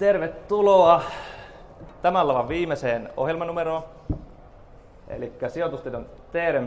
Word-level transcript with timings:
Tervetuloa 0.00 1.02
tämän 2.02 2.28
lavan 2.28 2.48
viimeiseen 2.48 3.10
ohjelmanumeroon. 3.16 3.82
Eli 5.08 5.32
sijoitustiedon 5.48 6.06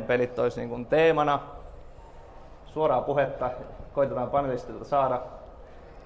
pelit 0.07 0.39
olisi 0.39 0.59
niin 0.59 0.69
kuin 0.69 0.85
teemana. 0.85 1.39
Suoraa 2.65 3.01
puhetta 3.01 3.49
koitetaan 3.93 4.29
panelistilta 4.29 4.85
saada. 4.85 5.21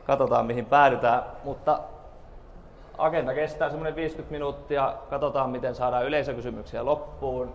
Katsotaan 0.06 0.46
mihin 0.46 0.66
päädytään, 0.66 1.24
mutta 1.44 1.80
agenda 2.98 3.34
kestää 3.34 3.70
semmoinen 3.70 3.96
50 3.96 4.32
minuuttia. 4.32 4.94
Katsotaan 5.10 5.50
miten 5.50 5.76
saadaan 5.76 6.06
yleisökysymyksiä 6.06 6.86
loppuun. 6.86 7.54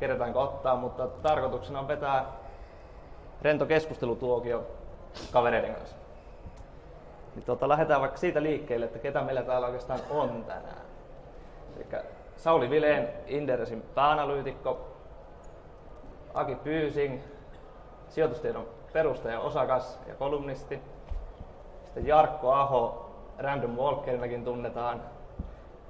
Kerätäänkö 0.00 0.38
ottaa, 0.38 0.76
mutta 0.76 1.06
tarkoituksena 1.06 1.80
on 1.80 1.88
vetää 1.88 2.24
rento 3.42 3.66
keskustelutuokio 3.66 4.66
kavereiden 5.32 5.74
kanssa. 5.74 6.05
Niin 7.36 7.44
tota, 7.44 7.68
lähdetään 7.68 8.00
vaikka 8.00 8.16
siitä 8.16 8.42
liikkeelle, 8.42 8.86
että 8.86 8.98
ketä 8.98 9.22
meillä 9.22 9.42
täällä 9.42 9.66
oikeastaan 9.66 10.00
on 10.10 10.44
tänään. 10.44 10.86
Eli 11.76 12.02
Sauli 12.36 12.70
Vileen, 12.70 13.08
Inderesin 13.26 13.82
pääanalyytikko, 13.94 14.86
Aki 16.34 16.54
Pyysing, 16.54 17.20
sijoitustiedon 18.08 18.66
perustaja, 18.92 19.40
osakas 19.40 19.98
ja 20.08 20.14
kolumnisti. 20.14 20.80
Sitten 21.84 22.06
Jarkko 22.06 22.52
Aho, 22.52 23.10
Random 23.38 23.70
Walkerinakin 23.70 24.44
tunnetaan. 24.44 25.02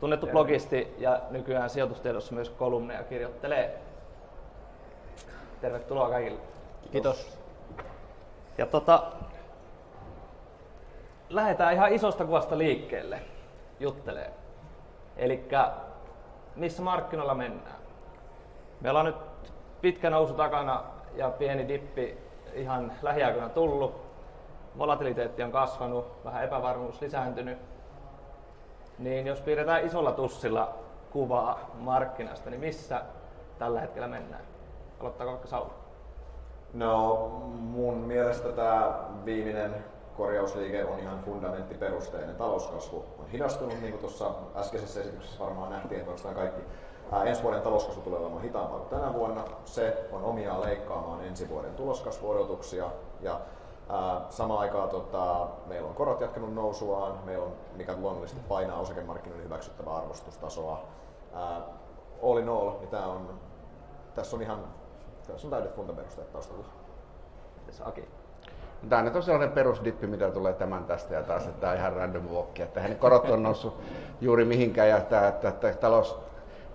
Tunnettu 0.01 0.26
blogisti 0.26 0.95
ja 0.98 1.20
nykyään 1.30 1.70
sijoitustiedossa 1.70 2.34
myös 2.34 2.51
kolumneja 2.51 3.02
kirjoittelee. 3.02 3.78
Tervetuloa 5.60 6.09
kaikille. 6.09 6.40
Kiitos. 6.92 7.38
Ja 8.59 8.66
tota, 8.66 9.02
lähdetään 11.29 11.75
ihan 11.75 11.93
isosta 11.93 12.25
kuvasta 12.25 12.59
liikkeelle 12.59 13.21
juttelee. 13.80 14.33
Eli 15.16 15.49
missä 16.57 16.83
markkinoilla 16.83 17.35
mennään? 17.35 17.77
Meillä 18.80 19.01
on 19.01 19.07
nyt 19.07 19.16
pitkä 19.80 20.10
nousu 20.10 20.35
takana 20.35 20.85
ja 21.15 21.30
pieni 21.30 21.68
dippi 21.68 22.18
ihan 22.55 22.93
lähiaikoina 23.02 23.49
tullut. 23.49 24.07
Volatiliteetti 24.79 25.43
on 25.43 25.52
kasvanut, 25.52 26.24
vähän 26.24 26.45
epävarmuus 26.45 27.01
lisääntynyt. 27.01 27.59
Niin 28.99 29.27
jos 29.27 29.40
piirretään 29.40 29.85
isolla 29.85 30.13
tussilla 30.13 30.74
kuvaa 31.11 31.71
markkinasta, 31.79 32.51
niin 32.51 32.61
missä 32.61 33.02
tällä 33.59 33.80
hetkellä 33.80 34.09
mennään? 34.09 34.43
Aloittaako 35.01 35.30
vaikka 35.30 35.49
Sauli? 35.49 35.71
No 36.74 37.16
mun 37.52 37.95
mielestä 37.95 38.49
tämä 38.49 38.99
viimeinen 39.24 39.85
korjausliike 40.16 40.84
on 40.84 40.98
ihan 40.98 41.18
fundamenttiperusteinen. 41.24 42.36
Talouskasvu 42.36 43.04
on 43.18 43.26
hidastunut, 43.26 43.80
niin 43.80 43.90
kuin 43.92 44.00
tuossa 44.00 44.30
äskeisessä 44.56 45.00
esityksessä 45.00 45.45
varmaan 45.45 45.70
nähtiin, 45.70 46.00
että 46.00 46.10
oikeastaan 46.10 46.34
kaikki 46.34 46.60
ää, 47.12 47.24
ensi 47.24 47.42
vuoden 47.42 47.62
talouskasvu 47.62 48.02
tulee 48.02 48.20
olemaan 48.20 48.42
hitaampaa 48.42 48.78
kuin 48.78 49.00
tänä 49.00 49.14
vuonna. 49.14 49.44
Se 49.64 50.09
on 50.12 50.24
omiaan 50.24 50.60
leikkaamaan 50.60 51.24
ensi 51.24 51.48
vuoden 51.48 51.74
tuloskasvuodotuksia 51.74 52.90
ja 53.20 53.40
ää, 53.88 54.20
samaan 54.30 54.60
aikaan 54.60 54.88
tota, 54.88 55.48
meillä 55.66 55.88
on 55.88 55.94
korot 55.94 56.20
jatkanut 56.20 56.54
nousuaan, 56.54 57.18
meillä 57.24 57.44
on, 57.44 57.52
mikä 57.74 57.96
luonnollisesti 57.96 58.42
painaa 58.48 58.80
osakemarkkinoiden 58.80 59.44
hyväksyttävää 59.44 59.96
arvostustasoa. 59.96 60.84
Ää, 61.34 61.62
all 62.22 62.37
in 62.37 62.48
all, 62.48 62.70
niin 62.70 62.88
tää 62.88 63.06
on, 63.06 63.40
tässä 64.14 64.37
on 64.37 64.42
ihan 64.42 64.64
tässä 65.26 65.47
on 65.47 65.50
täydet 65.50 65.75
fundaperusteet 65.76 66.32
taustalla. 66.32 66.64
Tässä 67.66 67.87
Aki. 67.87 68.09
Tämä 68.88 69.03
nyt 69.03 69.16
on 69.16 69.22
sellainen 69.22 69.53
perusdippi, 69.53 70.06
mitä 70.06 70.31
tulee 70.31 70.53
tämän 70.53 70.84
tästä 70.84 71.15
ja 71.15 71.22
taas, 71.22 71.47
että 71.47 71.60
tämä 71.60 71.72
on 71.72 71.78
ihan 71.78 71.93
random 71.93 72.28
walk. 72.28 72.60
Että 72.60 72.81
hänen 72.81 72.99
korot 72.99 73.31
on 73.31 73.43
noussut 73.43 73.81
juuri 74.21 74.44
mihinkään 74.44 74.88
ja 74.88 75.00
tämä, 75.00 75.28
että, 75.28 75.49
että 75.49 75.72
talous 75.72 76.19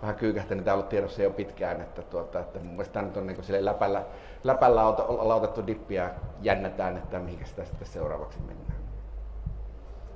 vähän 0.01 0.15
kyykähtä, 0.15 0.55
niin 0.55 0.63
tämä 0.63 0.73
on 0.73 0.77
ollut 0.77 0.89
tiedossa 0.89 1.21
jo 1.23 1.29
pitkään. 1.29 1.81
Että, 1.81 2.01
tuota, 2.01 2.39
että 2.39 2.59
mun 2.59 2.67
mielestä 2.67 2.93
tämä 2.93 3.05
nyt 3.05 3.17
on 3.17 3.27
niin 3.27 3.43
sille 3.43 3.65
läpällä, 3.65 4.03
läpällä 4.43 4.83
lautettu 5.19 5.67
dippi 5.67 5.95
ja 5.95 6.09
jännätään, 6.41 6.97
että 6.97 7.19
mihin 7.19 7.45
sitä 7.45 7.65
sitten 7.65 7.87
seuraavaksi 7.87 8.39
mennään. 8.39 8.81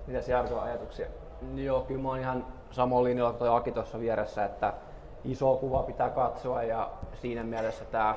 Mitäs 0.08 0.30
Jarko 0.30 0.60
ajatuksia? 0.60 1.08
Joo, 1.56 1.82
kyllä 1.82 2.02
mä 2.02 2.10
oon 2.10 2.20
ihan 2.20 2.46
samoin 2.72 3.04
linjalla 3.04 3.34
kuin 3.34 3.52
Aki 3.52 3.72
tuossa 3.72 4.00
vieressä, 4.00 4.46
että 4.46 4.74
iso 5.24 5.56
kuva 5.56 5.84
pitää 5.84 6.10
katsoa 6.10 6.64
ja 6.64 6.90
siinä 7.22 7.44
mielessä 7.44 7.86
tämä 7.86 8.16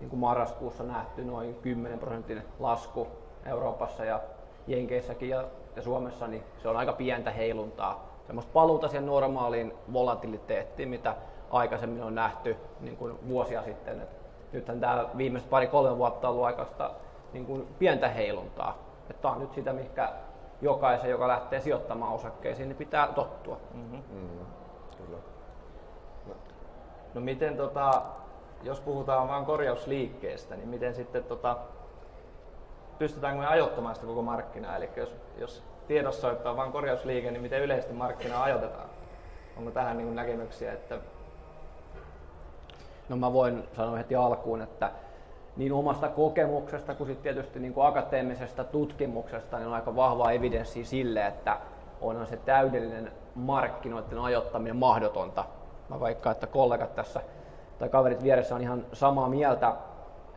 niin 0.00 0.10
kuin 0.10 0.20
marraskuussa 0.20 0.84
nähty 0.84 1.24
noin 1.24 1.54
10 1.54 1.98
prosentin 1.98 2.42
lasku 2.58 3.08
Euroopassa 3.46 4.04
ja 4.04 4.20
Jenkeissäkin 4.66 5.28
ja, 5.28 5.44
ja 5.76 5.82
Suomessa, 5.82 6.26
niin 6.26 6.42
se 6.58 6.68
on 6.68 6.76
aika 6.76 6.92
pientä 6.92 7.30
heiluntaa. 7.30 8.06
Semmoista 8.26 8.52
paluuta 8.52 8.88
siihen 8.88 9.06
normaaliin 9.06 9.72
volatiliteettiin, 9.92 10.88
mitä 10.88 11.14
aikaisemmin 11.50 12.02
on 12.02 12.14
nähty 12.14 12.56
niin 12.80 12.96
kuin 12.96 13.28
vuosia 13.28 13.62
sitten. 13.62 14.00
Et 14.00 14.08
nythän 14.52 14.80
tämä 14.80 15.06
viimeiset 15.16 15.50
pari-kolme 15.50 15.98
vuotta 15.98 16.28
on 16.28 16.34
ollut 16.34 16.46
aikaista 16.46 16.90
niin 17.32 17.46
kuin 17.46 17.66
pientä 17.78 18.08
heiluntaa. 18.08 18.78
Tämä 19.22 19.34
on 19.34 19.40
nyt 19.40 19.52
sitä, 19.54 19.72
mikä 19.72 20.12
jokaisen, 20.62 21.10
joka 21.10 21.28
lähtee 21.28 21.60
sijoittamaan 21.60 22.12
osakkeisiin, 22.12 22.68
niin 22.68 22.76
pitää 22.76 23.08
tottua. 23.14 23.56
Mm-hmm. 23.74 23.96
Mm-hmm. 23.96 24.46
Kyllä. 24.96 25.18
No, 26.26 26.34
no 27.14 27.20
miten 27.20 27.56
tota, 27.56 28.02
jos 28.66 28.80
puhutaan 28.80 29.28
vain 29.28 29.44
korjausliikkeestä, 29.44 30.56
niin 30.56 30.68
miten 30.68 30.94
sitten 30.94 31.24
tota, 31.24 31.56
pystytäänkö 32.98 33.40
me 33.40 33.46
ajoittamaan 33.46 33.94
sitä 33.94 34.06
koko 34.06 34.22
markkinaa? 34.22 34.76
Eli 34.76 34.90
jos, 34.96 35.16
jos 35.38 35.62
tiedossa 35.88 36.28
on 36.44 36.56
vain 36.56 36.72
korjausliike, 36.72 37.30
niin 37.30 37.42
miten 37.42 37.62
yleisesti 37.62 37.94
markkinaa 37.94 38.42
ajoitetaan? 38.42 38.88
Onko 39.56 39.70
tähän 39.70 39.98
niin 39.98 40.14
näkemyksiä? 40.14 40.72
Että... 40.72 40.98
No 43.08 43.16
mä 43.16 43.32
voin 43.32 43.64
sanoa 43.76 43.96
heti 43.96 44.16
alkuun, 44.16 44.62
että 44.62 44.90
niin 45.56 45.72
omasta 45.72 46.08
kokemuksesta 46.08 46.94
kuin 46.94 47.06
sitten 47.06 47.22
tietysti 47.22 47.58
niin 47.58 47.74
kuin 47.74 47.86
akateemisesta 47.86 48.64
tutkimuksesta 48.64 49.58
niin 49.58 49.66
on 49.66 49.74
aika 49.74 49.96
vahvaa 49.96 50.32
evidenssiä 50.32 50.84
sille, 50.84 51.26
että 51.26 51.58
onhan 52.00 52.26
se 52.26 52.36
täydellinen 52.36 53.12
markkinoiden 53.34 54.18
ajoittaminen 54.18 54.76
mahdotonta. 54.76 55.44
Mä 55.88 56.00
vaikka, 56.00 56.30
että 56.30 56.46
kollegat 56.46 56.94
tässä 56.94 57.20
tai 57.78 57.88
kaverit 57.88 58.22
vieressä 58.22 58.54
on 58.54 58.62
ihan 58.62 58.86
samaa 58.92 59.28
mieltä. 59.28 59.72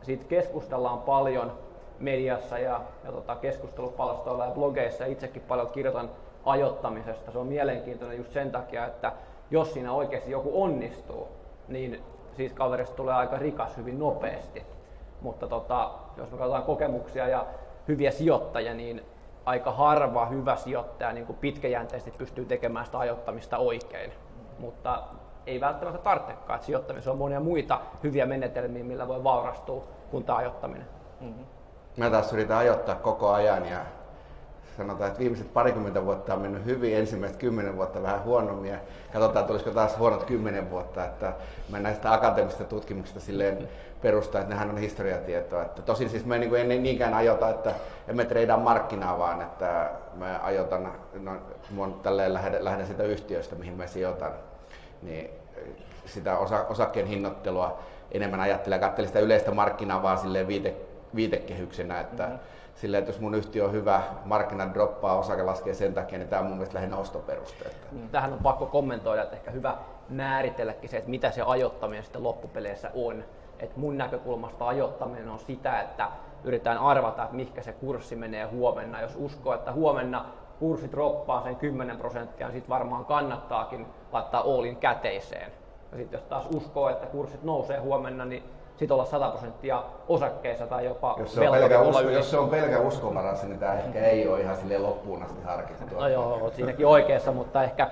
Siitä 0.02 0.24
keskustellaan 0.24 0.98
paljon 0.98 1.52
mediassa 1.98 2.58
ja, 2.58 2.80
ja 3.04 3.12
tota, 3.12 3.36
keskustelupalstoilla 3.36 4.44
ja 4.44 4.50
blogeissa. 4.50 5.04
Itsekin 5.04 5.42
paljon 5.42 5.68
kirjoitan 5.68 6.10
ajottamisesta. 6.44 7.32
Se 7.32 7.38
on 7.38 7.46
mielenkiintoinen 7.46 8.18
just 8.18 8.32
sen 8.32 8.50
takia, 8.50 8.86
että 8.86 9.12
jos 9.50 9.72
siinä 9.72 9.92
oikeasti 9.92 10.30
joku 10.30 10.62
onnistuu, 10.62 11.28
niin 11.68 12.02
siitä 12.36 12.54
kaverista 12.54 12.96
tulee 12.96 13.14
aika 13.14 13.38
rikas 13.38 13.76
hyvin 13.76 13.98
nopeasti. 13.98 14.66
Mutta 15.20 15.46
tota, 15.46 15.90
jos 16.16 16.30
me 16.30 16.38
katsotaan 16.38 16.62
kokemuksia 16.62 17.28
ja 17.28 17.46
hyviä 17.88 18.10
sijoittajia, 18.10 18.74
niin 18.74 19.02
aika 19.44 19.72
harva 19.72 20.26
hyvä 20.26 20.56
sijoittaja 20.56 21.12
niin 21.12 21.26
pitkäjänteisesti 21.40 22.10
pystyy 22.18 22.44
tekemään 22.44 22.86
sitä 22.86 22.98
ajottamista 22.98 23.58
oikein. 23.58 24.12
Mutta 24.58 25.02
ei 25.46 25.60
välttämättä 25.60 26.02
tarvitsekaan. 26.02 26.56
Että 26.56 26.66
sijoittamisessa 26.66 27.10
on 27.10 27.18
monia 27.18 27.40
muita 27.40 27.80
hyviä 28.02 28.26
menetelmiä, 28.26 28.84
millä 28.84 29.08
voi 29.08 29.24
vaurastua 29.24 29.84
kuin 30.10 30.24
tämä 30.24 30.38
ajottaminen. 30.38 30.86
Mm-hmm. 31.20 31.44
Mä 31.96 32.10
taas 32.10 32.32
yritän 32.32 32.56
ajoittaa 32.56 32.94
koko 32.94 33.30
ajan 33.30 33.66
ja 33.66 33.78
sanotaan, 34.76 35.08
että 35.08 35.20
viimeiset 35.20 35.52
parikymmentä 35.52 36.04
vuotta 36.04 36.34
on 36.34 36.40
mennyt 36.40 36.64
hyvin, 36.64 36.96
ensimmäiset 36.96 37.38
kymmenen 37.38 37.76
vuotta 37.76 38.02
vähän 38.02 38.24
huonommin 38.24 38.70
ja 38.70 38.78
katsotaan, 39.12 39.44
tulisiko 39.44 39.70
taas 39.70 39.98
huonot 39.98 40.24
kymmenen 40.24 40.70
vuotta. 40.70 41.04
Että 41.04 41.32
mä 41.68 41.78
näistä 41.78 42.12
akateemisista 42.12 42.64
tutkimuksista 42.64 43.20
silleen 43.20 43.68
perustaa, 44.02 44.40
että 44.40 44.54
nehän 44.54 44.70
on 44.70 44.78
historiatietoa. 44.78 45.62
Että 45.62 45.82
tosin 45.82 46.10
siis 46.10 46.26
mä 46.26 46.34
en, 46.34 46.40
niin 46.40 46.72
en 46.72 46.82
niinkään 46.82 47.14
ajota, 47.14 47.48
että 47.48 47.74
emme 48.08 48.24
treidaan 48.24 48.60
markkinaa, 48.60 49.18
vaan 49.18 49.42
että 49.42 49.90
mä 50.14 50.40
ajotan, 50.42 50.92
no, 51.20 51.32
mä 51.70 51.88
tälleen 52.02 52.34
lähden, 52.34 52.64
lähden 52.64 52.86
sitä 52.86 53.02
yhtiöstä, 53.02 53.56
mihin 53.56 53.74
mä 53.74 53.86
sijoitan 53.86 54.32
niin 55.02 55.30
sitä 56.06 56.38
osa, 56.38 56.66
osakkeen 56.68 57.06
hinnoittelua 57.06 57.78
enemmän 58.12 58.40
ajattelee 58.40 58.76
ja 58.76 58.80
katselee 58.80 59.08
sitä 59.08 59.20
yleistä 59.20 59.50
markkinaa 59.50 60.02
vaan 60.02 60.18
silleen 60.18 60.48
viite, 60.48 60.74
viitekehyksenä, 61.14 62.00
että 62.00 62.22
mm-hmm. 62.22 62.38
silleen, 62.74 62.98
että 62.98 63.12
jos 63.12 63.20
mun 63.20 63.34
yhtiö 63.34 63.64
on 63.64 63.72
hyvä, 63.72 64.02
markkina 64.24 64.74
droppaa, 64.74 65.18
osake 65.18 65.42
laskee 65.42 65.74
sen 65.74 65.94
takia, 65.94 66.18
niin 66.18 66.28
tämä 66.28 66.40
on 66.40 66.46
mun 66.46 66.56
mielestä 66.56 66.74
lähinnä 66.74 66.96
ostoperuste. 66.96 67.64
Että. 67.64 67.86
Mm, 67.92 68.08
tähän 68.08 68.32
on 68.32 68.38
pakko 68.38 68.66
kommentoida, 68.66 69.22
että 69.22 69.36
ehkä 69.36 69.50
hyvä 69.50 69.76
määritelläkin 70.08 70.90
se, 70.90 70.96
että 70.96 71.10
mitä 71.10 71.30
se 71.30 71.42
ajoittaminen 71.42 72.04
sitten 72.04 72.22
loppupeleissä 72.22 72.90
on. 72.94 73.24
Et 73.58 73.76
mun 73.76 73.98
näkökulmasta 73.98 74.68
ajoittaminen 74.68 75.28
on 75.28 75.38
sitä, 75.38 75.80
että 75.80 76.08
yritetään 76.44 76.78
arvata, 76.78 77.22
että 77.22 77.36
mihinkä 77.36 77.62
se 77.62 77.72
kurssi 77.72 78.16
menee 78.16 78.44
huomenna. 78.44 79.00
Jos 79.00 79.16
uskoo, 79.16 79.54
että 79.54 79.72
huomenna 79.72 80.24
kurssi 80.60 80.92
droppaa 80.92 81.42
sen 81.42 81.56
10 81.56 81.96
prosenttia, 81.96 82.46
niin 82.46 82.54
sitten 82.54 82.68
varmaan 82.68 83.04
kannattaakin 83.04 83.86
laittaa 84.12 84.42
Oolin 84.42 84.76
käteiseen. 84.76 85.52
Ja 85.92 85.96
sitten 85.96 86.18
jos 86.18 86.26
taas 86.28 86.46
uskoo, 86.54 86.88
että 86.88 87.06
kurssit 87.06 87.42
nousee 87.42 87.78
huomenna, 87.78 88.24
niin 88.24 88.42
sit 88.76 88.90
olla 88.90 89.04
100 89.04 89.28
prosenttia 89.28 89.82
osakkeissa 90.08 90.66
tai 90.66 90.84
jopa 90.84 91.16
jos 91.18 91.34
se, 91.34 91.48
on 91.48 91.56
pelkä 91.58 91.80
usko, 91.80 92.02
yli. 92.02 92.14
jos 92.14 92.30
se 92.30 92.38
on 92.38 92.48
pelkä 92.48 92.80
uskovarassa, 92.80 93.46
niin 93.46 93.58
tämä 93.58 93.74
ehkä 93.74 94.00
ei 94.00 94.28
ole 94.28 94.40
ihan 94.40 94.56
sille 94.56 94.78
loppuun 94.78 95.22
asti 95.22 95.42
harkittua. 95.44 96.00
No 96.00 96.08
joo, 96.08 96.38
oot 96.42 96.54
siinäkin 96.54 96.86
oikeassa, 96.86 97.32
mutta 97.32 97.62
ehkä 97.62 97.90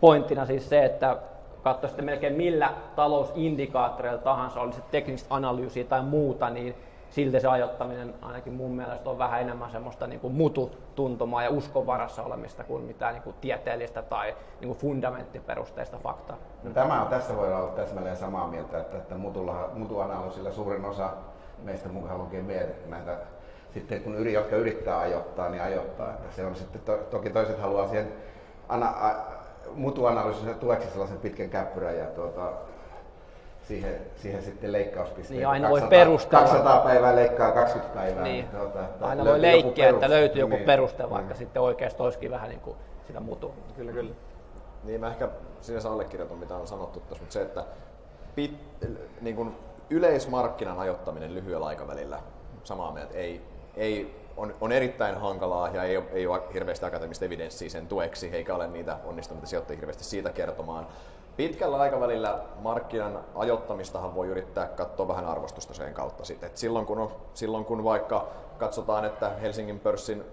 pointtina 0.00 0.46
siis 0.46 0.68
se, 0.68 0.84
että 0.84 1.16
katsoa 1.62 1.88
sitten 1.88 2.04
melkein 2.04 2.34
millä 2.34 2.70
talousindikaattoreilla 2.96 4.22
tahansa, 4.22 4.60
oli 4.60 4.72
se 4.72 4.80
teknistä 4.90 5.34
analyysiä 5.34 5.84
tai 5.84 6.02
muuta, 6.02 6.50
niin 6.50 6.74
silti 7.10 7.40
se 7.40 7.48
ajoittaminen 7.48 8.14
ainakin 8.22 8.52
mun 8.52 8.70
mielestä 8.70 9.10
on 9.10 9.18
vähän 9.18 9.40
enemmän 9.40 9.70
semmoista 9.70 10.06
niin 10.06 10.20
kuin 10.20 10.34
mututuntumaa 10.34 11.42
ja 11.42 11.50
uskon 11.50 11.86
varassa 11.86 12.22
olemista 12.22 12.64
kuin 12.64 12.84
mitään 12.84 13.14
niin 13.14 13.22
kuin 13.22 13.36
tieteellistä 13.40 14.02
tai 14.02 14.34
niin 14.60 14.68
kuin 14.68 14.78
fundamenttiperusteista 14.78 15.98
faktaa. 15.98 16.36
No, 16.62 16.70
tämä 16.70 17.02
on, 17.02 17.08
tässä 17.08 17.36
voi 17.36 17.54
olla 17.54 17.68
täsmälleen 17.68 18.16
samaa 18.16 18.48
mieltä, 18.48 18.80
että, 18.80 18.96
että 18.96 19.14
mutulla, 19.14 19.70
mutuanalyysillä 19.74 20.52
suurin 20.52 20.84
osa 20.84 21.10
meistä 21.62 21.88
mukaan 21.88 22.18
lukee 22.18 22.42
mieltä 22.42 22.88
näitä 22.88 23.16
sitten 23.74 24.00
kun 24.00 24.14
yri, 24.14 24.32
jotka 24.32 24.56
yrittää 24.56 24.98
ajoittaa, 24.98 25.48
niin 25.48 25.62
ajoittaa. 25.62 26.10
Että 26.10 26.36
se 26.36 26.46
on 26.46 26.54
sitten, 26.56 26.80
to, 26.80 26.96
toki 26.96 27.30
toiset 27.30 27.60
haluaa 27.60 27.88
siihen 27.88 28.12
ana, 28.68 28.86
a, 28.86 29.14
mutuanalyysille 29.74 30.54
tueksi 30.54 30.90
sellaisen 30.90 31.18
pitkän 31.18 31.50
käppyrän 31.50 31.98
ja 31.98 32.06
tuota, 32.06 32.52
siihen, 33.68 34.00
siihen 34.16 34.42
sitten 34.42 34.72
leikkauspisteitä. 34.72 35.34
Niin 35.34 35.48
aina 35.48 35.68
200, 35.68 35.90
voi 35.90 35.98
perustella. 35.98 36.46
200 36.46 36.80
päivää 36.80 37.16
leikkaa 37.16 37.52
20 37.52 37.94
päivää. 37.94 38.22
Niin. 38.22 38.34
niin 38.34 38.60
tuota, 38.60 38.84
että 38.84 39.06
aina 39.06 39.24
voi 39.24 39.42
leikkiä, 39.42 39.88
että 39.88 40.10
löytyy 40.10 40.40
joku 40.40 40.56
niin. 40.56 40.66
peruste, 40.66 41.10
vaikka 41.10 41.34
mm. 41.34 41.38
sitten 41.38 41.62
oikeasti 41.62 42.02
olisikin 42.02 42.30
vähän 42.30 42.48
niin 42.48 42.60
kuin 42.60 42.76
sitä 43.06 43.20
mutua. 43.20 43.54
Kyllä, 43.76 43.92
kyllä. 43.92 44.14
Niin 44.84 45.00
mä 45.00 45.08
ehkä 45.08 45.28
sinänsä 45.60 45.90
allekirjoitan, 45.90 46.38
mitä 46.38 46.56
on 46.56 46.66
sanottu 46.66 47.00
tässä, 47.00 47.22
mutta 47.22 47.32
se, 47.32 47.42
että 47.42 47.64
pit, 48.34 48.56
niin 49.20 49.36
kuin 49.36 49.56
yleismarkkinan 49.90 50.78
ajoittaminen 50.78 51.34
lyhyellä 51.34 51.66
aikavälillä, 51.66 52.18
samaa 52.64 52.92
mieltä, 52.92 53.14
ei, 53.14 53.42
ei 53.76 54.16
on, 54.36 54.54
on 54.60 54.72
erittäin 54.72 55.18
hankalaa 55.18 55.68
ja 55.68 55.82
ei 55.82 55.96
ole, 55.96 56.04
ei 56.12 56.26
ole 56.26 56.42
hirveästi 56.54 56.86
akateemista 56.86 57.24
evidenssiä 57.24 57.68
sen 57.68 57.86
tueksi, 57.86 58.30
eikä 58.32 58.54
ole 58.54 58.66
niitä 58.66 58.96
onnistuneita 59.04 59.46
sijoittajia 59.46 59.78
hirveästi 59.78 60.04
siitä 60.04 60.30
kertomaan. 60.30 60.86
Pitkällä 61.36 61.76
aikavälillä 61.76 62.38
markkinan 62.62 63.24
ajoittamistahan 63.34 64.14
voi 64.14 64.26
yrittää 64.26 64.66
katsoa 64.66 65.08
vähän 65.08 65.26
arvostusta 65.26 65.74
sen 65.74 65.94
kautta. 65.94 66.24
Sitten. 66.24 66.46
Et 66.46 66.56
silloin, 66.56 66.86
kun 66.86 66.98
on, 66.98 67.10
silloin 67.34 67.64
kun 67.64 67.84
vaikka 67.84 68.28
katsotaan, 68.58 69.04
että 69.04 69.28
Helsingin 69.28 69.80
pörssin 69.80 70.24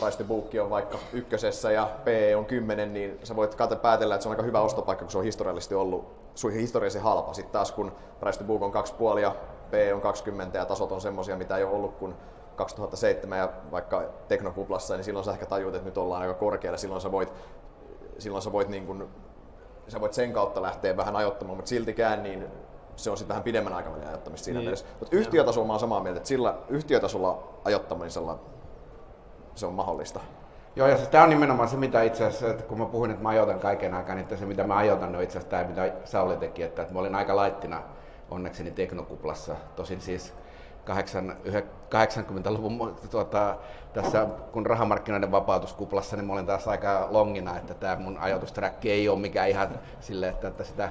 price 0.00 0.18
to 0.18 0.24
book 0.24 0.46
on 0.62 0.70
vaikka 0.70 0.98
ykkösessä 1.12 1.72
ja 1.72 1.90
PE 2.04 2.36
on 2.36 2.44
10, 2.44 2.92
niin 2.92 3.18
sä 3.22 3.36
voit 3.36 3.56
päätellä, 3.82 4.14
että 4.14 4.22
se 4.22 4.28
on 4.28 4.32
aika 4.32 4.42
hyvä 4.42 4.60
ostopaikka, 4.60 5.04
kun 5.04 5.12
se 5.12 5.18
on 5.18 5.24
historiallisesti 5.24 5.74
ollut 5.74 6.20
historiallisesti 6.52 7.04
halpa. 7.04 7.32
Sitten 7.32 7.52
taas 7.52 7.72
kun 7.72 7.92
price 8.20 8.38
to 8.38 8.44
book 8.44 8.62
on 8.62 8.72
2,5 9.14 9.18
ja 9.18 9.34
PE 9.70 9.94
on 9.94 10.00
20 10.00 10.58
ja 10.58 10.64
tasot 10.64 10.92
on 10.92 11.00
semmoisia, 11.00 11.36
mitä 11.36 11.56
ei 11.56 11.64
ole 11.64 11.74
ollut 11.74 11.94
kun 11.94 12.14
2007 12.56 13.38
ja 13.38 13.48
vaikka 13.70 14.02
teknokuplassa, 14.28 14.94
niin 14.94 15.04
silloin 15.04 15.24
sä 15.24 15.32
ehkä 15.32 15.46
tajuut, 15.46 15.74
että 15.74 15.88
nyt 15.88 15.98
ollaan 15.98 16.22
aika 16.22 16.34
korkealla. 16.34 16.78
Silloin 16.78 17.00
sä 17.00 17.12
voit, 17.12 17.32
silloin 18.18 18.42
sä 18.42 18.52
voit, 18.52 18.68
niin 18.68 18.86
kun, 18.86 19.08
sä 19.88 20.00
voit 20.00 20.12
sen 20.12 20.32
kautta 20.32 20.62
lähteä 20.62 20.96
vähän 20.96 21.16
ajoittamaan, 21.16 21.56
mutta 21.56 21.68
siltikään 21.68 22.22
niin 22.22 22.46
se 22.96 23.10
on 23.10 23.16
sitten 23.16 23.28
vähän 23.28 23.44
pidemmän 23.44 23.72
aikavälin 23.72 24.06
ajoittamista 24.06 24.44
siinä 24.44 24.58
niin. 24.58 24.66
mielessä. 24.66 24.86
Mutta 25.00 25.16
yhtiötasolla 25.16 25.66
mä 25.66 25.72
oon 25.72 25.80
samaa 25.80 26.00
mieltä, 26.00 26.16
että 26.16 26.28
sillä 26.28 26.54
yhtiötasolla 26.68 27.48
ajoittamisella 27.64 28.38
se 29.54 29.66
on 29.66 29.74
mahdollista. 29.74 30.20
Joo, 30.76 30.88
ja 30.88 30.96
siis 30.96 31.08
tämä 31.08 31.24
on 31.24 31.30
nimenomaan 31.30 31.68
se, 31.68 31.76
mitä 31.76 32.02
itse 32.02 32.24
asiassa, 32.24 32.50
että 32.50 32.62
kun 32.62 32.78
mä 32.78 32.86
puhuin, 32.86 33.10
että 33.10 33.22
mä 33.22 33.28
ajoitan 33.28 33.60
kaiken 33.60 33.94
aikaa, 33.94 34.14
niin 34.14 34.38
se, 34.38 34.46
mitä 34.46 34.64
mä 34.64 34.76
ajoitan, 34.76 35.16
on 35.16 35.22
itse 35.22 35.38
asiassa 35.38 35.50
tämä, 35.50 35.64
mitä 35.64 35.92
Sauli 36.04 36.36
teki, 36.36 36.62
että, 36.62 36.82
että 36.82 36.94
mä 36.94 37.00
olin 37.00 37.14
aika 37.14 37.36
laittina 37.36 37.82
onnekseni 38.30 38.70
teknokuplassa. 38.70 39.56
Tosin 39.76 40.00
siis 40.00 40.34
80-luvun 40.88 42.96
tuota, 43.10 43.56
tässä, 43.92 44.26
kun 44.52 44.66
rahamarkkinoiden 44.66 45.32
vapautuskuplassa, 45.32 46.16
niin 46.16 46.26
mä 46.26 46.32
olin 46.32 46.46
taas 46.46 46.68
aika 46.68 47.08
longina, 47.10 47.56
että 47.56 47.74
tämä 47.74 47.96
mun 47.96 48.18
ajatusträkki 48.18 48.90
ei 48.90 49.08
ole 49.08 49.18
mikään 49.18 49.48
ihan 49.48 49.68
sille, 50.00 50.28
että, 50.28 50.48
että 50.48 50.64
sitä 50.64 50.88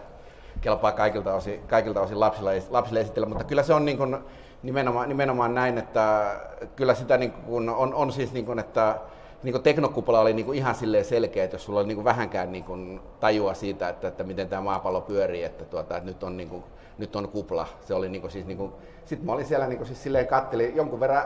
kelpaa 0.61 0.91
kaikilta 0.91 1.33
osin, 1.33 1.61
kaikilta 1.67 2.01
osin 2.01 2.19
lapsille, 2.19 2.63
lapsille 2.69 3.01
esitellä, 3.01 3.27
mutta 3.27 3.43
kyllä 3.43 3.63
se 3.63 3.73
on 3.73 3.85
niin 3.85 3.97
kuin, 3.97 4.17
nimenomaan, 4.63 5.09
nimenomaan 5.09 5.55
näin, 5.55 5.77
että 5.77 6.35
kyllä 6.75 6.95
sitä 6.95 7.17
niin 7.17 7.31
kuin 7.31 7.69
on, 7.69 7.93
on 7.93 8.11
siis 8.11 8.33
niin 8.33 8.45
kuin, 8.45 8.59
että 8.59 8.95
niin 9.43 9.53
kuin 9.53 9.63
teknokupla 9.63 10.19
oli 10.19 10.33
niin 10.33 10.45
kuin 10.45 10.57
ihan 10.57 10.75
silleen 10.75 11.05
selkeä, 11.05 11.43
että 11.43 11.55
jos 11.55 11.65
sulla 11.65 11.79
oli 11.79 11.87
niin 11.87 11.95
kuin 11.95 12.05
vähänkään 12.05 12.51
niin 12.51 12.63
kuin 12.63 12.99
tajua 13.19 13.53
siitä, 13.53 13.89
että, 13.89 14.07
että 14.07 14.23
miten 14.23 14.49
tämä 14.49 14.61
maapallo 14.61 15.01
pyörii, 15.01 15.43
että, 15.43 15.65
tuota, 15.65 15.97
että 15.97 16.09
nyt, 16.09 16.23
on 16.23 16.37
niin 16.37 16.49
kuin, 16.49 16.63
nyt 16.97 17.15
on 17.15 17.29
kupla. 17.29 17.67
Se 17.85 17.93
oli 17.93 18.09
niin 18.09 18.21
kuin, 18.21 18.31
siis 18.31 18.45
niin 18.45 18.57
kuin, 18.57 18.71
sitten 19.05 19.25
mä 19.25 19.31
olin 19.31 19.45
siellä 19.45 19.67
niin 19.67 19.77
kuin, 19.77 19.87
siis 19.87 20.03
silleen 20.03 20.27
kattelin 20.27 20.75
jonkun 20.75 20.99
verran 20.99 21.23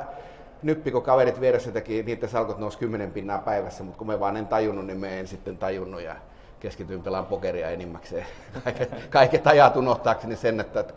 nyppi, 0.63 0.91
kun 0.91 1.01
kaverit 1.01 1.41
vieressä 1.41 1.71
teki, 1.71 2.03
niiden 2.03 2.29
salkut 2.29 2.57
nousi 2.57 2.77
kymmenen 2.77 3.11
pinnaa 3.11 3.37
päivässä, 3.39 3.83
mutta 3.83 3.97
kun 3.97 4.07
me 4.07 4.19
vaan 4.19 4.37
en 4.37 4.47
tajunnut, 4.47 4.85
niin 4.85 4.99
me 4.99 5.19
en 5.19 5.27
sitten 5.27 5.57
tajunnut 5.57 6.01
ja 6.01 6.15
keskityin 6.59 7.03
pelaan 7.03 7.25
pokeria 7.25 7.69
enimmäkseen. 7.69 8.25
Kaiket, 8.63 8.91
kaiket 9.09 9.47
ajat 9.47 9.75
unohtaakseni 9.75 10.35
sen, 10.35 10.59
että, 10.59 10.79
että 10.79 10.93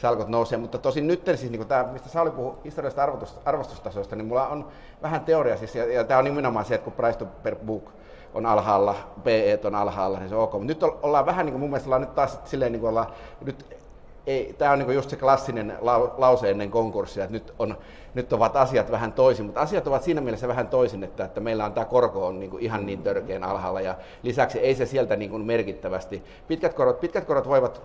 salkut 0.00 0.28
nousee, 0.28 0.58
mutta 0.58 0.78
tosin 0.78 1.06
nyt 1.06 1.22
siis, 1.26 1.50
niin 1.50 1.66
tämä, 1.66 1.84
mistä 1.92 2.08
Sauli 2.08 2.30
puhui 2.30 2.54
historiallisesta 2.64 3.40
arvostustasoista, 3.44 4.16
niin 4.16 4.26
mulla 4.26 4.48
on 4.48 4.68
vähän 5.02 5.20
teoria 5.20 5.56
siis, 5.56 5.74
ja, 5.74 5.92
ja 5.92 6.04
tämä 6.04 6.18
on 6.18 6.24
nimenomaan 6.24 6.64
se, 6.64 6.74
että 6.74 6.84
kun 6.84 6.92
price 6.92 7.24
per 7.42 7.56
book 7.56 7.90
on 8.34 8.46
alhaalla, 8.46 8.94
PE 9.24 9.60
on 9.64 9.74
alhaalla, 9.74 10.18
niin 10.18 10.28
se 10.28 10.34
on 10.34 10.42
ok. 10.42 10.52
Mutta 10.52 10.66
nyt 10.66 10.82
ollaan 10.82 11.26
vähän, 11.26 11.46
niin 11.46 11.52
kuin 11.52 11.60
mun 11.60 11.70
mielestä 11.70 11.86
ollaan 11.86 12.02
nyt 12.02 12.14
taas 12.14 12.38
silleen, 12.44 12.72
niin 12.72 12.80
kuin 12.80 12.88
ollaan, 12.88 13.06
nyt 13.44 13.80
ei, 14.26 14.54
tämä 14.58 14.72
on 14.72 14.78
niin 14.78 14.94
just 14.94 15.10
se 15.10 15.16
klassinen 15.16 15.78
lause 16.16 16.50
ennen 16.50 16.70
konkurssia, 16.70 17.24
että 17.24 17.32
nyt, 17.32 17.54
on, 17.58 17.78
nyt 18.14 18.32
ovat 18.32 18.56
asiat 18.56 18.90
vähän 18.90 19.12
toisin, 19.12 19.46
mutta 19.46 19.60
asiat 19.60 19.86
ovat 19.86 20.02
siinä 20.02 20.20
mielessä 20.20 20.48
vähän 20.48 20.68
toisin, 20.68 21.04
että, 21.04 21.24
että 21.24 21.40
meillä 21.40 21.64
on 21.64 21.72
tämä 21.72 21.84
korko 21.84 22.26
on 22.26 22.40
niin 22.40 22.58
ihan 22.58 22.86
niin 22.86 23.02
törkeän 23.02 23.44
alhaalla 23.44 23.80
ja 23.80 23.94
lisäksi 24.22 24.58
ei 24.58 24.74
se 24.74 24.86
sieltä 24.86 25.16
niin 25.16 25.40
merkittävästi. 25.40 26.22
Pitkät 26.48 26.74
korot, 26.74 27.00
pitkät 27.00 27.24
korot 27.24 27.48
voivat 27.48 27.82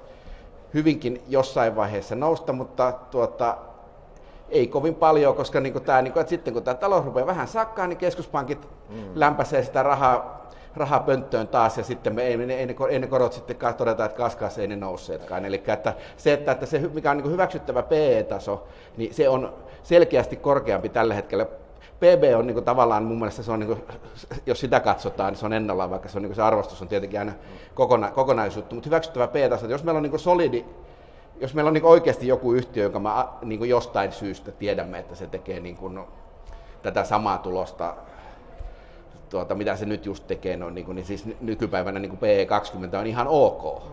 hyvinkin 0.76 1.22
jossain 1.28 1.76
vaiheessa 1.76 2.16
nousta, 2.16 2.54
mutta 2.54 2.92
tuota, 2.92 3.58
ei 4.50 4.68
kovin 4.68 4.96
paljon, 4.96 5.36
koska 5.36 5.60
niin 5.60 5.84
tämä, 5.84 6.02
niin 6.02 6.14
kuin, 6.14 6.22
että 6.22 6.30
sitten 6.30 6.54
kun 6.54 6.64
tämä 6.64 6.76
talous 6.76 7.06
rupeaa 7.06 7.28
vähän 7.28 7.48
sakkaa, 7.48 7.88
niin 7.88 7.98
keskuspankit 7.98 8.68
mm. 8.90 8.98
lämpäisee 9.16 9.64
sitä 9.64 9.84
rahaa, 9.84 10.48
rahaa 10.76 11.00
pönttöön 11.00 11.48
taas 11.48 11.78
ja 11.78 11.84
sitten 11.84 12.16
me 12.16 12.24
ei, 12.24 12.34
ei, 12.34 12.52
ei, 12.52 12.76
ei 12.90 13.00
ne 13.00 13.08
korot 13.08 13.34
sitten 13.34 13.58
todeta, 13.78 14.06
että 14.06 14.18
kaskaassa 14.18 14.62
ei 14.62 14.68
ne 14.68 14.76
nousseetkaan. 14.76 15.46
Eli 15.46 15.64
että 15.68 15.94
se, 16.18 16.34
että, 16.34 16.52
että 16.52 16.66
se 16.66 16.80
mikä 16.80 17.12
on 17.12 17.18
niin 17.18 17.32
hyväksyttävä 17.32 17.84
PE-taso, 17.84 18.68
niin 18.98 19.14
se 19.14 19.30
on 19.30 19.54
selkeästi 19.84 20.36
korkeampi 20.36 20.90
tällä 20.90 21.14
hetkellä 21.14 21.46
PB 22.00 22.38
on 22.38 22.48
niin 22.48 22.54
kuin, 22.54 22.66
tavallaan 22.66 23.04
mun 23.04 23.20
mielestä, 23.20 23.44
se 23.44 23.52
on, 23.52 23.60
niin 23.60 23.68
kuin, 23.68 23.84
jos 24.46 24.60
sitä 24.60 24.80
katsotaan, 24.80 25.34
niin 25.34 25.40
se 25.40 25.46
on 25.46 25.54
ennallaan, 25.54 25.90
vaikka 25.90 26.10
se, 26.10 26.18
on, 26.18 26.22
niin 26.22 26.30
kuin, 26.30 26.36
se 26.36 26.42
arvostus 26.42 26.82
on 26.82 26.88
tietenkin 26.88 27.20
aina 27.20 27.32
kokona, 27.76 28.12
kokonaisuutta, 28.12 28.76
mutta 28.76 28.88
hyväksyttävä 28.88 29.28
P-taso, 29.28 29.68
jos 29.68 29.84
meillä 29.84 29.98
on 29.98 30.04
niin 30.04 30.12
kuin 30.12 30.20
solidi, 30.20 30.66
jos 31.40 31.54
meillä 31.54 31.68
on 31.68 31.74
niin 31.74 31.86
oikeasti 31.86 32.28
joku 32.28 32.54
yhtiö, 32.54 32.84
jonka 32.84 33.00
me 33.00 33.10
niin 33.42 33.60
kuin 33.60 33.70
jostain 33.70 34.12
syystä 34.12 34.52
tiedämme, 34.52 35.00
että 35.00 35.16
se 35.16 35.28
tekee 35.28 35.60
niin 35.60 35.78
kuin, 35.78 36.00
tätä 36.82 37.04
samaa 37.04 37.38
tulosta, 37.38 37.96
tuota, 39.30 39.56
mitä 39.56 39.76
se 39.76 39.86
nyt 39.86 40.06
just 40.06 40.28
tekee, 40.28 40.58
no, 40.58 40.70
niin, 40.70 40.86
kuin, 40.86 40.96
niin 40.96 41.06
siis 41.06 41.26
nykypäivänä 41.42 42.00
niin 42.00 42.12
PE20 42.12 42.98
on 42.98 43.08
ihan 43.08 43.28
ok. 43.28 43.84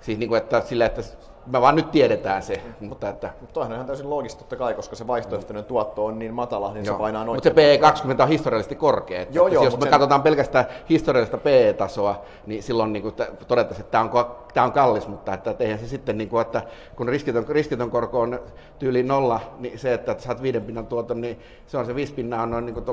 Siis 0.00 0.18
niin 0.18 0.28
kuin, 0.28 0.38
että, 0.38 0.60
sillä, 0.60 0.86
että 0.86 1.02
me 1.46 1.60
vaan 1.60 1.76
nyt 1.76 1.90
tiedetään 1.90 2.42
se. 2.42 2.62
Mm. 2.80 2.88
Mutta 2.88 3.08
että... 3.08 3.30
Mutta 3.40 3.54
toihan 3.54 3.72
on 3.72 3.74
ihan 3.74 3.86
täysin 3.86 4.10
loogista 4.10 4.38
totta 4.38 4.56
kai, 4.56 4.74
koska 4.74 4.96
se 4.96 5.06
vaihtoehtoinen 5.06 5.64
tuotto 5.64 6.04
on 6.04 6.18
niin 6.18 6.34
matala, 6.34 6.72
niin 6.72 6.84
joo. 6.84 6.94
se 6.94 6.98
painaa 6.98 7.24
noin. 7.24 7.36
Mutta 7.36 7.48
se 7.48 7.78
PE20 8.18 8.22
on 8.22 8.28
historiallisesti 8.28 8.74
korkea. 8.74 9.20
Että 9.20 9.34
joo, 9.34 9.48
joo, 9.48 9.64
jos 9.64 9.76
me 9.76 9.82
sen... 9.82 9.90
katsotaan 9.90 10.22
pelkästään 10.22 10.64
historiallista 10.90 11.38
PE-tasoa, 11.38 12.22
niin 12.46 12.62
silloin 12.62 12.92
niin 12.92 13.02
kuin 13.02 13.14
todetaan, 13.48 13.80
että 13.80 13.90
tämä 13.90 14.04
on, 14.04 14.26
tämä 14.54 14.66
on 14.66 14.72
kallis, 14.72 15.08
mutta 15.08 15.34
että 15.34 15.54
eihän 15.58 15.78
se 15.78 15.88
sitten, 15.88 16.18
niin 16.18 16.28
kuin, 16.28 16.40
että 16.40 16.62
kun 16.96 17.08
riskiton, 17.08 17.44
riskiton 17.48 17.90
korko 17.90 18.20
on 18.20 18.40
tyyli 18.78 19.02
nolla, 19.02 19.40
niin 19.58 19.78
se, 19.78 19.94
että 19.94 20.14
saat 20.18 20.42
viiden 20.42 20.62
pinnan 20.62 20.86
tuoton, 20.86 21.20
niin 21.20 21.40
se 21.66 21.78
on 21.78 21.86
se 21.86 21.94
viisi 21.94 22.12
pinnaa 22.12 22.42
on 22.42 22.50
noin 22.50 22.66
niin 22.66 22.74
kuin 22.74 22.84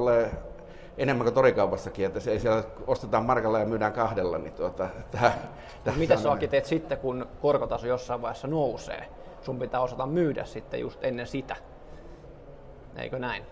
enemmän 0.98 1.26
kuin 1.26 1.34
torikaupassakin, 1.34 2.06
että 2.06 2.20
se 2.20 2.32
ei 2.32 2.40
siellä 2.40 2.64
ostetaan 2.88 3.26
markalla 3.26 3.60
ja 3.60 3.66
myydään 3.66 3.94
kahdella. 3.94 4.38
Niin 4.38 4.54
tuota, 4.54 4.90
tää, 5.12 5.34
tää 5.84 5.94
Mitä 5.98 6.18
sä 6.18 6.30
teet 6.50 6.66
sitten, 6.66 6.98
kun 6.98 7.28
korkotaso 7.42 7.88
jossain 7.88 8.22
vaiheessa 8.22 8.48
nousee? 8.48 9.08
Sun 9.42 9.60
pitää 9.60 9.82
osata 9.82 10.06
myydä 10.06 10.46
sitten 10.46 10.80
just 10.80 11.04
ennen 11.04 11.28
sitä. 11.28 11.56
Eikö 12.96 13.20
näin? 13.20 13.44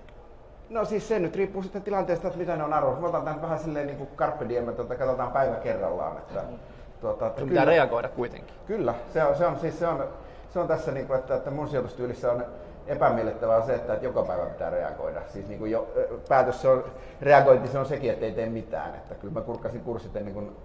No 0.70 0.86
siis 0.86 1.08
se 1.08 1.20
nyt 1.20 1.36
riippuu 1.36 1.64
sitten 1.64 1.82
tilanteesta, 1.82 2.28
että 2.28 2.40
mitä 2.40 2.56
ne 2.56 2.64
on 2.64 2.74
arvossa. 2.74 3.02
Mä 3.02 3.08
otan 3.08 3.24
tämän 3.24 3.42
vähän 3.42 3.60
silleen 3.60 3.88
niin 3.88 3.98
kuin 3.98 4.10
carpe 4.16 4.50
diem, 4.50 4.70
että 4.70 4.96
katsotaan 4.96 5.32
päivä 5.32 5.56
kerrallaan. 5.56 6.18
Että, 6.18 6.42
mm. 6.42 6.60
tuota, 7.02 7.28
että 7.28 7.40
kyllä, 7.40 7.50
pitää 7.50 7.66
reagoida 7.66 8.10
kuitenkin. 8.10 8.56
Kyllä, 8.66 8.94
se 9.14 9.24
on, 9.24 9.36
se 9.36 9.46
on, 9.46 9.60
siis 9.60 9.80
se 9.80 9.88
on, 9.88 10.04
se 10.50 10.60
on 10.60 10.68
tässä, 10.68 10.92
niin 10.92 11.08
kuin, 11.08 11.20
että, 11.20 11.36
että 11.36 11.52
mun 11.52 11.68
sijoitustyylissä 11.68 12.32
on 12.32 12.46
epämiellyttävää 12.90 13.58
on 13.58 13.66
se, 13.66 13.76
että, 13.76 13.98
joka 14.02 14.24
päivä 14.24 14.46
pitää 14.46 14.70
reagoida. 14.70 15.22
Siis 15.28 15.48
niin 15.48 15.60
kuin 15.60 15.72
jo, 15.72 15.88
päätös 16.30 16.62
se 16.62 16.68
on, 16.68 16.84
reagointi 17.22 17.68
se 17.68 17.80
on 17.80 17.86
sekin, 17.86 18.12
että 18.12 18.26
ei 18.26 18.32
tee 18.32 18.50
mitään. 18.50 18.96
Että 18.96 19.16
kyllä 19.16 19.34
mä 19.34 19.42
kurkkasin 19.42 19.82
kurssit 19.82 20.16
ennen 20.16 20.34
kuin, 20.34 20.56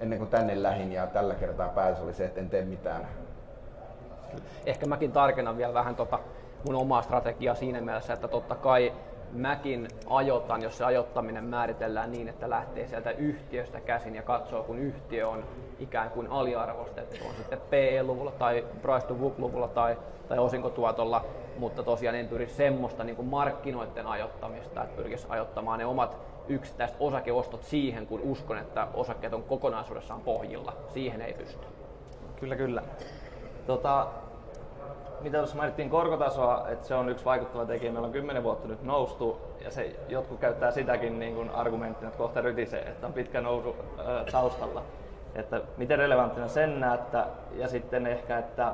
ennen 0.00 0.18
kuin 0.18 0.30
tänne 0.30 0.62
lähin 0.62 0.92
ja 0.92 1.06
tällä 1.06 1.34
kertaa 1.34 1.68
päätös 1.68 2.02
oli 2.02 2.14
se, 2.14 2.24
että 2.24 2.40
en 2.40 2.50
tee 2.50 2.64
mitään. 2.64 3.08
Ehkä 4.66 4.86
mäkin 4.86 5.12
tarkennan 5.12 5.56
vielä 5.56 5.74
vähän 5.74 5.94
tota 5.94 6.18
mun 6.66 6.74
omaa 6.74 7.02
strategiaa 7.02 7.54
siinä 7.54 7.80
mielessä, 7.80 8.12
että 8.12 8.28
totta 8.28 8.54
kai 8.54 8.92
mäkin 9.32 9.88
ajotan, 10.06 10.62
jos 10.62 10.78
se 10.78 10.84
ajottaminen 10.84 11.44
määritellään 11.44 12.12
niin, 12.12 12.28
että 12.28 12.50
lähtee 12.50 12.86
sieltä 12.86 13.10
yhtiöstä 13.10 13.80
käsin 13.80 14.14
ja 14.14 14.22
katsoo, 14.22 14.62
kun 14.62 14.78
yhtiö 14.78 15.28
on 15.28 15.44
ikään 15.78 16.10
kuin 16.10 16.26
aliarvostettu, 16.26 17.16
on 17.28 17.34
sitten 17.34 17.60
PE-luvulla 17.70 18.30
tai 18.30 18.66
price 18.82 19.06
to 19.06 19.14
book-luvulla 19.14 19.68
tai, 19.68 19.96
tai 20.28 20.38
osinkotuotolla, 20.38 21.24
mutta 21.58 21.82
tosiaan 21.82 22.16
en 22.16 22.28
pyri 22.28 22.46
semmoista 22.46 23.04
niin 23.04 23.16
kuin 23.16 23.28
markkinoiden 23.28 24.06
ajottamista, 24.06 24.82
että 24.82 24.96
pyrkisi 24.96 25.26
ajottamaan 25.28 25.78
ne 25.78 25.86
omat 25.86 26.18
yksittäiset 26.48 26.96
osakeostot 27.00 27.62
siihen, 27.62 28.06
kun 28.06 28.20
uskon, 28.20 28.58
että 28.58 28.88
osakkeet 28.94 29.34
on 29.34 29.42
kokonaisuudessaan 29.42 30.20
pohjilla. 30.20 30.72
Siihen 30.88 31.22
ei 31.22 31.32
pysty. 31.32 31.66
Kyllä, 32.40 32.56
kyllä. 32.56 32.82
Tota, 33.66 34.06
mitä 35.22 35.38
tuossa 35.38 35.56
mainittiin 35.56 35.90
korkotasoa, 35.90 36.68
että 36.68 36.86
se 36.86 36.94
on 36.94 37.08
yksi 37.08 37.24
vaikuttava 37.24 37.66
tekijä. 37.66 37.92
Meillä 37.92 38.06
on 38.06 38.12
kymmenen 38.12 38.42
vuotta 38.42 38.68
nyt 38.68 38.82
noustu 38.82 39.40
ja 39.64 39.70
se, 39.70 39.96
jotkut 40.08 40.40
käyttää 40.40 40.70
sitäkin 40.70 41.18
niin 41.18 41.34
kuin 41.34 41.50
argumenttina, 41.50 42.08
että 42.08 42.18
kohta 42.18 42.40
rytisee, 42.40 42.80
että 42.80 43.06
on 43.06 43.12
pitkä 43.12 43.40
nousu 43.40 43.76
ää, 43.98 44.24
taustalla. 44.32 44.82
Että 45.34 45.60
miten 45.76 45.98
relevanttina 45.98 46.48
sen 46.48 46.80
näette 46.80 47.18
ja 47.52 47.68
sitten 47.68 48.06
ehkä, 48.06 48.38
että 48.38 48.72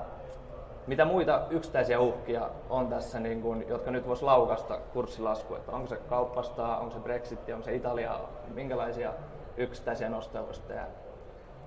mitä 0.86 1.04
muita 1.04 1.42
yksittäisiä 1.50 2.00
uhkia 2.00 2.48
on 2.70 2.88
tässä, 2.88 3.20
niin 3.20 3.42
kuin, 3.42 3.68
jotka 3.68 3.90
nyt 3.90 4.06
voisi 4.06 4.24
laukasta 4.24 4.78
kurssilasku? 4.92 5.54
Että 5.54 5.72
onko 5.72 5.86
se 5.86 5.96
kauppasta, 5.96 6.78
onko 6.78 6.90
se 6.90 7.00
Brexit, 7.00 7.48
onko 7.48 7.64
se 7.64 7.74
Italia, 7.74 8.20
minkälaisia 8.54 9.12
yksittäisiä 9.56 10.08
nostoja 10.08 10.46
voisi 10.46 10.62
tehdä? 10.62 10.86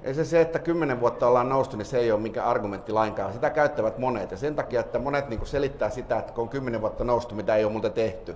Ei 0.03 0.13
se 0.13 0.25
se, 0.25 0.41
että 0.41 0.59
kymmenen 0.59 0.99
vuotta 0.99 1.27
ollaan 1.27 1.49
noustu, 1.49 1.77
niin 1.77 1.85
se 1.85 1.97
ei 1.99 2.11
ole 2.11 2.19
mikä 2.19 2.43
argumentti 2.43 2.91
lainkaan. 2.91 3.33
Sitä 3.33 3.49
käyttävät 3.49 3.97
monet. 3.97 4.31
Ja 4.31 4.37
sen 4.37 4.55
takia, 4.55 4.79
että 4.79 4.99
monet 4.99 5.29
niin 5.29 5.45
selittää 5.45 5.89
sitä, 5.89 6.17
että 6.19 6.33
kun 6.33 6.41
on 6.41 6.49
kymmenen 6.49 6.81
vuotta 6.81 7.03
noustu, 7.03 7.35
mitä 7.35 7.55
ei 7.55 7.63
ole 7.63 7.71
muuten 7.71 7.93
tehty. 7.93 8.35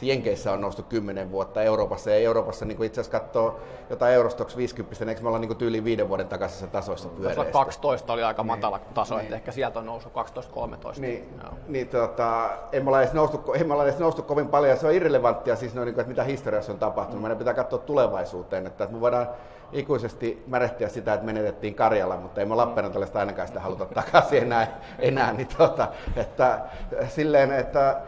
Jenkeissä 0.00 0.52
on 0.52 0.60
noustu 0.60 0.82
10 0.82 1.30
vuotta 1.30 1.62
Euroopassa 1.62 2.10
ja 2.10 2.16
Euroopassa 2.16 2.64
niin 2.64 2.84
itse 2.84 3.00
asiassa 3.00 3.20
katsoo 3.20 3.60
jotain 3.90 4.14
Eurostox 4.14 4.56
50, 4.56 5.04
eikö 5.08 5.22
me 5.22 5.28
olla 5.28 5.38
niin 5.38 5.56
tyyliin 5.56 5.84
viiden 5.84 6.08
vuoden 6.08 6.28
takaisessa 6.28 6.66
tasoissa 6.66 7.08
pyöreistä. 7.08 7.44
12 7.44 8.12
oli 8.12 8.22
aika 8.22 8.42
matala 8.42 8.76
niin. 8.76 8.94
taso, 8.94 9.14
niin. 9.14 9.22
että 9.22 9.34
ehkä 9.34 9.52
sieltä 9.52 9.78
on 9.78 9.86
noussut 9.86 10.12
12-13. 10.12 11.00
Niin, 11.00 11.40
niin 11.68 11.88
tota, 11.88 12.50
emme 12.72 12.90
ole, 12.90 13.02
edes 13.02 13.12
noustu, 13.12 13.52
edes 13.82 13.98
noustu 13.98 14.22
kovin 14.22 14.48
paljon, 14.48 14.76
se 14.76 14.86
on 14.86 14.92
irrelevanttia 14.92 15.56
siis 15.56 15.74
noin, 15.74 15.86
niin 15.86 16.00
että 16.00 16.08
mitä 16.08 16.24
historiassa 16.24 16.72
on 16.72 16.78
tapahtunut. 16.78 17.20
Mm. 17.20 17.22
Meidän 17.22 17.38
pitää 17.38 17.54
katsoa 17.54 17.78
tulevaisuuteen, 17.78 18.66
että, 18.66 18.84
että 18.84 18.94
me 18.94 19.00
voidaan 19.00 19.28
ikuisesti 19.72 20.42
märehtiä 20.46 20.88
sitä, 20.88 21.14
että 21.14 21.26
menetettiin 21.26 21.74
Karjala, 21.74 22.16
mutta 22.16 22.40
ei 22.40 22.46
me 22.46 22.54
Lappeenrantalaista 22.54 23.18
ainakaan 23.18 23.48
sitä 23.48 23.60
haluta 23.60 23.84
takaisin 23.84 24.42
enää, 24.42 24.80
enää 24.98 25.32
niin 25.32 25.48
tota, 25.58 25.88
että, 26.16 26.60
silleen, 27.08 27.52
että 27.52 28.00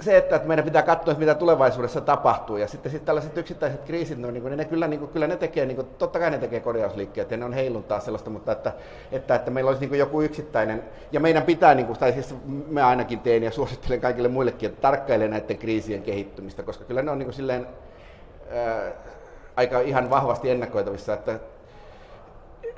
se, 0.00 0.16
että, 0.16 0.40
meidän 0.44 0.64
pitää 0.64 0.82
katsoa, 0.82 1.14
mitä 1.14 1.34
tulevaisuudessa 1.34 2.00
tapahtuu. 2.00 2.56
Ja 2.56 2.68
sitten, 2.68 2.92
sitten 2.92 3.06
tällaiset 3.06 3.36
yksittäiset 3.36 3.84
kriisit, 3.84 4.18
no, 4.18 4.30
niin 4.30 4.56
ne 4.56 4.64
kyllä, 4.64 4.88
niin 4.88 5.00
kuin, 5.00 5.10
kyllä 5.10 5.26
ne 5.26 5.36
tekee, 5.36 5.66
niin 5.66 5.76
kuin, 5.76 5.88
totta 5.98 6.18
kai 6.18 6.30
ne 6.30 6.38
tekee 6.38 6.60
korjausliikkeet 6.60 7.30
ja 7.30 7.36
ne 7.36 7.44
on 7.44 7.52
heiluntaa 7.52 8.00
sellaista, 8.00 8.30
mutta 8.30 8.52
että, 8.52 8.72
että, 9.12 9.34
että 9.34 9.50
meillä 9.50 9.68
olisi 9.68 9.86
niin 9.86 9.98
joku 9.98 10.22
yksittäinen, 10.22 10.84
ja 11.12 11.20
meidän 11.20 11.42
pitää, 11.42 11.74
niin 11.74 11.86
kuin, 11.86 11.98
tai 11.98 12.12
siis 12.12 12.34
mä 12.68 12.88
ainakin 12.88 13.20
teen 13.20 13.42
ja 13.42 13.50
suosittelen 13.50 14.00
kaikille 14.00 14.28
muillekin, 14.28 14.68
että 14.68 14.80
tarkkailee 14.80 15.28
näiden 15.28 15.58
kriisien 15.58 16.02
kehittymistä, 16.02 16.62
koska 16.62 16.84
kyllä 16.84 17.02
ne 17.02 17.10
on 17.10 17.18
niin 17.18 17.26
kuin, 17.26 17.34
silleen, 17.34 17.66
ää, 18.50 18.92
aika 19.56 19.80
ihan 19.80 20.10
vahvasti 20.10 20.50
ennakoitavissa, 20.50 21.14
että 21.14 21.40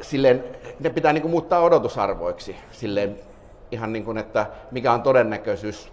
silleen, 0.00 0.44
ne 0.80 0.90
pitää 0.90 1.12
niin 1.12 1.22
kuin, 1.22 1.30
muuttaa 1.30 1.60
odotusarvoiksi, 1.60 2.56
silleen, 2.70 3.18
ihan 3.70 3.92
niin 3.92 4.04
kuin, 4.04 4.18
että 4.18 4.46
mikä 4.70 4.92
on 4.92 5.02
todennäköisyys 5.02 5.92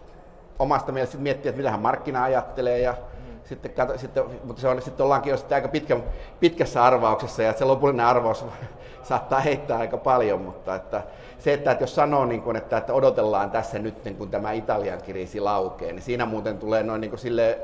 omasta 0.60 0.92
mielestä 0.92 1.18
miettiä, 1.18 1.50
että 1.50 1.58
mitä 1.58 1.72
hän 1.72 1.80
markkina 1.80 2.24
ajattelee 2.24 2.80
ja 2.80 2.92
mm. 2.92 3.40
sitten, 3.44 3.72
kato, 3.72 3.98
sitten, 3.98 4.24
mutta 4.44 4.62
se 4.62 4.68
on, 4.68 4.82
sitten 4.82 5.04
ollaankin 5.04 5.32
jo 5.32 5.38
sitten 5.38 5.56
aika 5.56 5.68
pitkä, 5.68 5.98
pitkässä 6.40 6.84
arvauksessa 6.84 7.44
ja 7.44 7.54
se 7.54 7.66
lopullinen 7.66 8.06
arvaus 8.06 8.46
saattaa 9.10 9.40
heittää 9.40 9.78
aika 9.78 9.98
paljon, 9.98 10.42
mutta 10.42 10.76
että 10.76 11.04
se, 11.38 11.54
että, 11.54 11.72
että 11.72 11.84
jos 11.84 11.96
sanoo, 11.96 12.26
niin 12.26 12.42
kuin, 12.42 12.56
että, 12.56 12.78
että 12.78 12.94
odotellaan 12.94 13.52
tässä 13.52 13.80
nyt, 13.80 14.06
niin 14.06 14.16
kun 14.16 14.30
tämä 14.30 14.52
Italian 14.52 15.02
kriisi 15.02 15.40
laukee, 15.40 15.92
niin 15.92 16.02
siinä 16.02 16.26
muuten 16.26 16.58
tulee 16.58 16.84
noin 16.84 17.02
niin 17.02 17.12
kuin 17.12 17.20
sille 17.20 17.60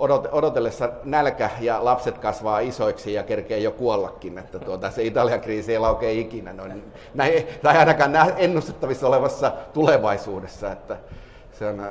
odot, 0.00 0.28
odotellessa 0.32 0.88
nälkä 1.04 1.50
ja 1.60 1.84
lapset 1.84 2.18
kasvaa 2.18 2.60
isoiksi 2.60 3.12
ja 3.12 3.22
kerkee 3.22 3.58
jo 3.58 3.70
kuollakin, 3.70 4.38
että 4.38 4.58
tuota, 4.58 4.90
se 4.90 5.02
Italian 5.02 5.40
kriisi 5.40 5.72
ei 5.72 5.78
laukee 5.78 6.12
ikinä, 6.12 6.52
noin, 6.52 6.92
näin, 7.14 7.46
tai 7.62 7.76
ainakaan 7.76 8.12
ennustettavissa 8.36 9.08
olevassa 9.08 9.52
tulevaisuudessa, 9.72 10.72
että 10.72 10.96
se 11.52 11.66
on 11.66 11.88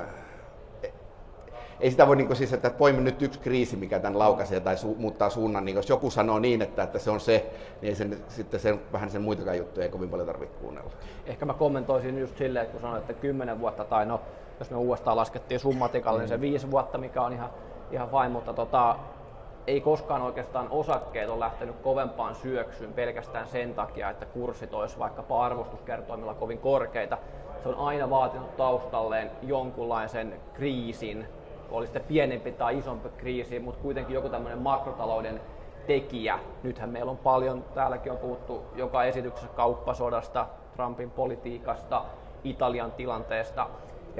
ei 1.79 1.91
sitä 1.91 2.07
voi 2.07 2.15
niin 2.15 2.35
siis, 2.35 2.53
että 2.53 2.69
poimi 2.69 3.01
nyt 3.01 3.21
yksi 3.21 3.39
kriisi, 3.39 3.75
mikä 3.75 3.99
tämän 3.99 4.19
laukaisee 4.19 4.59
tai 4.59 4.75
su- 4.75 4.97
muuttaa 4.97 5.29
suunnan, 5.29 5.65
niin 5.65 5.75
jos 5.75 5.89
joku 5.89 6.09
sanoo 6.09 6.39
niin, 6.39 6.61
että, 6.61 6.83
että 6.83 6.99
se 6.99 7.11
on 7.11 7.19
se, 7.19 7.51
niin 7.81 7.89
ei 7.89 7.95
sen, 7.95 8.17
sitten 8.27 8.59
sen, 8.59 8.79
vähän 8.93 9.09
sen 9.09 9.21
muitakaan 9.21 9.57
juttuja 9.57 9.85
ei 9.85 9.91
kovin 9.91 10.09
paljon 10.09 10.27
tarvitse 10.27 10.55
kuunnella. 10.61 10.91
Ehkä 11.25 11.45
mä 11.45 11.53
kommentoisin 11.53 12.19
just 12.19 12.37
silleen, 12.37 12.63
että 12.63 12.71
kun 12.71 12.81
sanoit, 12.81 13.01
että 13.01 13.21
10 13.21 13.59
vuotta 13.59 13.83
tai 13.83 14.05
no, 14.05 14.21
jos 14.59 14.69
me 14.69 14.77
uudestaan 14.77 15.17
laskettiin 15.17 15.59
summatikalle, 15.59 16.19
mm. 16.19 16.21
niin 16.21 16.29
se 16.29 16.41
5 16.41 16.71
vuotta, 16.71 16.97
mikä 16.97 17.21
on 17.21 17.33
ihan, 17.33 17.49
ihan 17.91 18.09
fine, 18.09 18.29
mutta 18.29 18.53
tota, 18.53 18.95
ei 19.67 19.81
koskaan 19.81 20.21
oikeastaan 20.21 20.67
osakkeet 20.69 21.29
ole 21.29 21.39
lähtenyt 21.39 21.75
kovempaan 21.75 22.35
syöksyyn 22.35 22.93
pelkästään 22.93 23.47
sen 23.47 23.73
takia, 23.73 24.09
että 24.09 24.25
kurssit 24.25 24.73
olisi 24.73 24.99
vaikkapa 24.99 25.45
arvostuskertoimilla 25.45 26.33
kovin 26.33 26.57
korkeita. 26.57 27.17
Se 27.63 27.69
on 27.69 27.75
aina 27.75 28.09
vaatinut 28.09 28.57
taustalleen 28.57 29.31
jonkunlaisen 29.41 30.33
kriisin, 30.53 31.25
oli 31.71 31.85
sitten 31.85 32.03
pienempi 32.07 32.51
tai 32.51 32.77
isompi 32.77 33.09
kriisi, 33.17 33.59
mutta 33.59 33.81
kuitenkin 33.81 34.13
joku 34.13 34.29
tämmöinen 34.29 34.59
makrotalouden 34.59 35.41
tekijä. 35.87 36.39
Nythän 36.63 36.89
meillä 36.89 37.11
on 37.11 37.17
paljon, 37.17 37.65
täälläkin 37.73 38.11
on 38.11 38.17
puhuttu 38.17 38.63
joka 38.75 39.03
esityksessä 39.03 39.49
kauppasodasta, 39.55 40.47
Trumpin 40.75 41.11
politiikasta, 41.11 42.05
Italian 42.43 42.91
tilanteesta. 42.91 43.67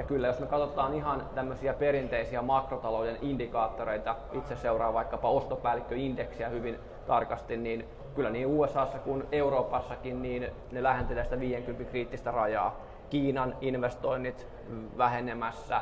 Ja 0.00 0.06
kyllä 0.06 0.26
jos 0.26 0.40
me 0.40 0.46
katsotaan 0.46 0.94
ihan 0.94 1.28
tämmöisiä 1.34 1.74
perinteisiä 1.74 2.42
makrotalouden 2.42 3.18
indikaattoreita, 3.22 4.16
itse 4.32 4.56
seuraa 4.56 4.94
vaikkapa 4.94 5.28
ostopäällikköindeksiä 5.28 6.48
hyvin 6.48 6.78
tarkasti, 7.06 7.56
niin 7.56 7.88
kyllä 8.14 8.30
niin 8.30 8.46
USAssa 8.46 8.98
kuin 8.98 9.24
Euroopassakin, 9.32 10.22
niin 10.22 10.46
ne 10.72 10.82
lähentelee 10.82 11.24
sitä 11.24 11.40
50 11.40 11.90
kriittistä 11.90 12.30
rajaa. 12.30 12.76
Kiinan 13.10 13.56
investoinnit 13.60 14.46
vähenemässä, 14.98 15.80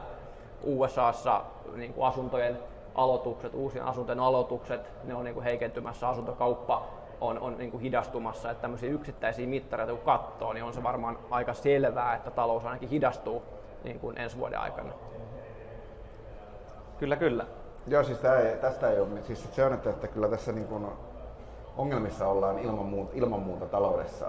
USAssa 0.63 1.43
niin 1.77 1.93
kuin 1.93 2.07
asuntojen 2.07 2.59
aloitukset, 2.95 3.55
uusien 3.55 3.85
asuntojen 3.85 4.21
aloitukset, 4.21 4.91
ne 5.05 5.15
on 5.15 5.25
niin 5.25 5.35
kuin 5.35 5.45
heikentymässä, 5.45 6.09
asuntokauppa 6.09 6.87
on, 7.21 7.39
on 7.39 7.59
niin 7.59 7.71
kuin 7.71 7.81
hidastumassa, 7.81 8.51
että 8.51 8.63
tämmöisiä 8.63 8.91
yksittäisiä 8.91 9.47
mittareita 9.47 9.93
kun 9.93 10.05
katsoo, 10.05 10.53
niin 10.53 10.65
on 10.65 10.75
se 10.75 10.83
varmaan 10.83 11.19
aika 11.31 11.55
selvää, 11.55 12.15
että 12.15 12.31
talous 12.31 12.65
ainakin 12.65 12.89
hidastuu 12.89 13.58
niin 13.85 14.01
kuin 14.01 14.19
ensi 14.19 14.39
vuoden 14.39 14.59
aikana. 14.59 14.93
Kyllä, 16.99 17.17
kyllä. 17.17 17.47
Joo, 17.87 18.05
siis 18.05 18.25
ei, 18.25 18.57
tästä 18.57 18.91
ei 18.91 19.01
ole, 19.01 19.09
siis 19.27 19.49
se 19.55 19.65
on, 19.65 19.73
että, 19.75 19.91
että 19.91 20.09
kyllä 20.09 20.29
tässä 20.29 20.53
niin 20.53 20.67
kuin 20.67 20.87
ongelmissa 21.77 22.29
ollaan 22.29 22.59
ilman 22.59 22.87
muuta, 22.87 23.13
ilman 23.15 23.41
muuta 23.41 23.67
taloudessa. 23.67 24.27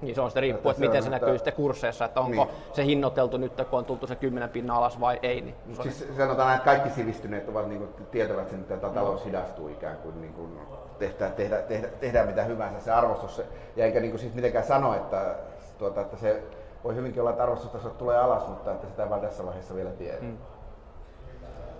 Niin 0.00 0.14
se 0.14 0.20
on 0.20 0.30
sitten 0.30 0.40
riippuu, 0.40 0.70
että, 0.70 0.84
että 0.84 0.88
miten 0.88 1.02
se, 1.02 1.06
se 1.06 1.10
näkyy 1.10 1.38
sitten 1.38 1.52
kursseissa, 1.52 2.04
että 2.04 2.20
onko 2.20 2.44
niin. 2.44 2.56
se 2.72 2.84
hinnoiteltu 2.84 3.36
nyt, 3.36 3.52
kun 3.70 3.78
on 3.78 3.84
tultu 3.84 4.06
se 4.06 4.14
10 4.16 4.48
pinnan 4.50 4.76
alas 4.76 5.00
vai 5.00 5.18
ei. 5.22 5.40
Niin 5.40 5.54
se 5.72 5.82
siis 5.82 6.06
on... 6.10 6.16
sanotaan, 6.16 6.54
että 6.54 6.64
kaikki 6.64 6.90
sivistyneet 6.90 7.48
ovat, 7.48 7.68
niin 7.68 7.78
kuin, 7.78 8.06
tietävät 8.10 8.50
sen, 8.50 8.60
että 8.60 8.88
talous 8.88 9.24
hidastuu 9.24 9.68
ikään 9.68 9.96
kuin, 9.96 10.20
niin 10.20 10.34
kuin 10.34 10.58
tehdään, 10.98 11.32
tehdään, 11.32 11.62
tehdään, 11.62 11.92
tehdään 12.00 12.26
mitä 12.26 12.42
hyvänsä, 12.42 12.80
se 12.80 12.92
arvostus, 12.92 13.42
ja 13.76 13.84
eikä 13.84 14.00
niin 14.00 14.10
kuin 14.10 14.20
siis 14.20 14.34
mitenkään 14.34 14.64
sano, 14.64 14.94
että, 14.94 15.34
tuota, 15.78 16.00
että 16.00 16.16
se 16.16 16.42
voi 16.84 16.94
hyvinkin 16.94 17.20
olla, 17.20 17.30
että 17.30 17.42
arvostustasot 17.42 17.98
tulee 17.98 18.18
alas, 18.18 18.48
mutta 18.48 18.72
että 18.72 18.86
sitä 18.86 19.02
ei 19.02 19.10
vaan 19.10 19.20
tässä 19.20 19.46
vaiheessa 19.46 19.74
vielä 19.74 19.90
tiedä. 19.90 20.18
Hmm. 20.20 20.38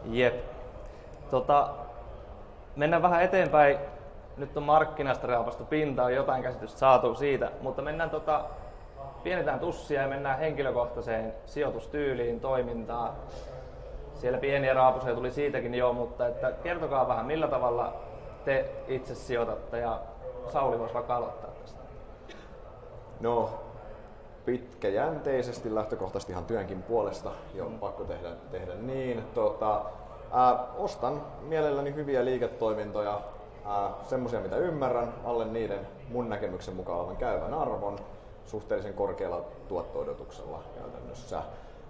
Jep. 0.04 0.34
Tota, 1.30 1.68
mennään 2.76 3.02
vähän 3.02 3.22
eteenpäin 3.22 3.78
nyt 4.36 4.56
on 4.56 4.62
markkinasta 4.62 5.26
raapastu 5.26 5.64
pinta, 5.64 6.04
on 6.04 6.14
jotain 6.14 6.42
käsitystä 6.42 6.78
saatu 6.78 7.14
siitä, 7.14 7.50
mutta 7.60 7.82
mennään 7.82 8.10
tota, 8.10 8.44
pienetään 9.22 9.60
tussia 9.60 10.02
ja 10.02 10.08
mennään 10.08 10.38
henkilökohtaiseen 10.38 11.34
sijoitustyyliin, 11.46 12.40
toimintaan. 12.40 13.10
Siellä 14.14 14.38
pieniä 14.38 14.74
raapusia 14.74 15.14
tuli 15.14 15.30
siitäkin 15.30 15.74
jo, 15.74 15.92
mutta 15.92 16.26
että 16.26 16.52
kertokaa 16.62 17.08
vähän, 17.08 17.26
millä 17.26 17.48
tavalla 17.48 17.92
te 18.44 18.70
itse 18.88 19.14
sijoitatte 19.14 19.78
ja 19.78 19.98
Sauli 20.52 20.78
voisi 20.78 20.94
vaikka 20.94 21.16
aloittaa 21.16 21.50
tästä. 21.50 21.80
No, 23.20 23.50
pitkäjänteisesti 24.44 25.74
lähtökohtaisesti 25.74 26.32
ihan 26.32 26.44
työnkin 26.44 26.82
puolesta 26.82 27.30
jo 27.54 27.68
mm. 27.68 27.78
pakko 27.78 28.04
tehdä, 28.04 28.28
tehdä 28.50 28.74
niin. 28.74 29.24
Tota, 29.34 29.84
ää, 30.32 30.66
ostan 30.78 31.22
mielelläni 31.40 31.94
hyviä 31.94 32.24
liiketoimintoja, 32.24 33.20
semmoisia, 34.02 34.40
mitä 34.40 34.56
ymmärrän, 34.56 35.14
alle 35.24 35.44
niiden 35.44 35.86
mun 36.08 36.28
näkemyksen 36.28 36.74
mukaan 36.74 36.98
olevan 36.98 37.16
käyvän 37.16 37.54
arvon. 37.54 37.96
suhteellisen 38.46 38.94
korkealla 38.94 39.44
tuotto-odotuksella 39.68 40.62
käytännössä. 40.74 41.42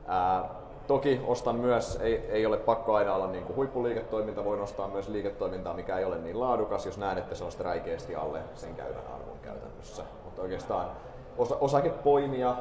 Ää, 0.07 0.51
toki 0.87 1.21
ostan 1.27 1.57
myös, 1.57 1.97
ei, 1.97 2.17
ei 2.17 2.47
ole 2.47 2.57
pakko 2.57 2.95
aina 2.95 3.15
olla 3.15 3.27
niin 3.27 3.45
kuin 3.45 3.57
huippuliiketoiminta, 3.57 4.45
voin 4.45 4.61
ostaa 4.61 4.89
myös 4.89 5.09
liiketoimintaa, 5.09 5.75
mikä 5.75 5.99
ei 5.99 6.05
ole 6.05 6.19
niin 6.19 6.41
laadukas, 6.41 6.87
jos 6.87 6.99
näen, 6.99 7.19
että 7.19 7.35
se 7.35 7.45
on 7.45 7.51
räikeästi 7.61 8.17
alle 8.17 8.41
sen 8.55 8.75
käytön 8.75 9.07
arvon 9.15 9.39
käytännössä. 9.43 10.03
Mutta 10.25 10.43
oikeastaan 10.43 10.91
osa, 11.39 11.57
osakepoimia, 11.61 12.57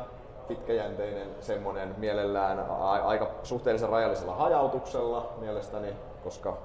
pitkäjänteinen 0.48 1.28
semmoinen 1.40 1.96
mielellään 1.98 2.60
a, 2.60 2.92
aika 2.92 3.32
suhteellisen 3.44 3.90
rajallisella 3.90 4.36
hajautuksella 4.36 5.34
mielestäni, 5.40 5.94
koska 6.24 6.58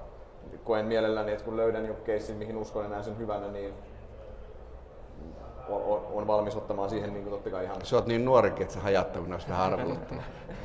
koen 0.63 0.85
mielelläni, 0.85 1.31
että 1.31 1.45
kun 1.45 1.57
löydän 1.57 1.85
joku 1.85 2.03
keissin, 2.03 2.35
mihin 2.35 2.57
uskon 2.57 2.83
ja 2.83 2.89
näen 2.89 3.03
sen 3.03 3.17
hyvänä, 3.17 3.47
niin 3.47 3.73
on, 5.69 5.81
on, 5.83 6.01
on 6.13 6.27
valmis 6.27 6.55
ottamaan 6.55 6.89
siihen 6.89 7.13
niin 7.13 7.23
kuin 7.23 7.33
totta 7.33 7.49
kai 7.49 7.63
ihan... 7.63 7.85
Sä 7.85 7.95
oot 7.95 8.07
niin 8.07 8.25
nuorikin, 8.25 8.61
että 8.61 8.73
se 8.73 8.79
hajattaminen 8.79 9.33
olisi 9.33 9.49
vähän 9.49 9.73
arveluttava. 9.73 10.21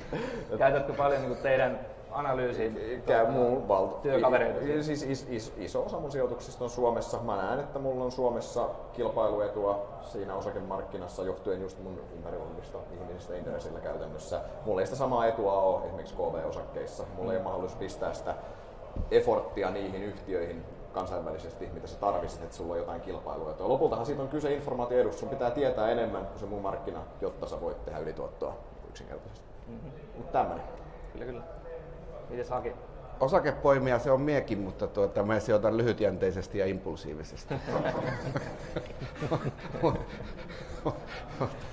Käytätkö 0.58 0.92
paljon 0.92 1.22
niin 1.22 1.36
teidän 1.36 1.80
analyysiin 2.12 3.02
Käy 3.06 3.26
muun 3.30 3.68
valta. 3.68 3.96
työkavereita? 3.96 4.60
Siis 4.82 5.02
is, 5.02 5.26
is, 5.30 5.52
iso 5.56 5.84
osa 5.84 6.00
mun 6.00 6.10
sijoituksista 6.10 6.64
on 6.64 6.70
Suomessa. 6.70 7.18
Mä 7.18 7.36
näen, 7.36 7.60
että 7.60 7.78
mulla 7.78 8.04
on 8.04 8.12
Suomessa 8.12 8.68
kilpailuetua 8.92 9.86
siinä 10.02 10.34
osakemarkkinassa 10.34 11.22
johtuen 11.22 11.62
just 11.62 11.82
mun 11.82 12.00
ympärillä 12.16 12.44
olevista 12.44 12.78
ihmisistä 13.00 13.36
intressillä 13.36 13.80
käytännössä. 13.80 14.40
Mulla 14.64 14.80
ei 14.80 14.86
sitä 14.86 14.98
samaa 14.98 15.26
etua 15.26 15.60
ole 15.62 15.84
esimerkiksi 15.84 16.14
KV-osakkeissa. 16.14 17.04
Mulla 17.16 17.32
ei 17.32 17.38
ole 17.38 17.44
mahdollisuus 17.44 17.78
pistää 17.78 18.14
sitä 18.14 18.34
efforttia 19.10 19.70
niihin 19.70 20.02
yhtiöihin 20.02 20.64
kansainvälisesti, 20.92 21.70
mitä 21.72 21.86
sä 21.86 21.98
tarvitset, 21.98 22.42
että 22.42 22.56
sulla 22.56 22.72
on 22.72 22.78
jotain 22.78 23.00
kilpailua. 23.00 23.54
Lopultahan 23.58 24.06
siitä 24.06 24.22
on 24.22 24.28
kyse 24.28 24.54
informaatioedusta. 24.54 25.20
Sun 25.20 25.28
pitää 25.28 25.50
tietää 25.50 25.90
enemmän 25.90 26.26
kuin 26.26 26.38
se 26.38 26.46
muu 26.46 26.60
markkina, 26.60 27.00
jotta 27.20 27.46
sä 27.46 27.60
voit 27.60 27.84
tehdä 27.84 27.98
ylituottoa 27.98 28.54
yksinkertaisesti. 28.88 29.48
Mm-hmm. 29.68 29.90
Mutta 30.16 30.32
tämmönen. 30.32 30.64
Kyllä, 31.12 31.24
kyllä. 31.26 31.59
Mites 32.30 32.50
Haki? 32.50 32.72
Osakepoimia 33.20 33.98
se 33.98 34.10
on 34.10 34.20
miekin, 34.20 34.58
mutta 34.58 34.86
tuota, 34.86 35.22
mä 35.22 35.40
sijoitan 35.40 35.76
lyhytjänteisesti 35.76 36.58
ja 36.58 36.66
impulsiivisesti. 36.66 37.54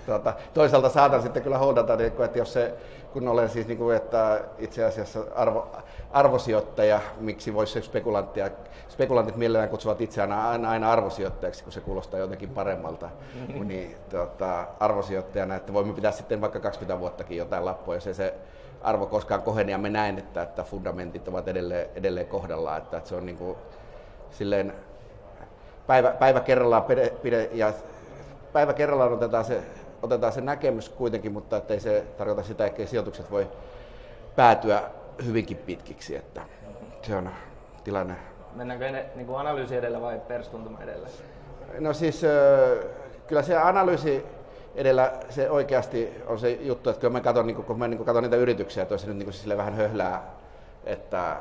tuota, 0.06 0.34
toisaalta 0.54 0.90
saatan 0.90 1.22
sitten 1.22 1.44
kyllä 1.44 1.58
houdata, 1.58 1.96
niin 1.96 2.14
että 2.24 2.38
jos 2.38 2.54
se, 2.54 2.74
kun 3.14 3.28
olen 3.28 3.50
siis 3.50 3.68
niin 3.68 3.78
kuin, 3.78 3.96
että 3.96 4.42
itse 4.60 4.86
asiassa 4.86 5.20
arvo, 5.36 5.68
arvosijoittaja, 6.12 7.02
miksi 7.20 7.54
voisi 7.54 7.82
spekulanttia, 7.82 8.50
spekulantit 8.90 9.36
mielellään 9.36 9.70
kutsuvat 9.70 10.02
itseään 10.02 10.32
aina, 10.32 10.70
aina 10.70 10.92
arvosijoittajaksi, 10.92 11.64
kun 11.64 11.74
se 11.74 11.82
kuulostaa 11.82 12.20
jotenkin 12.20 12.50
paremmalta, 12.50 13.10
mm-hmm. 13.36 13.68
niin 13.68 13.96
tuota, 14.10 14.68
arvosijoittajana, 14.80 15.56
että 15.56 15.74
voimme 15.74 15.94
pitää 15.94 16.12
sitten 16.12 16.42
vaikka 16.42 16.60
20 16.60 17.00
vuottakin 17.00 17.38
jotain 17.38 17.66
lappua, 17.66 17.96
jos 17.96 18.08
ei 18.08 18.14
se 18.14 18.34
arvo 18.82 19.06
koskaan 19.06 19.42
kohene, 19.42 19.72
ja 19.72 19.78
me 19.78 19.90
näen, 19.90 20.18
että, 20.18 20.42
että 20.42 20.64
fundamentit 20.64 21.28
ovat 21.28 21.48
edelleen, 21.48 21.90
edelleen 21.96 22.28
kohdallaan, 22.28 22.78
että, 22.78 22.98
että 22.98 23.10
se 23.10 23.16
on 23.16 23.26
niin 23.26 23.38
kuin, 23.38 23.58
silleen 24.32 24.74
päivä, 25.88 26.12
päivä 26.12 26.40
kerrallaan 26.40 26.84
pide, 26.84 27.10
pide, 27.22 27.50
ja 27.54 27.74
päivä 28.54 28.74
kerrallaan 28.74 29.14
otetaan 29.14 29.46
se, 29.46 29.64
otetaan 30.02 30.34
se 30.34 30.42
näkemys 30.42 30.90
kuitenkin, 30.90 31.32
mutta 31.32 31.62
ei 31.70 31.80
se 31.80 32.04
tarkoita 32.18 32.44
sitä, 32.44 32.66
että 32.66 32.86
sijoitukset 32.86 33.32
voi 33.32 33.48
päätyä 34.36 34.84
hyvinkin 35.26 35.58
pitkiksi, 35.58 36.16
että 36.16 36.42
se 37.02 37.16
on 37.16 37.30
tilanne. 37.84 38.16
Mennäänkö 38.56 38.92
ne 38.92 39.06
niin 39.16 39.28
kuin 39.28 39.40
analyysi 39.40 39.76
edellä 39.76 40.02
vai 40.02 40.22
perstuntuma 40.28 40.82
edellä? 40.82 41.08
No 41.80 41.94
siis 41.94 42.22
kyllä 43.28 43.42
se 43.42 43.58
analyysi 43.58 44.26
edellä 44.76 45.12
se 45.30 45.50
oikeasti 45.50 46.22
on 46.28 46.40
se 46.40 46.52
juttu, 46.52 46.90
että 46.90 47.02
kun 47.02 47.12
mä 47.12 47.22
katson, 47.22 47.48
niin 47.48 47.64
kun 47.64 47.80
mä 47.80 47.88
niin 47.88 48.06
katson 48.06 48.24
niitä 48.24 48.36
yrityksiä, 48.36 48.84
että 48.84 48.94
olisi 48.94 49.08
nyt 49.08 49.18
niin 49.18 49.34
sille 49.34 49.58
vähän 49.58 49.76
höhlää, 49.76 50.24
että 50.86 51.36